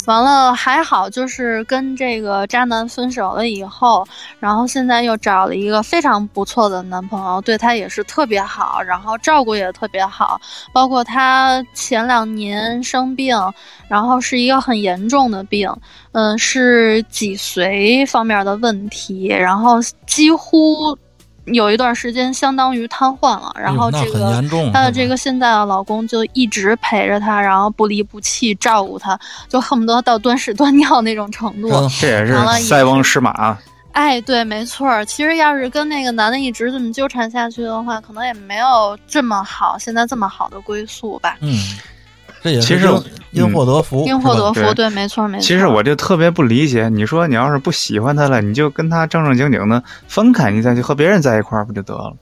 [0.06, 4.06] 完了还好，就是跟这个渣男分手了以后，
[4.40, 10.40] 然后现在又找了一个非常不错的男朋友，对他也是特别好，然后照顾也特别好，
[10.72, 13.36] 包括他前两年生病，
[13.88, 15.70] 然后是一个很严重的病，
[16.12, 20.96] 嗯，是脊髓方面的问题，然后几乎
[21.44, 24.42] 有一段时间相当于瘫痪了，然后这个
[24.72, 31.68] 她的这个现在的老公就一直陪着她，然后不离不弃照顾她，就恨不得到端屎端尿那种程度。
[32.00, 33.56] 这也是塞翁失马。
[33.96, 35.02] 哎，对，没错儿。
[35.06, 41.38] 其实要是跟那个男的一直这么纠缠下去的话，可能也没有这么好，现在这么好的归宿吧。
[41.40, 41.58] 嗯，
[42.42, 42.86] 这也是其实
[43.30, 45.42] 因因祸得福，因祸得福，对对，没错，没错。
[45.42, 52.14] 其实我就特别不理解，你说你要是不喜欢他了，你就跟他正正经经的分开，你再去和别人在一块儿不就得了？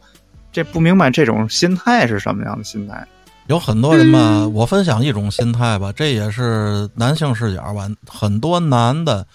[0.53, 3.05] 这不明白这种心态是什么样的心态？
[3.49, 7.91] 有很多人吧，嗯我分享一种心态吧，这也是男性视角吧。
[8.09, 9.27] 很多男的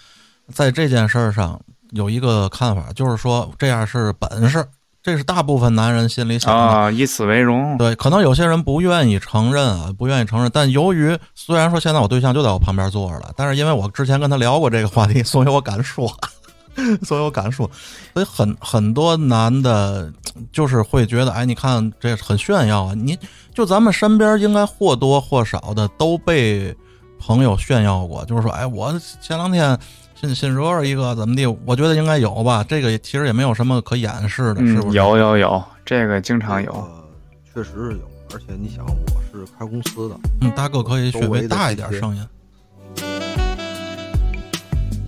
[0.53, 1.59] 在这件事儿上
[1.91, 4.65] 有一个看法，就是说这样是本事，
[5.01, 6.59] 这是大部分男人心里想的。
[6.59, 7.77] 啊，以此为荣。
[7.77, 10.51] 对，可能有些人不愿意承认啊，不愿意承认。
[10.53, 16.11] 但由于虽然说现在我对象就在我旁边坐着了，但是因为我之前跟他聊过这个话题，所以我敢说，
[17.03, 17.69] 所以我敢说。
[18.13, 20.11] 所以很很多男的，
[20.51, 22.93] 就是会觉得，哎，你看这很炫耀啊！
[22.93, 23.17] 你
[23.53, 26.75] 就咱们身边应该或多或少的都被
[27.19, 29.77] 朋友炫耀过，就是说，哎，我前两天
[30.19, 31.45] 新新惹了一个怎么地？
[31.65, 32.61] 我觉得应该有吧。
[32.67, 34.97] 这个其实也没有什么可掩饰的，是不嗯，是？
[34.97, 36.71] 有有有，这个经常有。
[36.73, 37.05] 呃
[37.53, 38.01] 确实是有。
[38.33, 42.23] 而且你想，我是开公司的，嗯，大哥可以稍微大一点声音。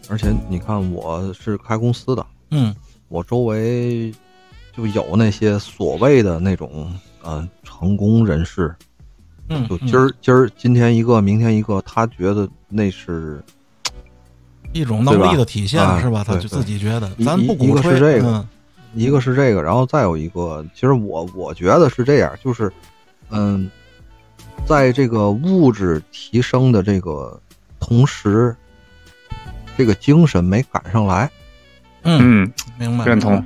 [0.10, 2.74] 而且你看，我是开公司的，嗯
[3.10, 4.12] 我周围
[4.76, 8.74] 就有那些所谓的那种呃成功人士，
[9.50, 13.44] 嗯，就今儿今儿今天一个，明天一个，他觉得那是
[14.74, 16.24] 一种能力的体现是吧？
[16.24, 18.48] 他就自己觉得，咱不一鼓吹个是这个嗯
[18.94, 22.72] 一个是这个，然后再有一个，其实我我觉得是这样，就是
[23.30, 23.70] 嗯，
[24.66, 27.40] 在这个物质提升的这个
[27.80, 28.56] 同时，
[29.78, 31.30] 这个精神没赶上来，
[32.04, 33.44] 嗯，嗯，明白，认同。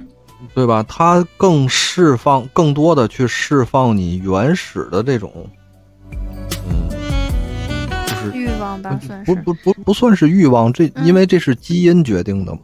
[0.54, 0.84] 对吧？
[0.88, 5.50] 他更释放，更多的去释放你原始的这种，
[8.76, 9.34] 望吧，算是。
[9.36, 12.60] 不不不不算是欲望，这嗯因为这是基因决定的嘛，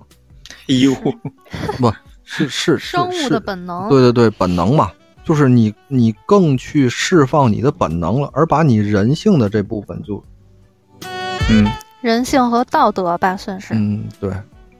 [0.67, 0.93] 哎呦，
[1.79, 1.91] 不
[2.23, 3.89] 是是是生物的本能。
[3.89, 4.91] 对对对，本能嘛，
[5.23, 10.23] 就是你你更去释放你的本能了，而把你人性的这部分就
[11.49, 11.67] 嗯，
[12.01, 13.73] 人性和道德吧，算是。
[13.73, 14.33] 嗯对，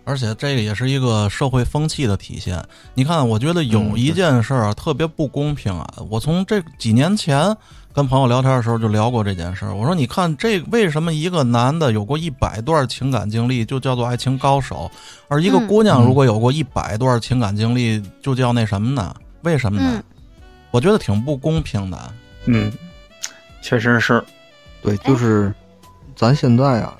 [0.06, 2.64] 而且这个也是一个社会风气的体现。
[2.94, 5.88] 你看，我觉得有嗯一件事儿啊，特别不公平啊。
[6.10, 7.56] 我从这几年前
[7.94, 9.76] 跟朋友聊天的时候就聊过这件事儿。
[9.76, 14.90] 我说，你看这为什么一个男的有过一百段情感经历就叫做爱情高手，
[15.28, 19.14] 而一个嗯姑娘如果有过一百段情感经历就叫那什么呢？
[19.42, 19.92] 为什么呢？
[19.96, 20.04] 嗯
[20.72, 22.14] 我觉得挺不公平的。
[22.46, 22.72] 嗯，
[23.62, 24.24] 确实是。
[24.82, 25.54] 对，就是
[26.16, 26.98] 咱现在啊，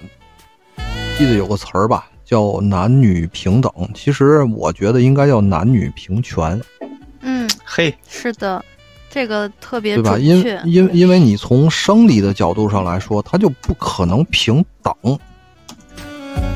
[1.18, 3.72] 记得有个词儿吧，叫男女平等。
[3.96, 6.62] 其实我觉得应该叫男女平权，
[7.22, 8.62] 嗯，嘿，是的，
[9.12, 10.18] 这个特别对吧？
[10.18, 10.70] 因准确。
[10.70, 14.96] 因因为你从生理的角度上来说，它就不可能平等。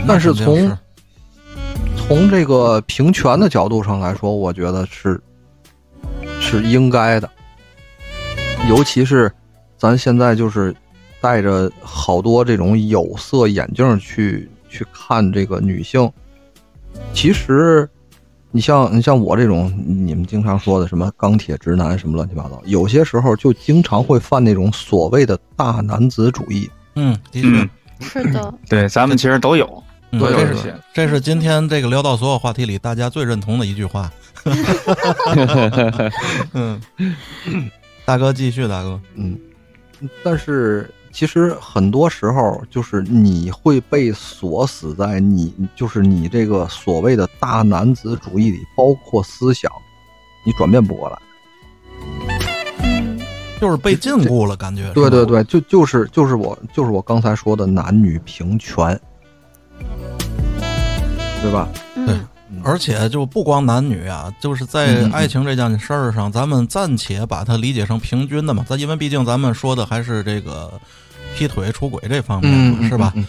[0.07, 0.77] 但是从
[1.98, 5.19] 从这个平权的角度上来说，我觉得是
[6.40, 7.30] 是应该的，
[8.69, 9.32] 尤其是
[9.77, 10.73] 咱现在就是
[11.19, 16.10] 戴着好多这种有色眼镜去去看这个女性，
[17.14, 17.90] 其实
[18.56, 26.69] 你像你像我这种你们经常说的什么钢铁直男什么乱七八糟，有些时候就经常会犯那种所谓的大男子主义。
[26.95, 27.49] 嗯，的确。
[27.49, 27.69] 嗯，
[27.99, 30.73] 是的，对，咱们其实都有，嗯都有这是这些。
[30.94, 34.10] 这是今天这个聊到所有话题里大家最认同的一句话。
[36.53, 36.80] 嗯，
[38.06, 38.98] 大哥继续，大哥。
[39.15, 39.38] 嗯，
[40.23, 49.71] 但是其实很多时候就是你会被锁死在你就是你这个所谓的大男子主义里，包括思想，
[50.45, 51.17] 你转变不过来。
[52.83, 53.17] 嗯，
[53.61, 54.91] 就是被禁锢了，感觉。
[54.91, 58.99] 对对，对，就就是就是我就是我刚才说的男女平权，
[61.41, 61.69] 对吧？
[61.95, 62.27] 嗯，
[62.61, 68.65] 而且就不光男女啊，就是在爱情这件事儿上，咱们暂且把它理解成平均的嘛。
[68.67, 70.73] 咱因为毕竟咱们说的还是这个
[71.35, 73.11] 劈腿、出轨这方面是吧？
[73.15, 73.25] 嗯？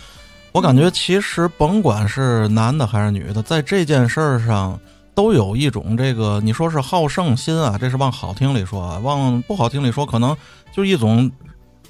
[0.52, 4.78] 我感觉其实甭管是男的还是女的，在这件事儿上
[5.14, 10.34] 都有一种这个，你说是好胜心啊，这是往好听里说啊，往不好听里说，可能
[10.72, 11.30] 就一种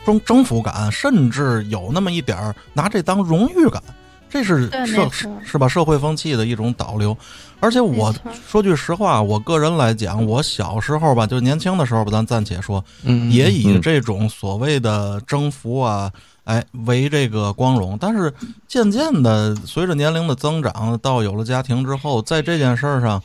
[0.04, 3.82] 征征服感，甚至有那么一点儿拿这当荣誉感。
[4.28, 5.08] 这是社
[5.44, 5.68] 是吧？
[5.68, 7.16] 社会风气的一种导流，
[7.60, 8.14] 而且我
[8.46, 16.10] 说句实话，我个人来讲，我小时候吧，就年轻的时候吧，咱暂且说，嗯，也以嗯这种所谓的征服啊，
[16.44, 17.96] 哎为这个光荣。
[17.98, 18.32] 但是
[18.66, 23.22] 渐渐的，随着年龄的增长，到有了家庭之后，在这件事儿上，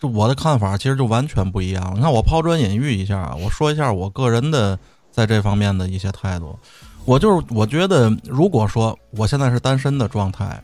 [0.00, 1.92] 就我的看法其实就完全不一样了。
[1.96, 4.78] 你看，我抛砖引玉一下啊，我说一下我个人的
[5.12, 6.58] 在这方面的一些态度。
[7.08, 10.62] 我就是我觉得，如果说我现在是单身的状态，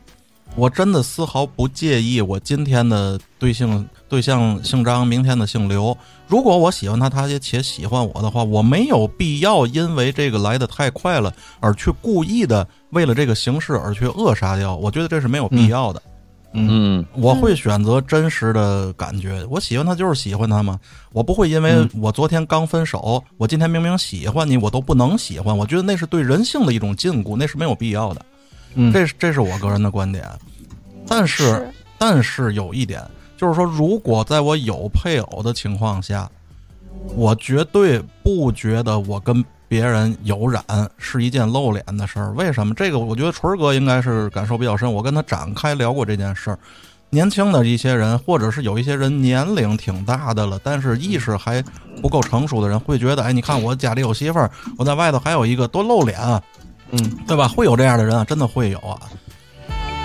[0.57, 5.97] 我真的丝毫不介意我今天的对象对象姓张，明天的姓刘。
[6.29, 14.77] 如果我喜欢他，他也且喜欢我的话，我没有必要因为这个来的太快了而去故意的为了这个形式而去扼杀掉。
[14.77, 16.03] 我觉得这是没有必要的。
[16.05, 16.11] 嗯
[17.15, 20.79] 我会选择真实的感觉，我喜欢他就是喜欢他嘛，
[21.13, 25.57] 我不会因为我昨天刚分手，我今天明明喜欢你，我都不能喜欢。
[25.57, 28.25] 我觉得那是对人性的一种禁锢，那是没有必要的。
[28.75, 30.25] 嗯这是这是我个人的观点。
[31.07, 33.03] 但是是但是有一点，
[33.37, 36.31] 就是说，如果在我有配偶的情况下，
[37.15, 39.45] 我绝对不觉得我跟
[39.75, 40.63] 别人有染
[40.99, 42.31] 是一件露脸的事儿。
[42.35, 42.73] 为什么？
[42.75, 44.95] 这个我觉得纯儿哥应该是感受比较深。
[44.95, 46.59] 我跟他展开聊过这件事儿。
[47.11, 51.61] 年轻的一些人，或者是有一些人年龄挺大的了，但是意识还
[52.01, 54.49] 不够成熟的人，会觉得，哎，你看我家里有媳妇儿，
[54.79, 56.41] 我在外头还有一个，多露脸啊，
[56.93, 57.49] 嗯，对吧？
[57.49, 58.97] 会有这样的人啊，真的会有啊。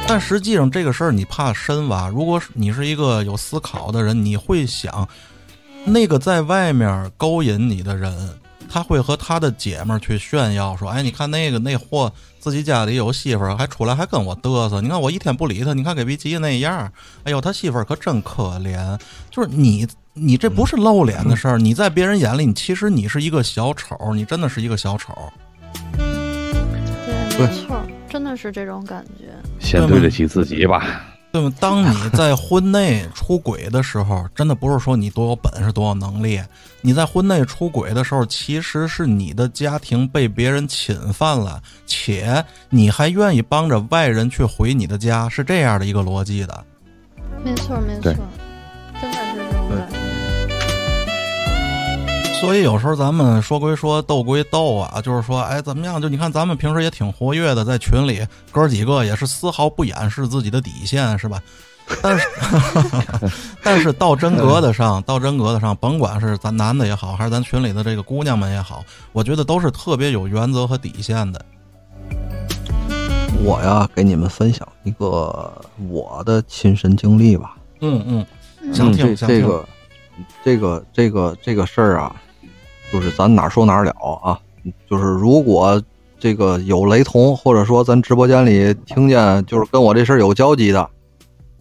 [0.08, 5.08] 但实际上这个事儿你怕深挖，如果你是一个有思考的人，你会想，
[5.86, 8.12] 那个在外面勾引你的人，
[8.72, 14.80] 他会和他的姐们儿去炫耀说：“哎，你看那个那货自己家里有媳妇儿，还出来还跟我嘚瑟。
[14.80, 16.92] 你看我一天不理他，你看给逼急那样儿。
[17.24, 19.00] 哎呦，他媳妇儿可真可怜。
[19.32, 25.14] 就是你，你这不是露脸的事儿，你在别人眼里，你其实你是一个小丑，你真的是一个小丑。
[25.98, 29.34] 对，没错，真的是这种感觉。
[29.60, 31.04] 先对得起自己吧。
[31.32, 31.54] 对吗？
[31.60, 36.42] 当你在婚内出轨的时候，真的不是说你多有本事、多有能力。
[36.82, 46.66] 你在婚内出轨的时候，其实是你的家庭被别人侵犯了，且你还愿意帮着外人去回你的家，是这样的一个逻辑的。
[47.44, 48.14] 没错，没错
[52.40, 56.02] 所以有时候咱们说归说，斗归斗啊，就是说，哎，怎么样？
[56.02, 61.42] 就你看，咱们平时也挺活跃的，在群里哥几个也是丝毫不掩饰自己的底线，是吧？
[62.04, 62.28] 但是，
[63.64, 71.44] 但是到真格的上，到真格的上，甭管是咱男的也好，还是咱群里的这个姑娘们也好，我觉得都是特别有原则和底线的。
[73.44, 75.52] 我呀，给你们分享一个
[75.90, 77.58] 我的亲身经历吧。
[77.82, 78.26] 嗯嗯，
[78.62, 79.42] 嗯想听想听。
[79.42, 79.66] 这个
[80.44, 82.16] 这个这个这个事儿啊，
[82.92, 83.92] 就是咱哪说哪了
[84.24, 84.40] 啊。
[84.90, 85.82] 就是如果
[86.20, 90.90] 这个有雷同，或者说咱直播间里听见就是跟我这事儿有交集的，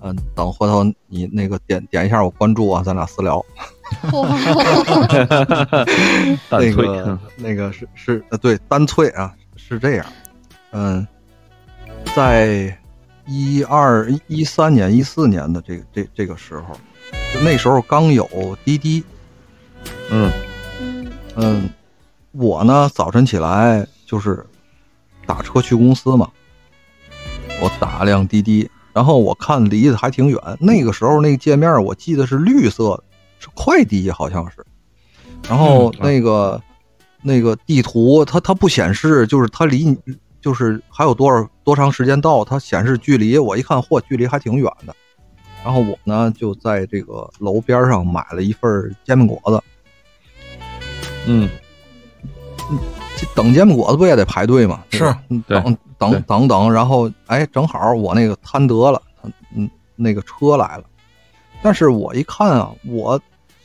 [0.03, 3.39] 嗯、等回头你那个点点一下我关注啊，咱俩私聊。
[4.13, 4.29] 哇，
[6.51, 10.07] 淡翠那个那个是是呃对单脆啊是这样，
[10.73, 11.07] 嗯，
[12.17, 12.77] 在
[13.27, 16.75] 一二一三年一四年的这个这这个时候，
[17.33, 18.29] 就那时候刚有
[18.65, 19.05] 滴滴，
[20.11, 20.31] 嗯
[21.39, 21.62] 嗯。
[21.62, 21.70] 嗯，
[22.32, 24.44] 我呢早晨起来就是
[25.24, 26.28] 打车去公司嘛，
[27.60, 33.05] 我打辆滴滴，然后我看离得还挺远，那个时候那个界面我记得是绿色的，
[33.39, 34.65] 是快滴好像是，
[35.48, 36.60] 然后嗯那个、
[37.23, 39.97] 那个地图它它不显示，就是它离你
[40.40, 44.94] 就是还有多少多长时间到，它显示距离，我一看嚯，距离还挺远的。
[45.65, 49.62] 然后我呢就在这个楼边上买了一份煎饼果子，
[51.29, 51.49] 嗯
[53.17, 54.83] 这等煎饼果子不也得排队吗？
[54.91, 55.05] 是
[55.47, 59.03] 等等等等，然后哎，正好我那个摊得了，
[59.55, 60.85] 嗯，那个车来了，
[61.63, 63.21] 但是我一看啊，我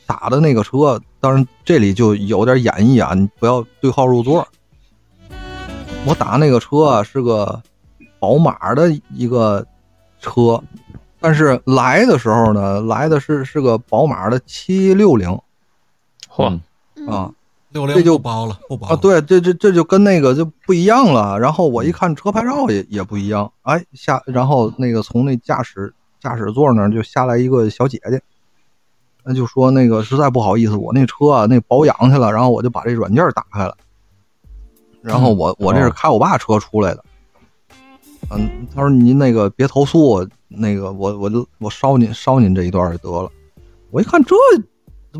[0.06, 4.46] 打的那个车，当然这里就有点演绎啊，你不要对号入座。
[6.06, 7.62] 我打那个车啊是个
[8.18, 9.64] 宝马的一个
[10.20, 10.60] 车，
[11.20, 15.28] 但是来的时候呢，来的是是个宝马的七六零
[16.28, 16.58] 嚯，
[16.96, 17.30] 嗯啊。
[17.74, 21.38] 六零这就不包了，不包啊，对，这这这就跟那个就不一样了。
[21.40, 28.22] 然后我一看车牌照也也不一样，哎，下然后那个从那驾驶驾驶座那儿就下来一个小姐姐，
[29.24, 33.76] 那就说那个实在不好意思，我那车啊那保养去了，然后我就把这软件打开了，
[35.02, 37.04] 然后我我这是开我爸车出来的，
[38.30, 43.28] 嗯，他说您那个别投诉，那个我我就我捎您捎您这一段就得了，
[43.90, 44.36] 我一看这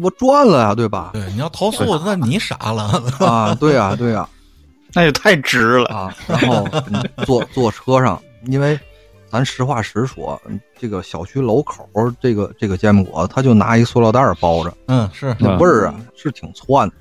[0.02, 1.10] 我赚了呀，对吧？
[1.12, 3.02] 对，你要投诉，那你傻了。
[3.20, 4.28] 啊，对呀、对呀、
[4.92, 5.86] 那也太值了。
[5.86, 8.78] 啊，然后嗯坐坐车上，因为
[9.30, 11.88] 咱实话实说，嗯这个小区楼口
[12.20, 16.94] 这个这个煎饼果子，他就拿一塑料袋儿包着，嗯，是那味儿啊是挺窜的。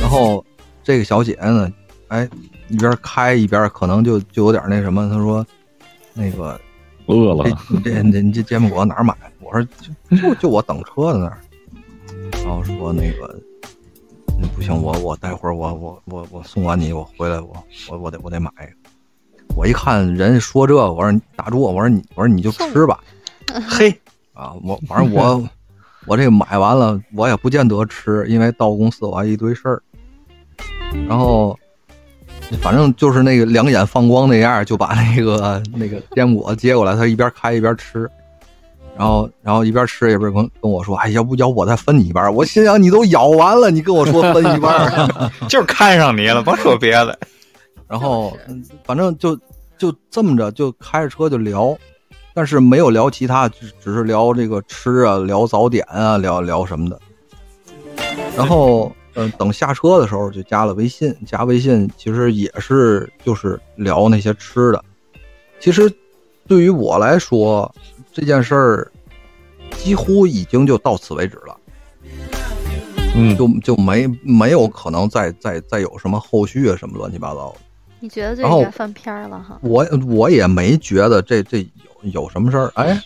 [0.00, 0.44] 然后
[0.82, 1.70] 这个小姐呢，
[2.08, 2.28] 哎，
[2.68, 5.46] 一边开一边可能就就有点那什么，她说
[6.12, 6.60] 那个
[7.06, 7.44] 饿了
[7.84, 9.14] 这，这这煎饼果子哪儿买？
[9.40, 9.62] 我说
[10.08, 11.38] 就就就我等车的那儿。
[12.44, 13.40] 然后说那个
[14.38, 17.56] 嗯不行，我我待会儿我我我我送完你，我回来我
[17.88, 18.50] 我我得我得买。
[19.56, 23.00] 我一看人说这，我说你打住，我说你我说你就吃吧，
[23.68, 23.98] 嘿
[24.34, 25.42] 啊，我反正我
[26.06, 29.82] 我这买完了，我也不见得吃，因为到公司我还一堆事儿。
[31.08, 31.58] 然后
[32.60, 38.10] 反正就是那个两眼放光那样，就把那个那个坚果接过来，他一边开一边吃。
[38.96, 45.30] 然后，然后一边吃一边跟跟我说：“哎，要不要我再分你一半？”我心想：“你都咬完了，你跟我说分一半儿。
[45.48, 47.18] 就是看上你了，甭说别的。”
[47.88, 49.36] 然后，嗯反正就
[49.76, 51.76] 就这么着，就开着车就聊，
[52.34, 57.00] 但是没有聊其他，只只是聊这个吃啊，聊早点啊，聊聊什么的。
[58.36, 64.84] 然后，嗯、等下车的时候就加了微信，加微信其实也是就是聊那些吃的。
[65.60, 65.92] 其实
[66.46, 67.72] 对于我来说，
[68.14, 68.92] 这件事儿
[69.72, 71.56] 几乎已经就到此为止了。
[73.16, 77.60] 嗯，就就没没有可能再再再有什么后续啊，什么乱七八糟的。
[78.00, 79.58] 你觉得这然后应该翻篇了哈？
[79.62, 81.58] 我我也没觉得这这
[82.02, 83.00] 有有什么事儿，哎，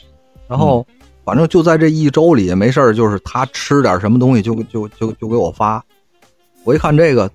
[0.48, 0.86] 然后
[1.24, 5.84] 反正就在这一周里没事儿，就是他吃点什么东西就就就就给我发，
[6.64, 7.30] 我一看这个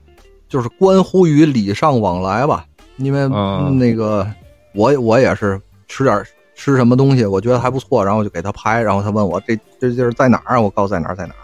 [0.50, 2.66] 就是关乎于礼尚往来吧，
[2.98, 4.28] 因为嗯那个
[4.74, 6.24] 我我也是吃点
[6.56, 10.62] 吃什么东西，我觉得还不错，然后我就给他拍，然后他问我这这地儿在哪儿啊？
[10.62, 11.44] 我告诉在哪儿在哪儿。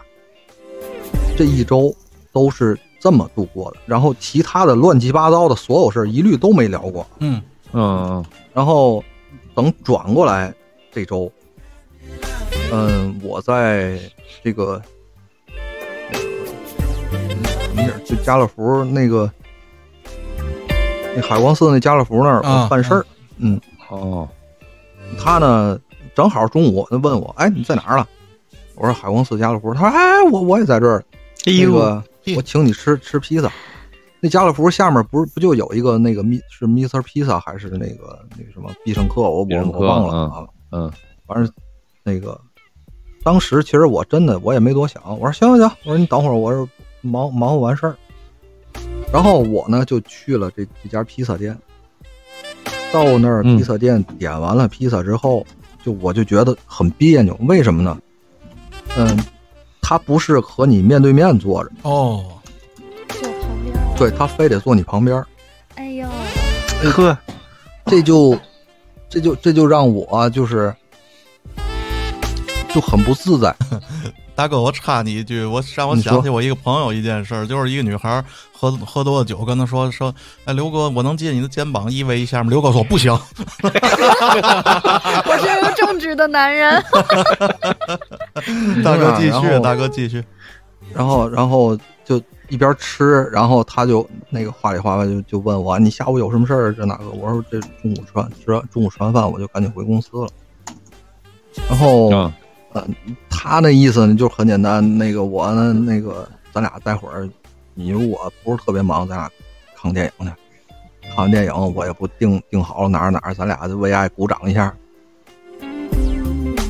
[1.36, 1.94] 这一周
[2.32, 7.06] 都是这么度过的，然后其他的乱七八糟的所有事儿一律都没聊过。
[7.18, 7.42] 嗯
[7.72, 9.02] 嗯然后
[9.54, 10.52] 等转过来
[10.92, 11.30] 这周，
[12.72, 13.98] 嗯，我在
[14.44, 14.82] 这个
[16.12, 19.30] 什么地儿，就家乐福那个
[21.16, 23.06] 那海光寺那家乐福那儿啊办事儿，
[23.38, 24.28] 嗯，哦，
[25.18, 25.78] 他呢
[26.14, 28.08] 正好中午他问我，哎，你在哪儿了？
[28.74, 31.04] 我说海光寺家乐福，他说，哎，我我也在这儿。
[31.46, 32.04] 哎呦，那个
[32.36, 33.50] 我请你吃吃披萨。
[34.20, 37.00] 那家乐福下面不是不就有一个那个密是 Mr.
[37.02, 39.22] 披萨还是那个那个什么必胜客？
[39.22, 40.46] 我我我忘了啊。
[40.72, 40.92] 嗯
[41.26, 41.52] 反正
[42.02, 42.38] 那个
[43.22, 46.68] 当时其实我真的我也没多想，我说行行行，我说你等会儿，我说
[47.00, 47.96] 忙忙活完事儿。
[49.12, 51.58] 然后我呢就去了这这家披萨店，
[52.92, 55.46] 到那儿嗯披萨店点完了披萨之后，
[55.84, 57.98] 就我就觉得很别扭，为什么呢？
[58.96, 59.18] 嗯，
[59.80, 62.24] 他不是和你面对面坐着，哦，
[63.08, 63.76] 坐旁边。
[63.96, 65.26] 对他非得坐你旁边儿，
[65.76, 66.08] 哎呦，
[66.90, 67.16] 呵，
[67.86, 68.36] 这就
[69.08, 70.74] 这就这就让我就是
[72.74, 73.54] 就很不自在。
[74.40, 80.14] 大哥，我插你一句，我让我想起我一个朋友一件事儿，就是一个女孩儿喝喝多了酒，跟他说说，
[80.46, 82.48] 哎，刘哥，我能借你的肩膀依偎一下吗？
[82.48, 83.12] 刘哥说不行
[83.62, 86.82] 我是一个正直的男人。
[88.82, 90.24] 大哥继续，大哥继续，
[90.94, 92.18] 然后然后就
[92.48, 96.72] 一边吃，然后他就那个话里话外就就问我，你下午有什么事儿？
[96.74, 97.10] 这那个？
[97.10, 100.26] 我说这中午吃完吃完中午吃完饭我就赶紧回公司了。
[101.68, 102.32] 然后、
[102.72, 102.86] 啊呃，
[103.28, 107.28] 他那意思呢就很简单，那个我呢那个咱俩待会儿，
[107.74, 109.30] 你如果不是特别忙，咱俩
[109.76, 110.32] 看电影去。
[111.08, 114.72] 看完电影我也不定定好了哪儿哪儿，咱俩就为爱鼓掌一下。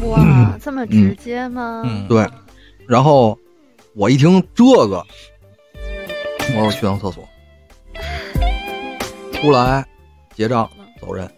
[0.05, 1.83] 哇，这么直接吗？
[1.85, 2.27] 嗯，对，
[2.89, 3.39] 然后
[3.95, 5.05] 我一听这个，
[5.75, 7.23] 我说我去趟厕所，
[9.35, 9.87] 出来
[10.35, 10.69] 结账
[11.01, 11.31] 走人。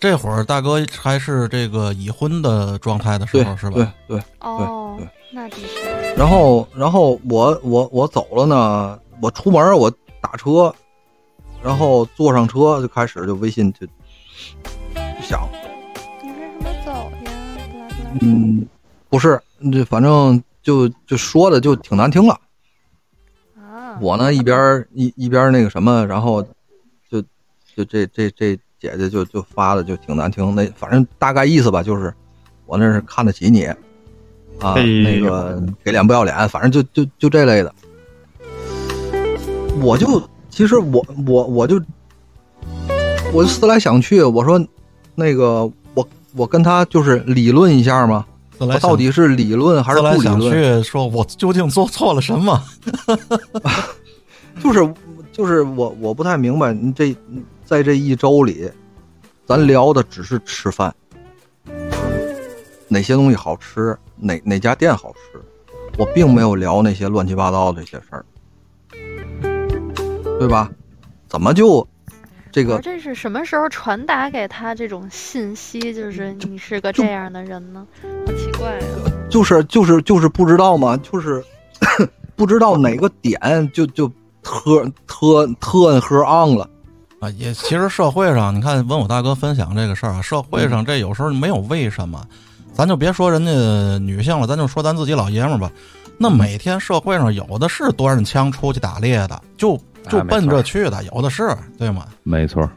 [0.00, 3.92] 这会儿大哥还是这个已婚的状态的时候是吧？
[4.06, 5.68] 对对，哦对对，那必须。
[6.16, 10.72] 然后然后我我我走了呢，我出门我打车，
[11.62, 13.92] 然后坐上车就开始就微信就就
[15.22, 15.48] 响，
[16.22, 16.92] 你为什么走
[17.24, 17.32] 呀？
[18.20, 18.66] 嗯，
[19.08, 19.40] 不是，
[19.72, 22.38] 这反正就就说的就挺难听了。
[23.56, 26.40] 啊，我呢一边一一边那个什么，然后
[27.10, 27.20] 就
[27.74, 32.12] 就这这这姐姐就就发的就挺难听，那反正大概意思吧，就是
[32.66, 33.64] 我那是看得起你
[34.60, 37.74] 啊，那个给脸不要脸，反正就就就这类的。
[39.80, 41.80] 我就其实我我我就
[43.32, 44.60] 我就思来想去，我说
[45.14, 48.26] 那个我我跟他就是理论一下嘛，
[48.58, 50.52] 我到底是理论还是不理论？
[50.52, 52.60] 去，说我究竟做错了什么？
[54.62, 54.94] 就是
[55.32, 57.14] 就是我我不太明白，你这
[57.68, 58.66] 在这一周里，
[59.44, 60.94] 咱聊的只是吃饭，
[62.88, 65.38] 哪些东西好吃，哪哪家店好吃，
[65.98, 68.24] 我并没有聊那些乱七八糟的这些事儿，
[70.38, 70.70] 对吧？
[71.28, 71.86] 怎么就
[72.50, 75.92] 这个我这是什么时候传达给他这种信息？
[75.92, 77.86] 就是你是个这样的人呢？
[78.24, 79.28] 好奇怪啊！
[79.28, 81.44] 就是就是就是不知道嘛，就是
[82.34, 84.10] 不知道哪个点就就
[84.42, 86.66] 特特特喝昂了。
[87.20, 92.24] 啊，也其实社会上，你看文武大哥分享这个事儿啊，社会上这有时候没有为什么，
[92.72, 93.50] 咱就别说人家
[93.98, 95.70] 女性了，咱就说咱自己老爷们儿吧。
[96.16, 99.76] 那每天社会上有的是端着枪出去打猎的，就
[100.08, 102.06] 就奔着去的，有的是，对吗？
[102.22, 102.68] 没错，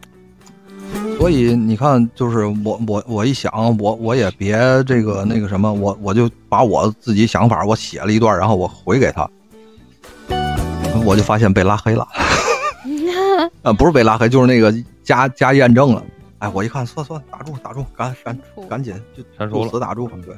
[1.18, 9.30] 所以你看，就是我我我一想，我我也别这个那个什么，我我就把我自己想法我写了一段，然后我回给他，
[11.05, 12.07] 我就发现被拉黑了。
[13.61, 14.73] 啊， 不是被拉黑，就是那个
[15.03, 16.03] 加加验证了。
[16.39, 20.09] 哎，我一看，算算，打住打住，赶赶赶紧就删除了就此打住。
[20.26, 20.35] 对，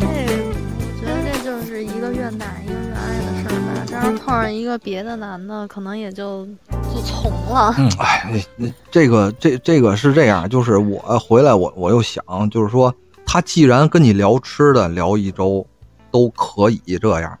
[0.00, 3.84] 这我觉得这就是一个愿打一个愿挨的事儿吧。
[3.86, 6.44] 这要碰上一个别的男的，可能也就
[6.92, 7.72] 就从了。
[7.78, 12.92] 嗯哎，那那这个这这个是这样，就是我回来我我又想，就是说，
[13.24, 15.64] 他既然跟你聊吃的聊一周
[16.10, 17.38] 都可以这样，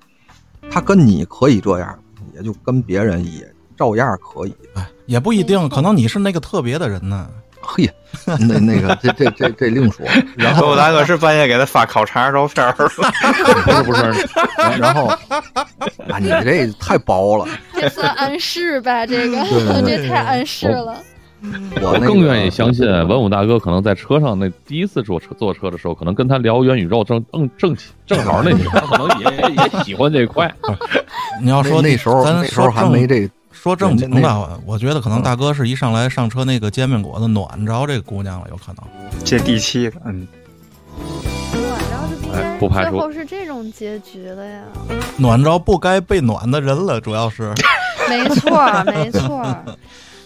[0.70, 1.98] 他跟你可以这样，
[2.38, 3.46] 也就跟别人也
[3.76, 4.56] 照样可以。
[4.74, 7.28] 哎，也不一定，可能你是那个特别的人呢。
[7.60, 7.90] 嘿，
[8.26, 10.06] 那那个这这这这另说。
[10.36, 14.26] 然后我大哥是半夜给他发烤肠照片儿 了，不是不是，
[14.78, 15.06] 然后
[16.08, 19.04] 啊，你这太薄了，这算暗示吧？
[19.04, 19.36] 这个
[19.84, 21.02] 这太暗示了。
[21.40, 30.52] 我那个更愿意相信文武大哥可能在车上那第一次坐车坐车的时候，可能跟他聊元宇宙正正正正好那女孩可能也也喜欢这块。
[31.40, 39.24] 你要说那那时候咱那时候还没这说正经的，我觉得可能大哥是一上来上车那个煎饼果子暖着这个姑娘了，有可能。
[39.24, 40.26] 接地气的，嗯，
[41.52, 44.62] 暖着就应该不排除最后是这种结局的呀。
[45.16, 47.52] 暖着不该被暖的人了，主要是。
[48.08, 48.50] 没错，
[48.86, 49.64] 没错儿。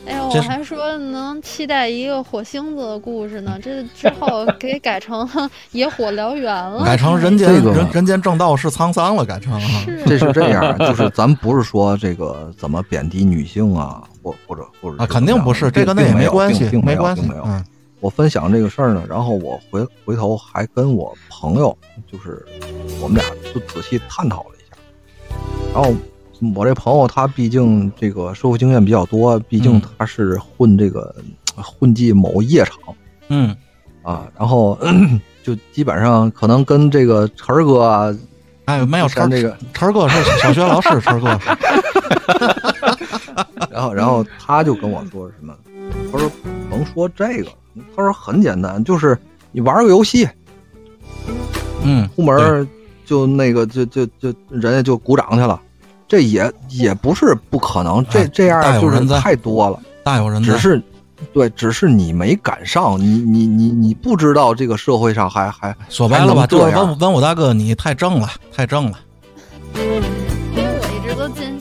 [0.07, 5.29] 哎呦，这是我还说能期待一个火星子的故事呢，这之后给改成
[5.73, 9.61] 野火燎原了，改成人间这个人人间正道是沧桑了，改成啊。
[9.85, 17.43] 是这是这样，就是咱不是说这个怎么贬低女性啊，或或者或者啊，肯定不是，这并跟那也没有关系没有关系没有。
[17.47, 17.65] 嗯，
[18.01, 21.77] 我分享这个事儿呢，然后我回回头还跟我朋友，
[22.11, 22.45] 就是
[23.01, 23.25] 我们俩
[23.55, 24.77] 就仔细探讨了一下。
[25.73, 25.95] 然后
[26.55, 29.83] 我这朋友他毕竟这个社会经验比较多，毕竟嗯。
[29.99, 31.15] 他是混这个
[31.57, 32.77] 混迹某夜场。
[33.29, 33.55] 嗯，
[34.03, 34.79] 啊，然后
[35.43, 38.15] 就基本上可能跟这个晨儿哥啊，
[38.65, 41.39] 哎，没有晨像这个晨儿哥是小学老师， 晨儿哥。
[43.71, 45.55] 然后然后他就跟我说什么，
[46.11, 46.31] 他说
[46.69, 47.51] 甭说这个，
[47.97, 49.17] 他说很简单，就是
[49.51, 50.29] 你玩个游戏，
[51.83, 52.69] 嗯，出门
[53.07, 55.61] 就那个就就就人家就鼓掌去了，
[56.13, 60.83] 这也也不是不可能，这哎这样就是大有人太多了，大有人在只是
[61.33, 68.99] 对，只是你没赶上，你你你你不知道这个社会上还还说白了吧，还能这样就是文文武大哥，你太正了，太正了。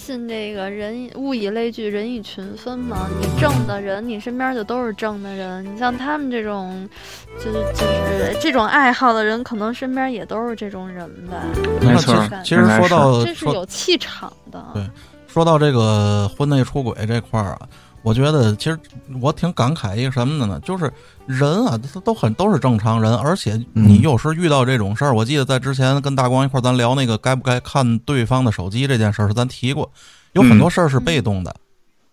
[0.02, 3.08] 信这个人物以类聚，人以群分嘛。
[3.20, 5.64] 你正的人，你身边就都是正的人。
[5.64, 6.90] 你像他们这种，
[7.38, 11.38] 就是就是这种爱好的人，可能身边也都是这种人吧。
[11.80, 14.66] 没错其实说到这是有气场的。
[14.74, 14.84] 对
[15.28, 17.60] 说到这个婚内出轨这块儿啊，
[18.04, 18.80] 我觉得其实
[19.22, 20.60] 我挺感慨一个什么的呢？
[20.62, 20.92] 就是
[21.26, 29.90] 人啊，他都很都是正常人，而且你嗯有时遇到这种事儿，我记得在之前跟大光一块儿咱聊那个该不该看对方的手机这件事儿时，咱提过，
[30.34, 31.56] 有很多事儿是被动的，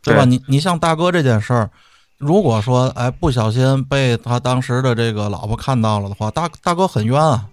[0.02, 0.24] 对吧？
[0.24, 1.70] 对你你像大哥这件事儿。
[2.19, 7.47] 如果说哎不小心被他当时的这个老婆看到了的话，大大哥很冤啊，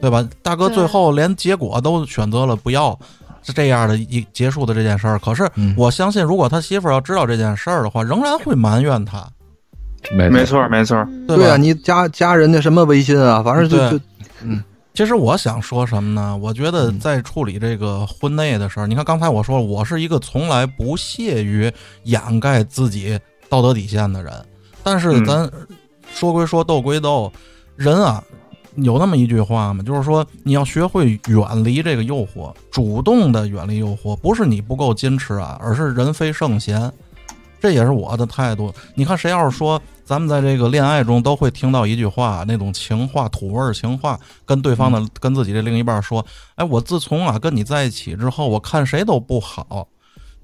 [0.00, 0.28] 对吧？
[0.42, 5.18] 大哥最后连结果都选择了不要，是这样的一结束的这件事儿。
[5.18, 5.74] 可是嗯。
[5.76, 9.26] 我相信，如果他媳妇儿要知道这件事儿的话，仍然会埋怨他，
[10.12, 10.68] 没没错。
[10.68, 14.04] 没错，嗯对啊，你加加人家什么微信啊，反正就就
[14.42, 14.62] 嗯
[14.94, 16.36] 其实我想说什么呢？
[16.36, 16.98] 我觉得嗯。
[16.98, 21.72] 在处理这个婚内的事儿，你看刚才我说了，我是一个从来不屑于
[22.04, 23.18] 掩盖自己
[23.48, 24.32] 道德底线的人。
[24.82, 25.24] 但是嗯。
[25.24, 25.50] 咱
[26.10, 27.30] 说归说，斗归斗，
[27.76, 28.24] 人啊，
[28.82, 36.92] 有那么一句话嘛，就是说你要学会远离这个诱惑，主动的远离诱惑，不是你不够矜持啊，而是人非圣贤。
[37.60, 38.72] 这也是我的态度。
[38.94, 46.24] 你看，谁要是说咱们在这个恋爱中都会听到一句话，那种情话、土味儿情话，跟对方的、跟自己的另一半说
[46.54, 49.88] ：“哎，我自从啊跟你在一起之后，我看谁都不好。”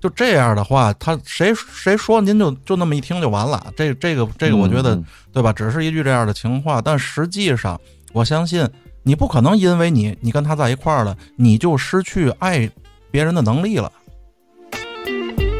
[0.02, 3.64] 就这样的话，他谁谁说您就就那么一听就完了。
[3.76, 5.52] 这这个这个，我觉得、嗯对吧？
[5.52, 7.80] 只是一句这样的情话，但实际上，
[8.14, 8.66] 我相信
[9.02, 12.70] 你不可能因为你你跟他在一块儿了，你就失去爱
[13.10, 13.92] 别人的能力了。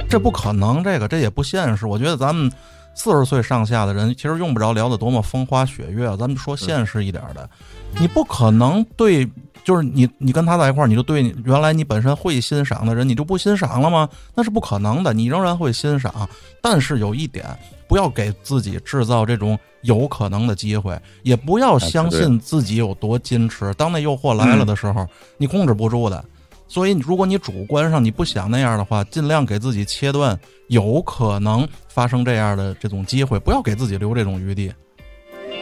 [0.09, 1.87] 这不可能，这个这也不现实。
[1.87, 2.51] 我觉得咱们
[2.95, 6.17] 四十岁上下的人，其实用不着聊得多么风花雪月啊。
[6.17, 7.51] 咱们说现实一点的，
[7.99, 9.29] 你不可能对，
[9.65, 14.09] 就是你你跟他在一块儿，你就对你原来你本身会欣赏的人，你就不欣赏了吗？
[14.37, 16.29] 那是不可能的，你仍然会欣赏。
[16.63, 17.45] 但是有一点，
[17.87, 23.73] 不要给自己制造这种有可能的机会，也不要相信自己有多矜持。
[23.75, 25.07] 当那诱惑来了的时候，
[25.37, 26.25] 你控制不住的。
[26.67, 30.37] 所以，如果你主观上你不想那样的话，尽量给自己切断
[30.69, 34.73] 有可能发生这样的这种机会，不要给自己留这种余地。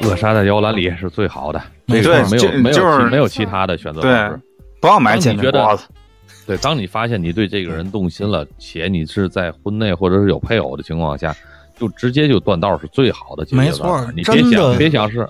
[0.01, 4.41] 扼杀在摇篮里是最好的，这没个错没有没有就是其没有其他的选择方对式。，
[4.81, 5.85] 不要买你觉得饼果子。
[6.47, 11.35] 对，当你发现你对这个人动心了，且你是在婚内或者是有配偶的情况下，
[11.79, 15.29] 就直接就断道是最好的解决没办法错你别真的想别想是，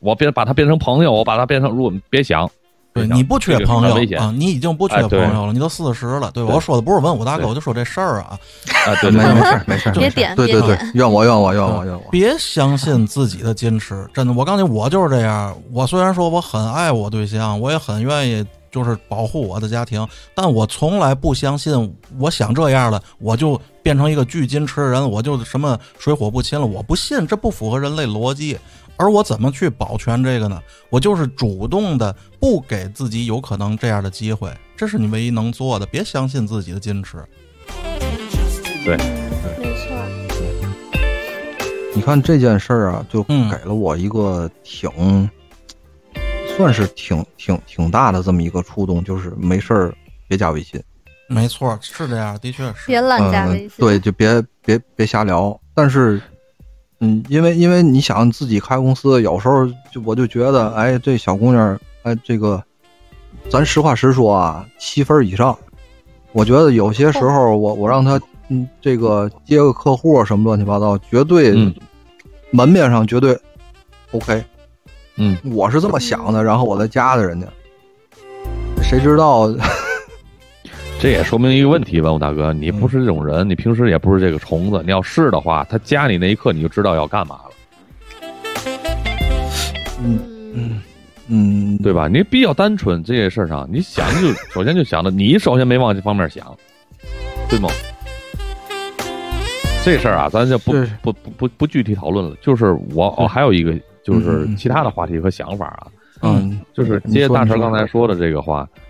[0.00, 2.50] 我别把他变成朋友，我把他变成，如果别想，
[2.92, 6.54] 对，你不缺朋友啊，你已经不缺朋友了，你都四十了，对吧？
[6.54, 8.38] 我说的不是文武大哥，我就说这事儿啊，
[8.86, 12.02] 啊，对没没事儿没事儿，别点对对对，怨我怨我怨我怨我。
[12.10, 15.56] 别相信自己的矜持，真的，我告诉你，我就是这样。
[15.72, 20.04] 我虽然说我很爱我对象，我也很愿意就是保护我的家庭，
[20.34, 26.66] 但我从来不相信，我想这样了，我就变成一个巨矜持的人，我就什么水火不侵了。
[26.66, 28.58] 我不信，这不符合人类逻辑。
[28.96, 30.60] 而我怎么去保全这个呢？
[30.90, 35.86] 我就是主动的不给自己有可能这样的机会，这是你唯一能做的。
[35.86, 37.16] 别相信自己的矜持。
[38.84, 38.98] 对，
[39.58, 39.90] 没错，
[41.94, 44.90] 你看这件事儿啊，就嗯给了我一个挺，
[46.56, 49.94] 算是挺挺挺大的这么一个触动，就是没事儿
[50.28, 50.78] 别加微信，
[51.32, 52.88] 没错，是这样，的确是。
[52.88, 53.70] 别乱加嗯微信。
[53.78, 55.58] 对，就别别别瞎聊。
[55.72, 56.20] 但是，
[56.98, 62.60] 嗯，因为因为你想自己开公司，有时候就我就觉得，哎，这小姑娘，哎，这个，
[63.48, 65.56] 咱实话实说啊，七分以上。
[66.32, 71.72] 我觉得有些时候我我让她嗯这个接个客户什么乱七八糟，绝对、嗯
[72.50, 73.38] 门面上绝对
[74.10, 74.44] OK。
[75.14, 77.46] 嗯，我是这么想的，然后我再加的人家，
[78.82, 79.48] 谁知道？
[81.00, 84.82] 这也说明一个问题，文武大哥，你不是这种人，你平时也不是这个虫子。
[84.84, 87.50] 你要是的话，他加你那一刻，你就知道要干嘛了，
[90.04, 90.20] 嗯
[90.54, 90.82] 嗯
[91.28, 92.06] 嗯，对吧？
[92.06, 96.54] 你比较单纯这些事儿上，你想就首先就想的，你首先没往这方面想，
[97.48, 97.70] 对吗？
[99.82, 102.36] 这事儿啊，咱就不不不不不具体讨论了。
[102.42, 103.72] 就是我我还有一个
[104.04, 105.86] 就是其他的话题和想法啊，
[106.20, 108.82] 嗯，就是接大成刚才说的这个话，嗯，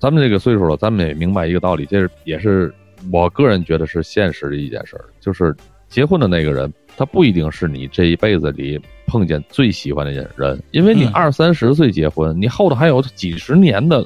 [0.00, 2.72] 咱们这个岁数了，咱们也明白一个道理，这是也是
[3.12, 5.54] 我个人觉得是现实的一件事儿，就是
[5.88, 14.04] 结婚的那个人，他不一定是你这一辈子里碰见最喜欢的人，因为你嗯二三十岁结婚，你后头还有几十年的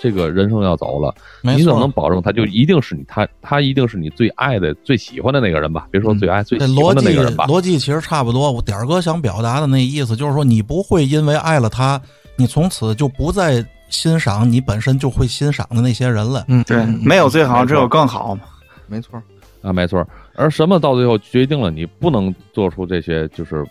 [0.00, 5.88] 这个人生要走了，你怎么能，保证他就一定是你他他一定是你最爱的、最喜欢的那个人吧？
[5.90, 7.46] 别说最爱、最这喜欢的那个人吧。
[7.46, 8.52] 逻辑其实差不多。
[8.52, 12.00] 我点儿哥想表达的那意思就是说，你不会因为爱了他，
[12.36, 16.44] 你从此就不再欣赏你本身就会欣赏的那些人了。
[16.48, 18.42] 嗯，对嗯，没有最好，只有更好嘛。
[18.86, 19.20] 没错。
[19.62, 20.06] 啊，没错儿。
[20.34, 23.66] 而什么到最后决定了你不能做出这些就是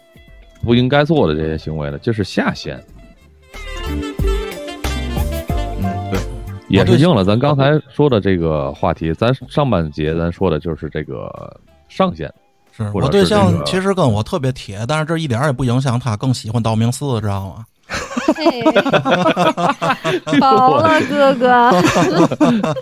[0.64, 1.98] 不应该做的这些行为呢？
[1.99, 2.77] 就是下限，
[3.88, 4.02] 嗯，
[6.11, 6.19] 对，
[6.68, 9.14] 也是应了咱刚才说的这个话题。
[9.14, 11.31] 咱上半节咱说的就是这个
[11.88, 12.30] 上限，
[12.76, 17.65] 是我对象其实跟我特别铁，但是这一点儿也不影响他更喜欢道明寺，知道吗？
[18.36, 18.62] 嘿，
[20.40, 21.72] 饱了哥哥，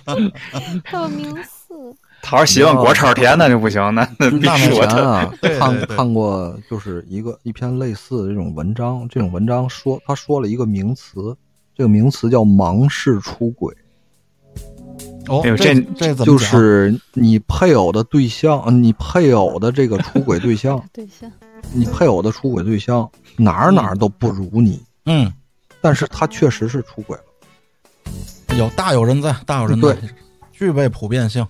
[0.91, 4.99] 道明寺，他要是喜欢果超甜，那就不行，那那必那没之前说他。
[5.01, 11.35] 啊对对看对看过就是一个一篇类似的这种文章，这种文章说他说了一个名词，
[11.75, 13.73] 这个名词叫盲式出轨，
[15.27, 16.37] 哦，哎呦这这怎么就？
[16.37, 21.31] 是你配偶的对象，呃你配偶的这个出轨对象， 对象，
[21.73, 25.31] 你配偶的出轨对象哪儿哪儿都不如你，嗯，
[25.81, 28.57] 但是他确实是出轨了。
[28.57, 30.09] 有大有人在，大有人在对，
[30.51, 31.45] 具备普遍性。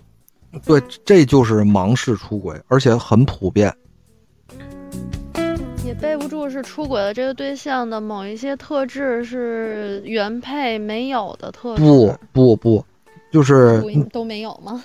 [0.66, 3.74] 对，这就是盲式出轨，而且很普遍。
[5.84, 11.84] 也背不住是出轨的这个对象的某一些特质是原配没有的特质。
[11.84, 12.86] 不不不，
[13.32, 14.84] 就是都没有吗？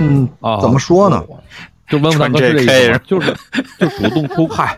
[0.00, 1.24] 嗯，啊，怎么说呢？
[1.88, 3.00] 就问问大哥是这意思？
[3.06, 3.32] 就是
[3.78, 4.76] 就主动出嗨，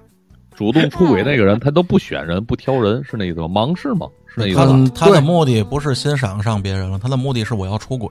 [0.56, 3.46] 主动出轨那个人，他都不选人，不挑人，是那意思吗？
[3.46, 4.08] 盲是吗？
[4.26, 8.10] 是那意思他他的目的不是欣赏上别人了，他的目的是我要出轨。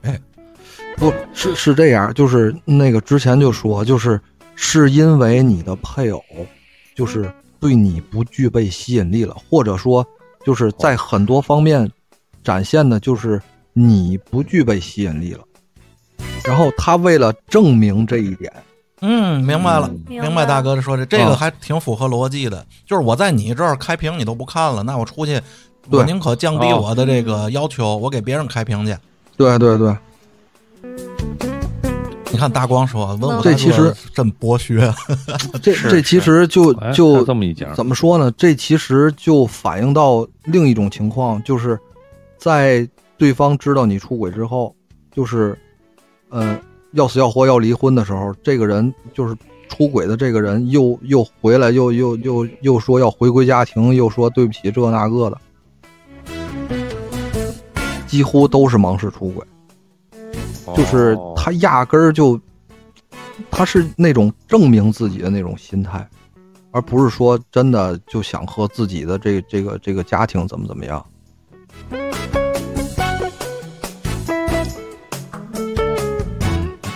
[0.95, 4.21] 不是是这样，就是那个之前就说，就是
[4.55, 6.23] 是因为你的配偶，
[6.93, 10.05] 就是对你不具备吸引力了，或者说
[10.45, 11.89] 就是在很多方面
[12.43, 13.41] 展现的就是
[13.73, 15.43] 你不具备吸引力了。
[16.45, 18.53] 然后他为了证明这一点，
[19.01, 20.01] 嗯，明白了，嗯。
[20.07, 22.65] 明明白大哥说的，这个啊还挺符合逻辑的。
[22.85, 25.39] 就是我在你这儿开屏你都不看了，那我出去，
[25.89, 28.95] 我宁可降低哦我的这个要求，我给别人开屏去。
[29.37, 29.95] 对对对，
[32.31, 34.93] 你看大光说，问我这其实真剥削，
[35.61, 38.31] 这这其实就哎就这么一讲，怎么说呢？
[38.37, 41.77] 这其实就反映到另一种情况，就是
[42.37, 44.73] 在对方知道你出轨之后，
[45.13, 45.57] 就是，
[46.29, 46.57] 呃，
[46.95, 49.35] 要死要活要离婚的时候，这个人就是
[49.69, 55.37] 出轨的这个人又又回来，又又又又说要回归家庭，又说对不起这那个的，
[58.07, 59.45] 几乎都是盲式出轨，
[60.75, 62.39] 就是他压根儿就，
[63.51, 66.07] 他是那种证明自己的那种心态。
[66.71, 71.05] 而不是说真的就想和自己的这这个这个家庭怎么怎么样。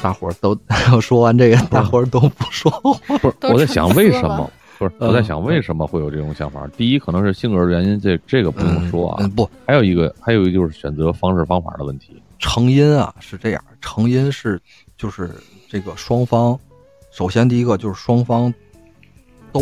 [0.02, 0.58] 大伙儿都
[1.02, 2.94] 说完这个，大伙儿都不说话。
[3.18, 4.50] 不是我在想为什么？
[4.78, 6.66] 不是我在想为什么会有这种想法？
[6.78, 9.30] 第一可能是性格的原因，这这个不用说啊嗯，。
[9.30, 12.22] 不，还有一个还有一个就是选择方式方法的问题。
[12.40, 14.58] 成因啊是这样，成因是
[14.98, 15.30] 就是
[15.68, 16.58] 这个双方，
[17.12, 18.54] 首先第一个就是双方
[19.52, 19.62] 都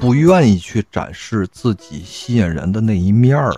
[0.00, 3.52] 不愿意去展示自己吸引人的那一面儿。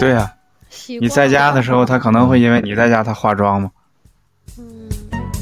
[0.00, 0.32] 对呀、
[0.94, 3.70] 习你在家的时候，他可能会因为你在家他化妆吗，
[4.58, 4.88] 嗯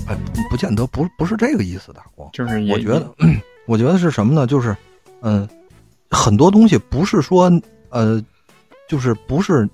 [0.08, 2.28] 哎，不不见得，不不是这个意思，大光。
[2.32, 3.08] 就是我觉得，
[3.66, 4.46] 我觉得是什么呢？
[4.46, 4.76] 就是，
[5.22, 5.48] 嗯，
[6.10, 7.50] 很多东西不是说，
[7.90, 8.22] 呃，
[8.88, 9.68] 就是不是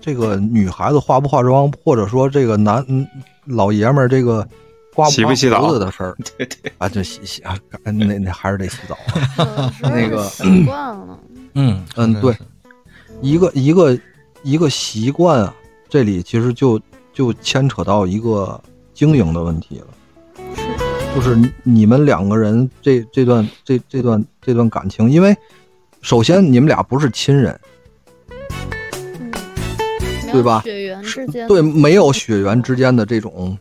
[0.00, 3.06] 这个女孩子化不化妆，或者说这个男嗯
[3.46, 4.46] 老爷们儿这个
[4.94, 8.96] 刮洗不刮洗澡胡子的事儿 对对，啊，这洗洗啊，那那还是得洗澡
[9.82, 11.18] 那个习惯了。
[11.54, 12.36] 嗯嗯对，
[13.22, 13.98] 一个一个
[14.44, 15.54] 一个习惯啊，
[15.88, 16.78] 这里其实就
[17.14, 18.62] 就牵扯到一个
[18.92, 19.86] 经营的问题了。
[21.14, 25.34] 就是你你们两个人这这段这这段这段感情，因为
[26.02, 27.58] 首先你们俩不是亲人，
[29.18, 29.32] 嗯，
[30.30, 30.60] 对吧？
[30.62, 31.48] 血缘之间。
[31.48, 33.56] 对，没有血缘之间的这种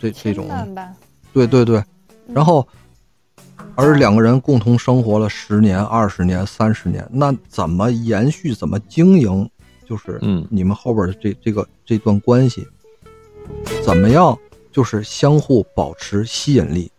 [0.00, 0.48] 这这种，
[1.32, 1.76] 对对对，
[2.28, 2.34] 嗯。
[2.34, 2.66] 然后
[3.74, 9.50] 而两个人共同生活了十年、二十年、三十年，那怎么延续、怎么经营，
[9.92, 12.66] 就是嗯你们后边的这这个这段关系，
[13.84, 14.34] 怎么样，
[14.72, 16.90] 就是相互保持吸引力。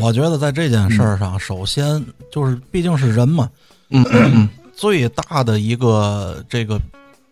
[0.00, 2.02] 我觉得在这件事儿上，首先
[2.32, 3.50] 就是毕竟是人嘛，
[3.90, 6.80] 嗯嗯嗯，最大的一个这个，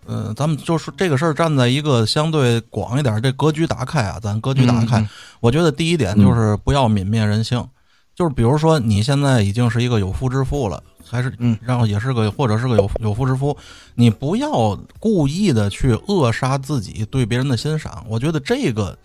[0.05, 5.01] 呃，咱们就是这个事儿站在一个相对广一点，这格局打开啊，咱格局打开。
[5.01, 5.09] 嗯嗯
[5.41, 7.67] 我觉得第一点就是不要泯灭人性，
[8.15, 13.57] 就是比如说你现在已经是一个有夫之妇了，还是嗯然后也是个或者是个有有夫之夫，
[13.95, 18.97] 你不要故意的去扼杀自己对别人的欣赏，我觉得这个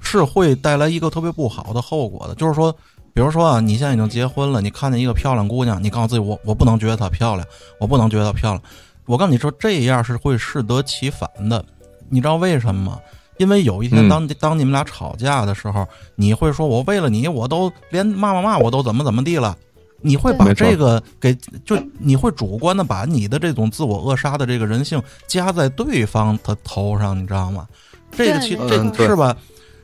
[0.00, 2.76] 是会带来一个特别不好的后果的，就是说。
[3.14, 7.48] 比如说啊，你现在已经结婚了，你看见一个漂亮姑娘，你告诉自己我我不能觉得她漂亮，
[7.80, 8.62] 我不能觉得她漂亮。
[9.06, 11.64] 我告诉你说，这样是会适得其反的。
[12.10, 13.00] 你知道为什么吗？
[13.38, 19.56] 因为有一天嗯当当你们俩吵架的时候，你会说我为了你，我都连骂骂骂我都怎么怎么地了。
[20.02, 21.34] 你会把这个给
[21.64, 27.66] 就你会主观的把你的这种自我扼杀的这个人性加在对方的头上，你知道吗？
[28.12, 29.36] 这个对其这没错是吧？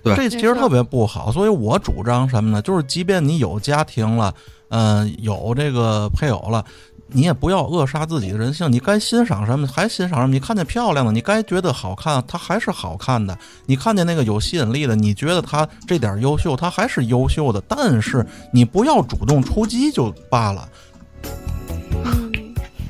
[0.03, 2.61] 对这其实特别不好，所以我主张什么呢？
[2.61, 4.35] 就是即便你有家庭了，
[4.69, 6.65] 嗯、有这个配偶了，
[7.13, 8.71] 你也不要扼杀自己的人性。
[8.71, 13.37] 你该欣赏什么还欣赏什么，你看见漂亮的，你该觉得好看，它还是好看的。
[13.67, 17.63] 你看见那个有吸引力的，你觉得他这点优秀，他还是优秀的。
[17.69, 20.69] 但是你不要主动出击就罢了。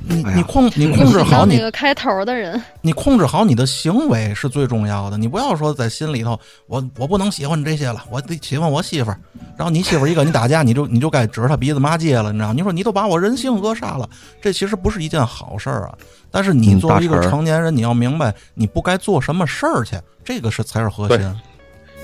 [0.09, 9.19] 嗯，你哎你控你控制好你那个开头的人，你控制好你的行为是最重要的，你不要说在心里头，我我不能喜欢你这些了，我得喜欢我媳妇儿，
[9.57, 12.55] 然后你媳妇儿一跟你打架，你就你就该指着他鼻子骂街了，你知道吗？
[12.55, 14.09] 你说你都把我人性扼杀了，
[14.41, 15.95] 这其实不是一件好事儿啊。
[16.31, 21.41] 但是你嗯作为一个成年人，你要明白你不该做什么事儿去，这个是才是核心。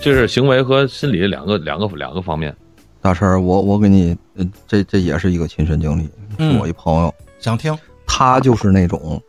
[0.00, 2.54] 这是行为和心理两个两个两个方面。
[3.00, 7.76] 大婶儿，我我给你，呃这这也是一个亲身经历，嗯是我一朋友，想听？
[8.06, 9.20] 他就是那种，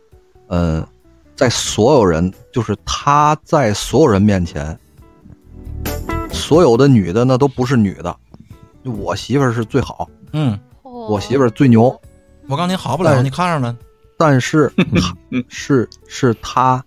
[0.48, 0.86] 呃，
[1.36, 4.76] 在所有人，就是他在所有人面前，
[6.32, 8.16] 所有的女的那都不是女的，
[8.84, 12.00] 我媳妇儿是最好，嗯，我媳妇儿最牛，
[12.48, 13.76] 我告诉你好不了，你看着呢。
[14.18, 14.70] 但是
[15.48, 16.82] 是是他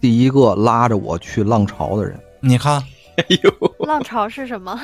[0.00, 2.18] 第一个拉着我去浪潮的人。
[2.40, 2.82] 你看，
[3.18, 4.76] 哎呦浪潮是什么？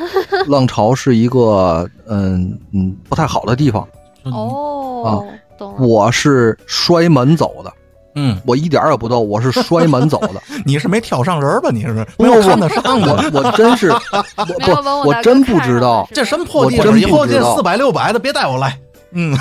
[0.46, 3.82] 浪潮是一个嗯嗯不太好的地方，
[4.24, 5.32] 哦，懂了。
[5.78, 7.72] 我是摔门走的，
[8.14, 10.34] 嗯，我一点儿也不逗，我是摔门走的。
[10.64, 11.70] 你是没挑上人吧？
[11.72, 13.30] 你是不没有不看得上我。
[13.32, 13.90] 我真是
[14.36, 17.00] 我我我真不知道，这什么破地我真方？
[17.00, 18.78] 以后不知道这四百六百的别带我来。
[19.12, 19.34] 嗯，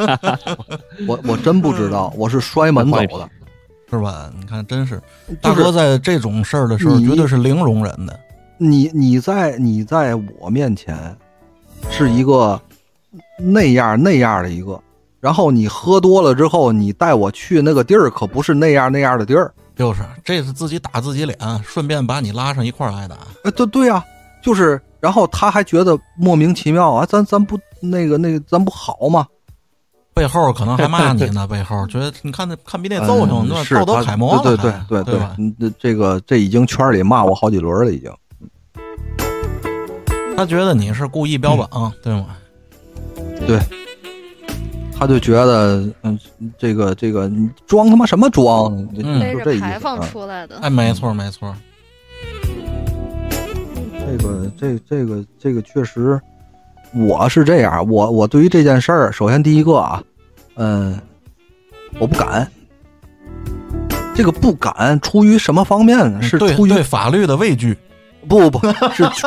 [1.06, 3.28] 我我真不知道，我是摔门走的。
[3.90, 4.30] 是吧？
[4.40, 4.98] 你看，真是
[5.42, 8.18] 大就是哥在这种事儿的时候，你绝对是零容忍的。
[8.56, 10.96] 你你在你在我面前
[11.90, 12.58] 是一个
[13.38, 14.80] 那样那样的一个，
[15.22, 19.54] 然后你喝多了之后，你带我去那个地儿，可不是那样那样的地儿。
[19.76, 23.16] 就是，这是自己打自己脸，顺便把你拉上一块儿挨打。
[23.44, 24.04] 哎，对对呀、
[24.42, 29.24] 就是，然后他还觉得莫名其妙啊，咱咱不那个那个，咱不好吗？
[30.12, 35.36] 背后可能还骂你呢， 背后觉得你看那看比那揍性，那嗯是道德楷模了对对还对对吧？
[35.38, 38.12] 嗯这这个这已经圈里骂我好几轮了，已经。
[40.36, 42.26] 他觉得你是故意标榜，对吗？
[43.46, 43.58] 对，
[45.02, 46.16] 他就觉得，嗯，
[46.56, 48.72] 这个这个你装他妈什么装？
[48.76, 49.02] 嗯这
[50.46, 50.60] 的。
[50.60, 51.52] 哎，没错没错，
[53.98, 56.20] 这个这这个这个确实，
[56.94, 60.00] 我是这样，我我对于这件事儿，首先第一个啊，
[60.54, 60.96] 嗯，
[61.98, 62.48] 我不敢。
[64.14, 66.22] 这个不敢出于什么方面呢？
[66.22, 67.76] 是出于对法律的畏惧。
[68.28, 69.26] 不不不是是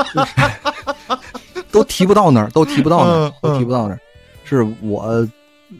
[1.69, 3.99] 都提不到那儿，都提不到那儿嗯，都提不到那儿。
[4.45, 5.27] 是我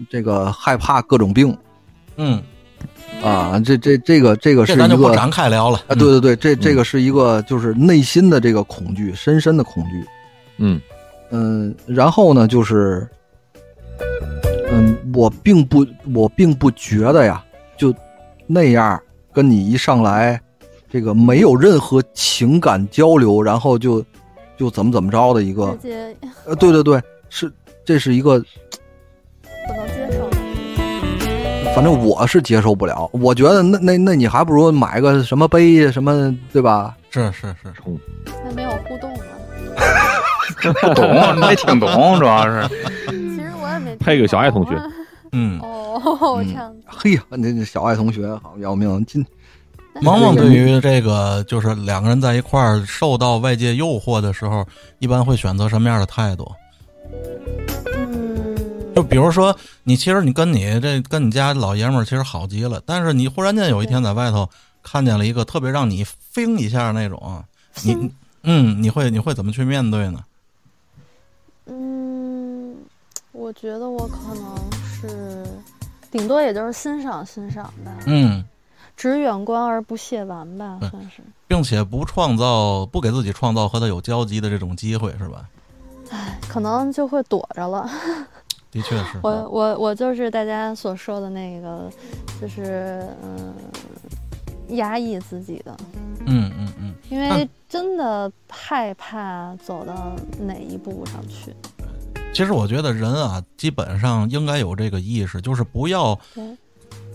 [0.10, 1.56] 这个害怕各种病
[2.18, 2.42] 嗯，
[3.22, 5.78] 啊，这这这个这个是一个咱就不展开聊了。
[5.88, 10.04] 啊，对对对，这这个是一个就是内心的这个恐惧，深深的恐惧。
[10.58, 10.80] 嗯
[11.30, 13.08] 嗯，然后呢，就是，
[14.72, 17.44] 嗯，我并不，我并不觉得呀，
[17.78, 17.94] 就
[18.48, 19.00] 那样
[19.34, 20.40] 跟你一上来，
[20.90, 24.04] 这个没有任何情感交流，然后就
[24.58, 25.78] 就怎么怎么着的一个
[26.46, 27.52] 呃，对对对，是
[27.84, 28.44] 这是一个。
[31.76, 33.10] 反正我是接受不了。
[33.12, 36.96] 我觉得那那那你还不如买个什么杯什么，对吧？
[37.12, 37.74] 是是是，
[38.46, 39.20] 那没有互动呢。
[40.82, 42.68] 不 懂，没听懂，主要是。
[43.10, 44.72] 其实我也没配个小爱同学
[45.34, 46.82] 嗯，哦，这样子。
[46.88, 49.26] 嘿呀，那那小爱同学好要命，今
[50.02, 54.66] 萌萌对于这个就是两个人在一块儿受到外界诱惑的时候，
[55.00, 56.50] 一般会选择什么样的态度？
[58.96, 64.50] 嗯，就比如说，你其实你跟你这跟你家老爷们儿其实好极了，但是你忽然间有一天在外头
[64.82, 67.44] 看见了一个特别让你飞一下那种，
[67.84, 68.12] 你
[68.44, 70.24] 嗯，你会你会怎么去面对呢？
[71.66, 72.76] 嗯，
[73.32, 75.46] 我觉得我可能是
[76.12, 78.46] 顶多也就是欣赏欣赏吧，嗯，
[78.96, 81.22] 只远观而不亵玩吧，算是。
[81.48, 85.50] 并且不创造不给自己创造和他有交集的这种机会，是吧？
[86.48, 87.90] 可能就会躲着了。
[88.76, 91.90] 的确是，我我我就是大家所说的那个，
[92.42, 93.56] 就是嗯，
[94.76, 95.78] 压抑自己的，
[96.26, 101.56] 嗯嗯嗯，因为真的害怕走到哪一步上去。
[102.34, 106.20] 其实我觉得人啊，基本上应该有这个意识，就是不要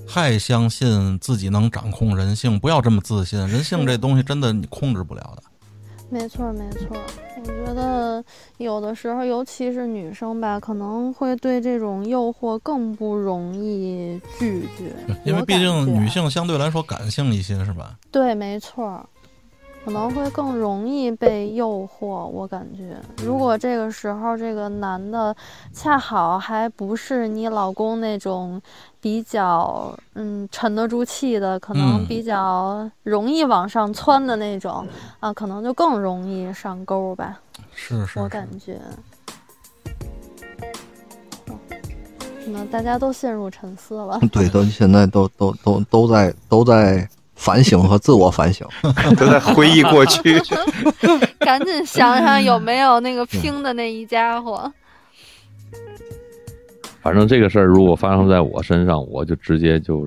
[0.09, 3.39] 太相信自己能掌控人性，不要这么自信。
[3.47, 5.43] 人性这东西真的你控制不了的。
[6.11, 6.97] 没错，没错。
[7.37, 8.23] 我觉得
[8.59, 14.93] 有的时候，尤其是女生吧，可能会对这种诱惑更不容易拒绝，
[15.24, 17.97] 因为毕竟女性相对来说感性一些，是吧？
[18.11, 19.09] 对，没错，
[19.85, 22.07] 可能会更容易被诱惑。
[22.07, 25.35] 我感觉，如果这个时候这个男的
[25.73, 28.61] 恰好还不是你老公那种
[29.01, 34.86] 比较嗯沉得住气的，可能嗯比较容易往上窜的那种
[35.19, 37.40] 啊，可能就更容易上钩吧。
[37.74, 38.74] 是是是我感觉。
[38.74, 38.93] 哦
[42.43, 44.19] 可能大家都陷入沉思了。
[44.32, 47.09] 对，都现在都都都都在都在
[47.41, 48.69] 反省和自我反省。
[49.19, 50.39] 都在回忆过去。
[51.41, 54.71] 赶紧想想有没有那个拼的那一家伙。
[57.01, 60.07] 反正这个事儿如果发生在我身上，我就直接就，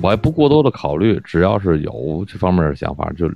[0.00, 3.28] 我也不过多的考虑，只要是有这方面的想法，就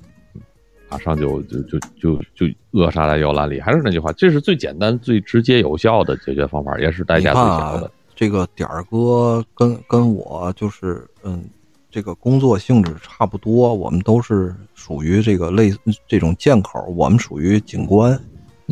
[0.88, 3.60] 马上就就就就就扼杀在摇篮里。
[3.60, 7.90] 还是那句话，这是最简单、最直接、有效的解决方法，也是代价最小的。
[8.14, 11.42] 这个点儿哥跟跟我就是嗯，
[11.90, 15.72] 这个工作性质差不多，我们都是属于这个类
[16.06, 18.18] 这种剑口，我们属于警官。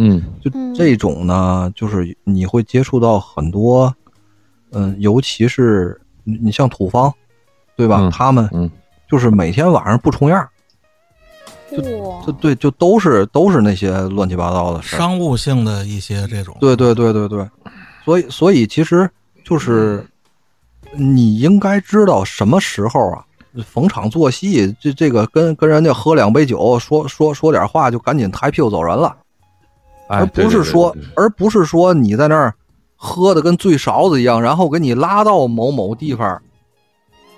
[0.01, 3.93] 嗯就嗯这种呢，就是你会接触到很多，
[4.71, 7.13] 嗯，尤其是你你像土方，
[7.77, 7.99] 对吧？
[8.03, 8.71] 嗯他们嗯
[9.11, 10.49] 就是每天晚上不重样，
[11.73, 11.83] 就
[12.25, 14.97] 就对，就都是都是那些乱七八糟的事。
[14.97, 17.49] 商务性的一些这种，对对对对对，
[18.05, 19.11] 所以所以其实
[19.43, 20.07] 就是
[20.93, 23.25] 你应该知道什么时候啊，
[23.65, 29.17] 逢场作戏，这这个跟跟人家喝两杯酒，说说说点话就赶紧抬屁股走人了，
[30.09, 31.15] 哎而不是说对对对对。
[31.17, 32.55] 而不是说你在那儿
[32.97, 36.43] 喝的跟醉勺子一样，然后给你拉到某某地方，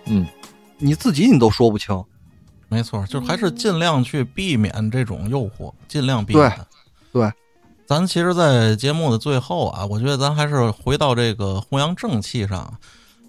[0.07, 0.27] 嗯，
[0.79, 2.03] 你自己你都说不清。
[2.69, 6.49] 没错，就还是尽量去避免这种诱惑，尽量避免。
[7.13, 7.33] 对对。
[7.85, 12.73] 咱其实，在节目的最后啊，我觉得咱还是回到这个弘扬正气上，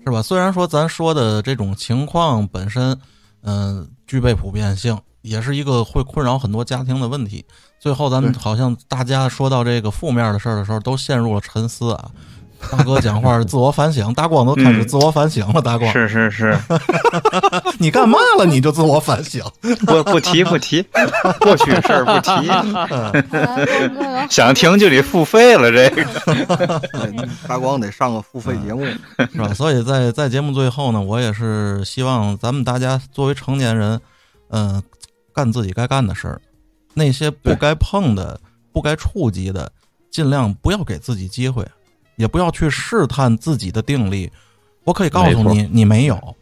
[0.06, 0.22] 是吧？
[0.22, 2.98] 虽然说咱说的这种情况本身，
[3.44, 7.45] 嗯、具备普遍性，也是一个会困扰很多家庭的问题。
[7.80, 12.11] 最后，咱们好像大家说到这个负面的事儿的时候，都陷入了沉思啊。
[12.70, 15.62] 大哥讲话是自我反省，大光都开始嗯自我反省了。
[15.62, 16.58] 大光，是是是，
[17.80, 18.46] 你干嘛了？
[18.46, 19.44] 你就自我反省。
[19.86, 20.82] 不不提不提，
[21.42, 22.50] 过去的事儿不提。
[24.30, 26.82] 想听就得付费了，这个。
[27.48, 28.86] 大光得上个付费节目，
[29.18, 29.54] 是吧？
[29.54, 34.00] 所以在在节目最后呢，我也是希望咱们大家作为成年人，
[34.50, 34.82] 嗯、
[35.34, 36.42] 干自己该干的事儿，
[36.94, 38.40] 那些不该碰的、
[38.72, 39.72] 不该触及的，
[40.12, 41.66] 尽量不要给自己机会，
[42.22, 44.31] 也不要去试探自己的定力。
[44.84, 46.35] 我可以告诉没你，你没有。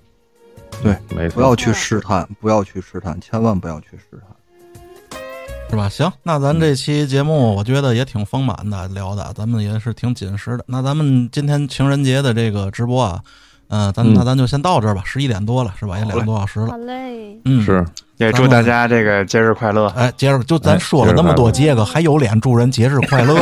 [0.84, 5.20] 对没错，不要去试探，不要去试探，千万不要去试探。
[5.70, 5.88] 是吧？
[5.90, 10.66] 行，那咱这期节目我觉得也挺丰满的，聊的咱们也是挺紧实的。
[10.68, 13.24] 那咱们今天情人节的这个直播啊，
[13.68, 15.98] 嗯、咱嗯那咱就先到这儿吧，十一点多了，是吧？
[15.98, 16.78] 也两个多小时了好。
[16.78, 17.86] 嘞，嗯，是
[18.20, 19.88] 也祝大家这个节日快乐。
[19.96, 23.34] 哎，节日就咱哎说了那么多节个，还有脸祝人节日快乐？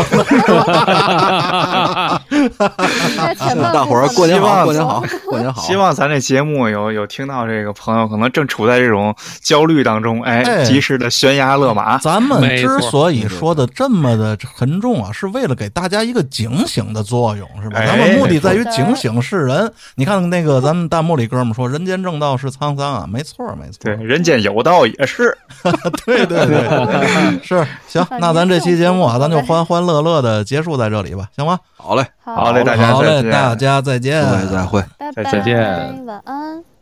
[3.73, 5.63] 大伙儿过年好，过年好，过年好。
[5.63, 11.97] 希望咱这节目有有听到这个朋友，可能正处在这种焦虑当中，哎，哎及时的悬崖勒马。
[11.97, 17.79] 咱们之所以说的这么的沉重啊，是为了给大家一个警醒的作用，是吧？
[17.79, 19.73] 哎咱们目的在于警醒世人。
[19.95, 25.35] 你看那个咱们弹幕里哥们说“人间正道是沧桑”啊，没错没错，对，人间有道也是。
[26.05, 28.05] 对对 对，是行。
[28.19, 31.59] 那咱这期节目啊，咱就欢欢乐乐的结束在这里吧，行吗？
[31.75, 33.31] 好嘞，好嘞，大家好嘞，再见。
[33.31, 34.83] 大家再见，再会。
[34.97, 36.76] 拜拜，再见晚安。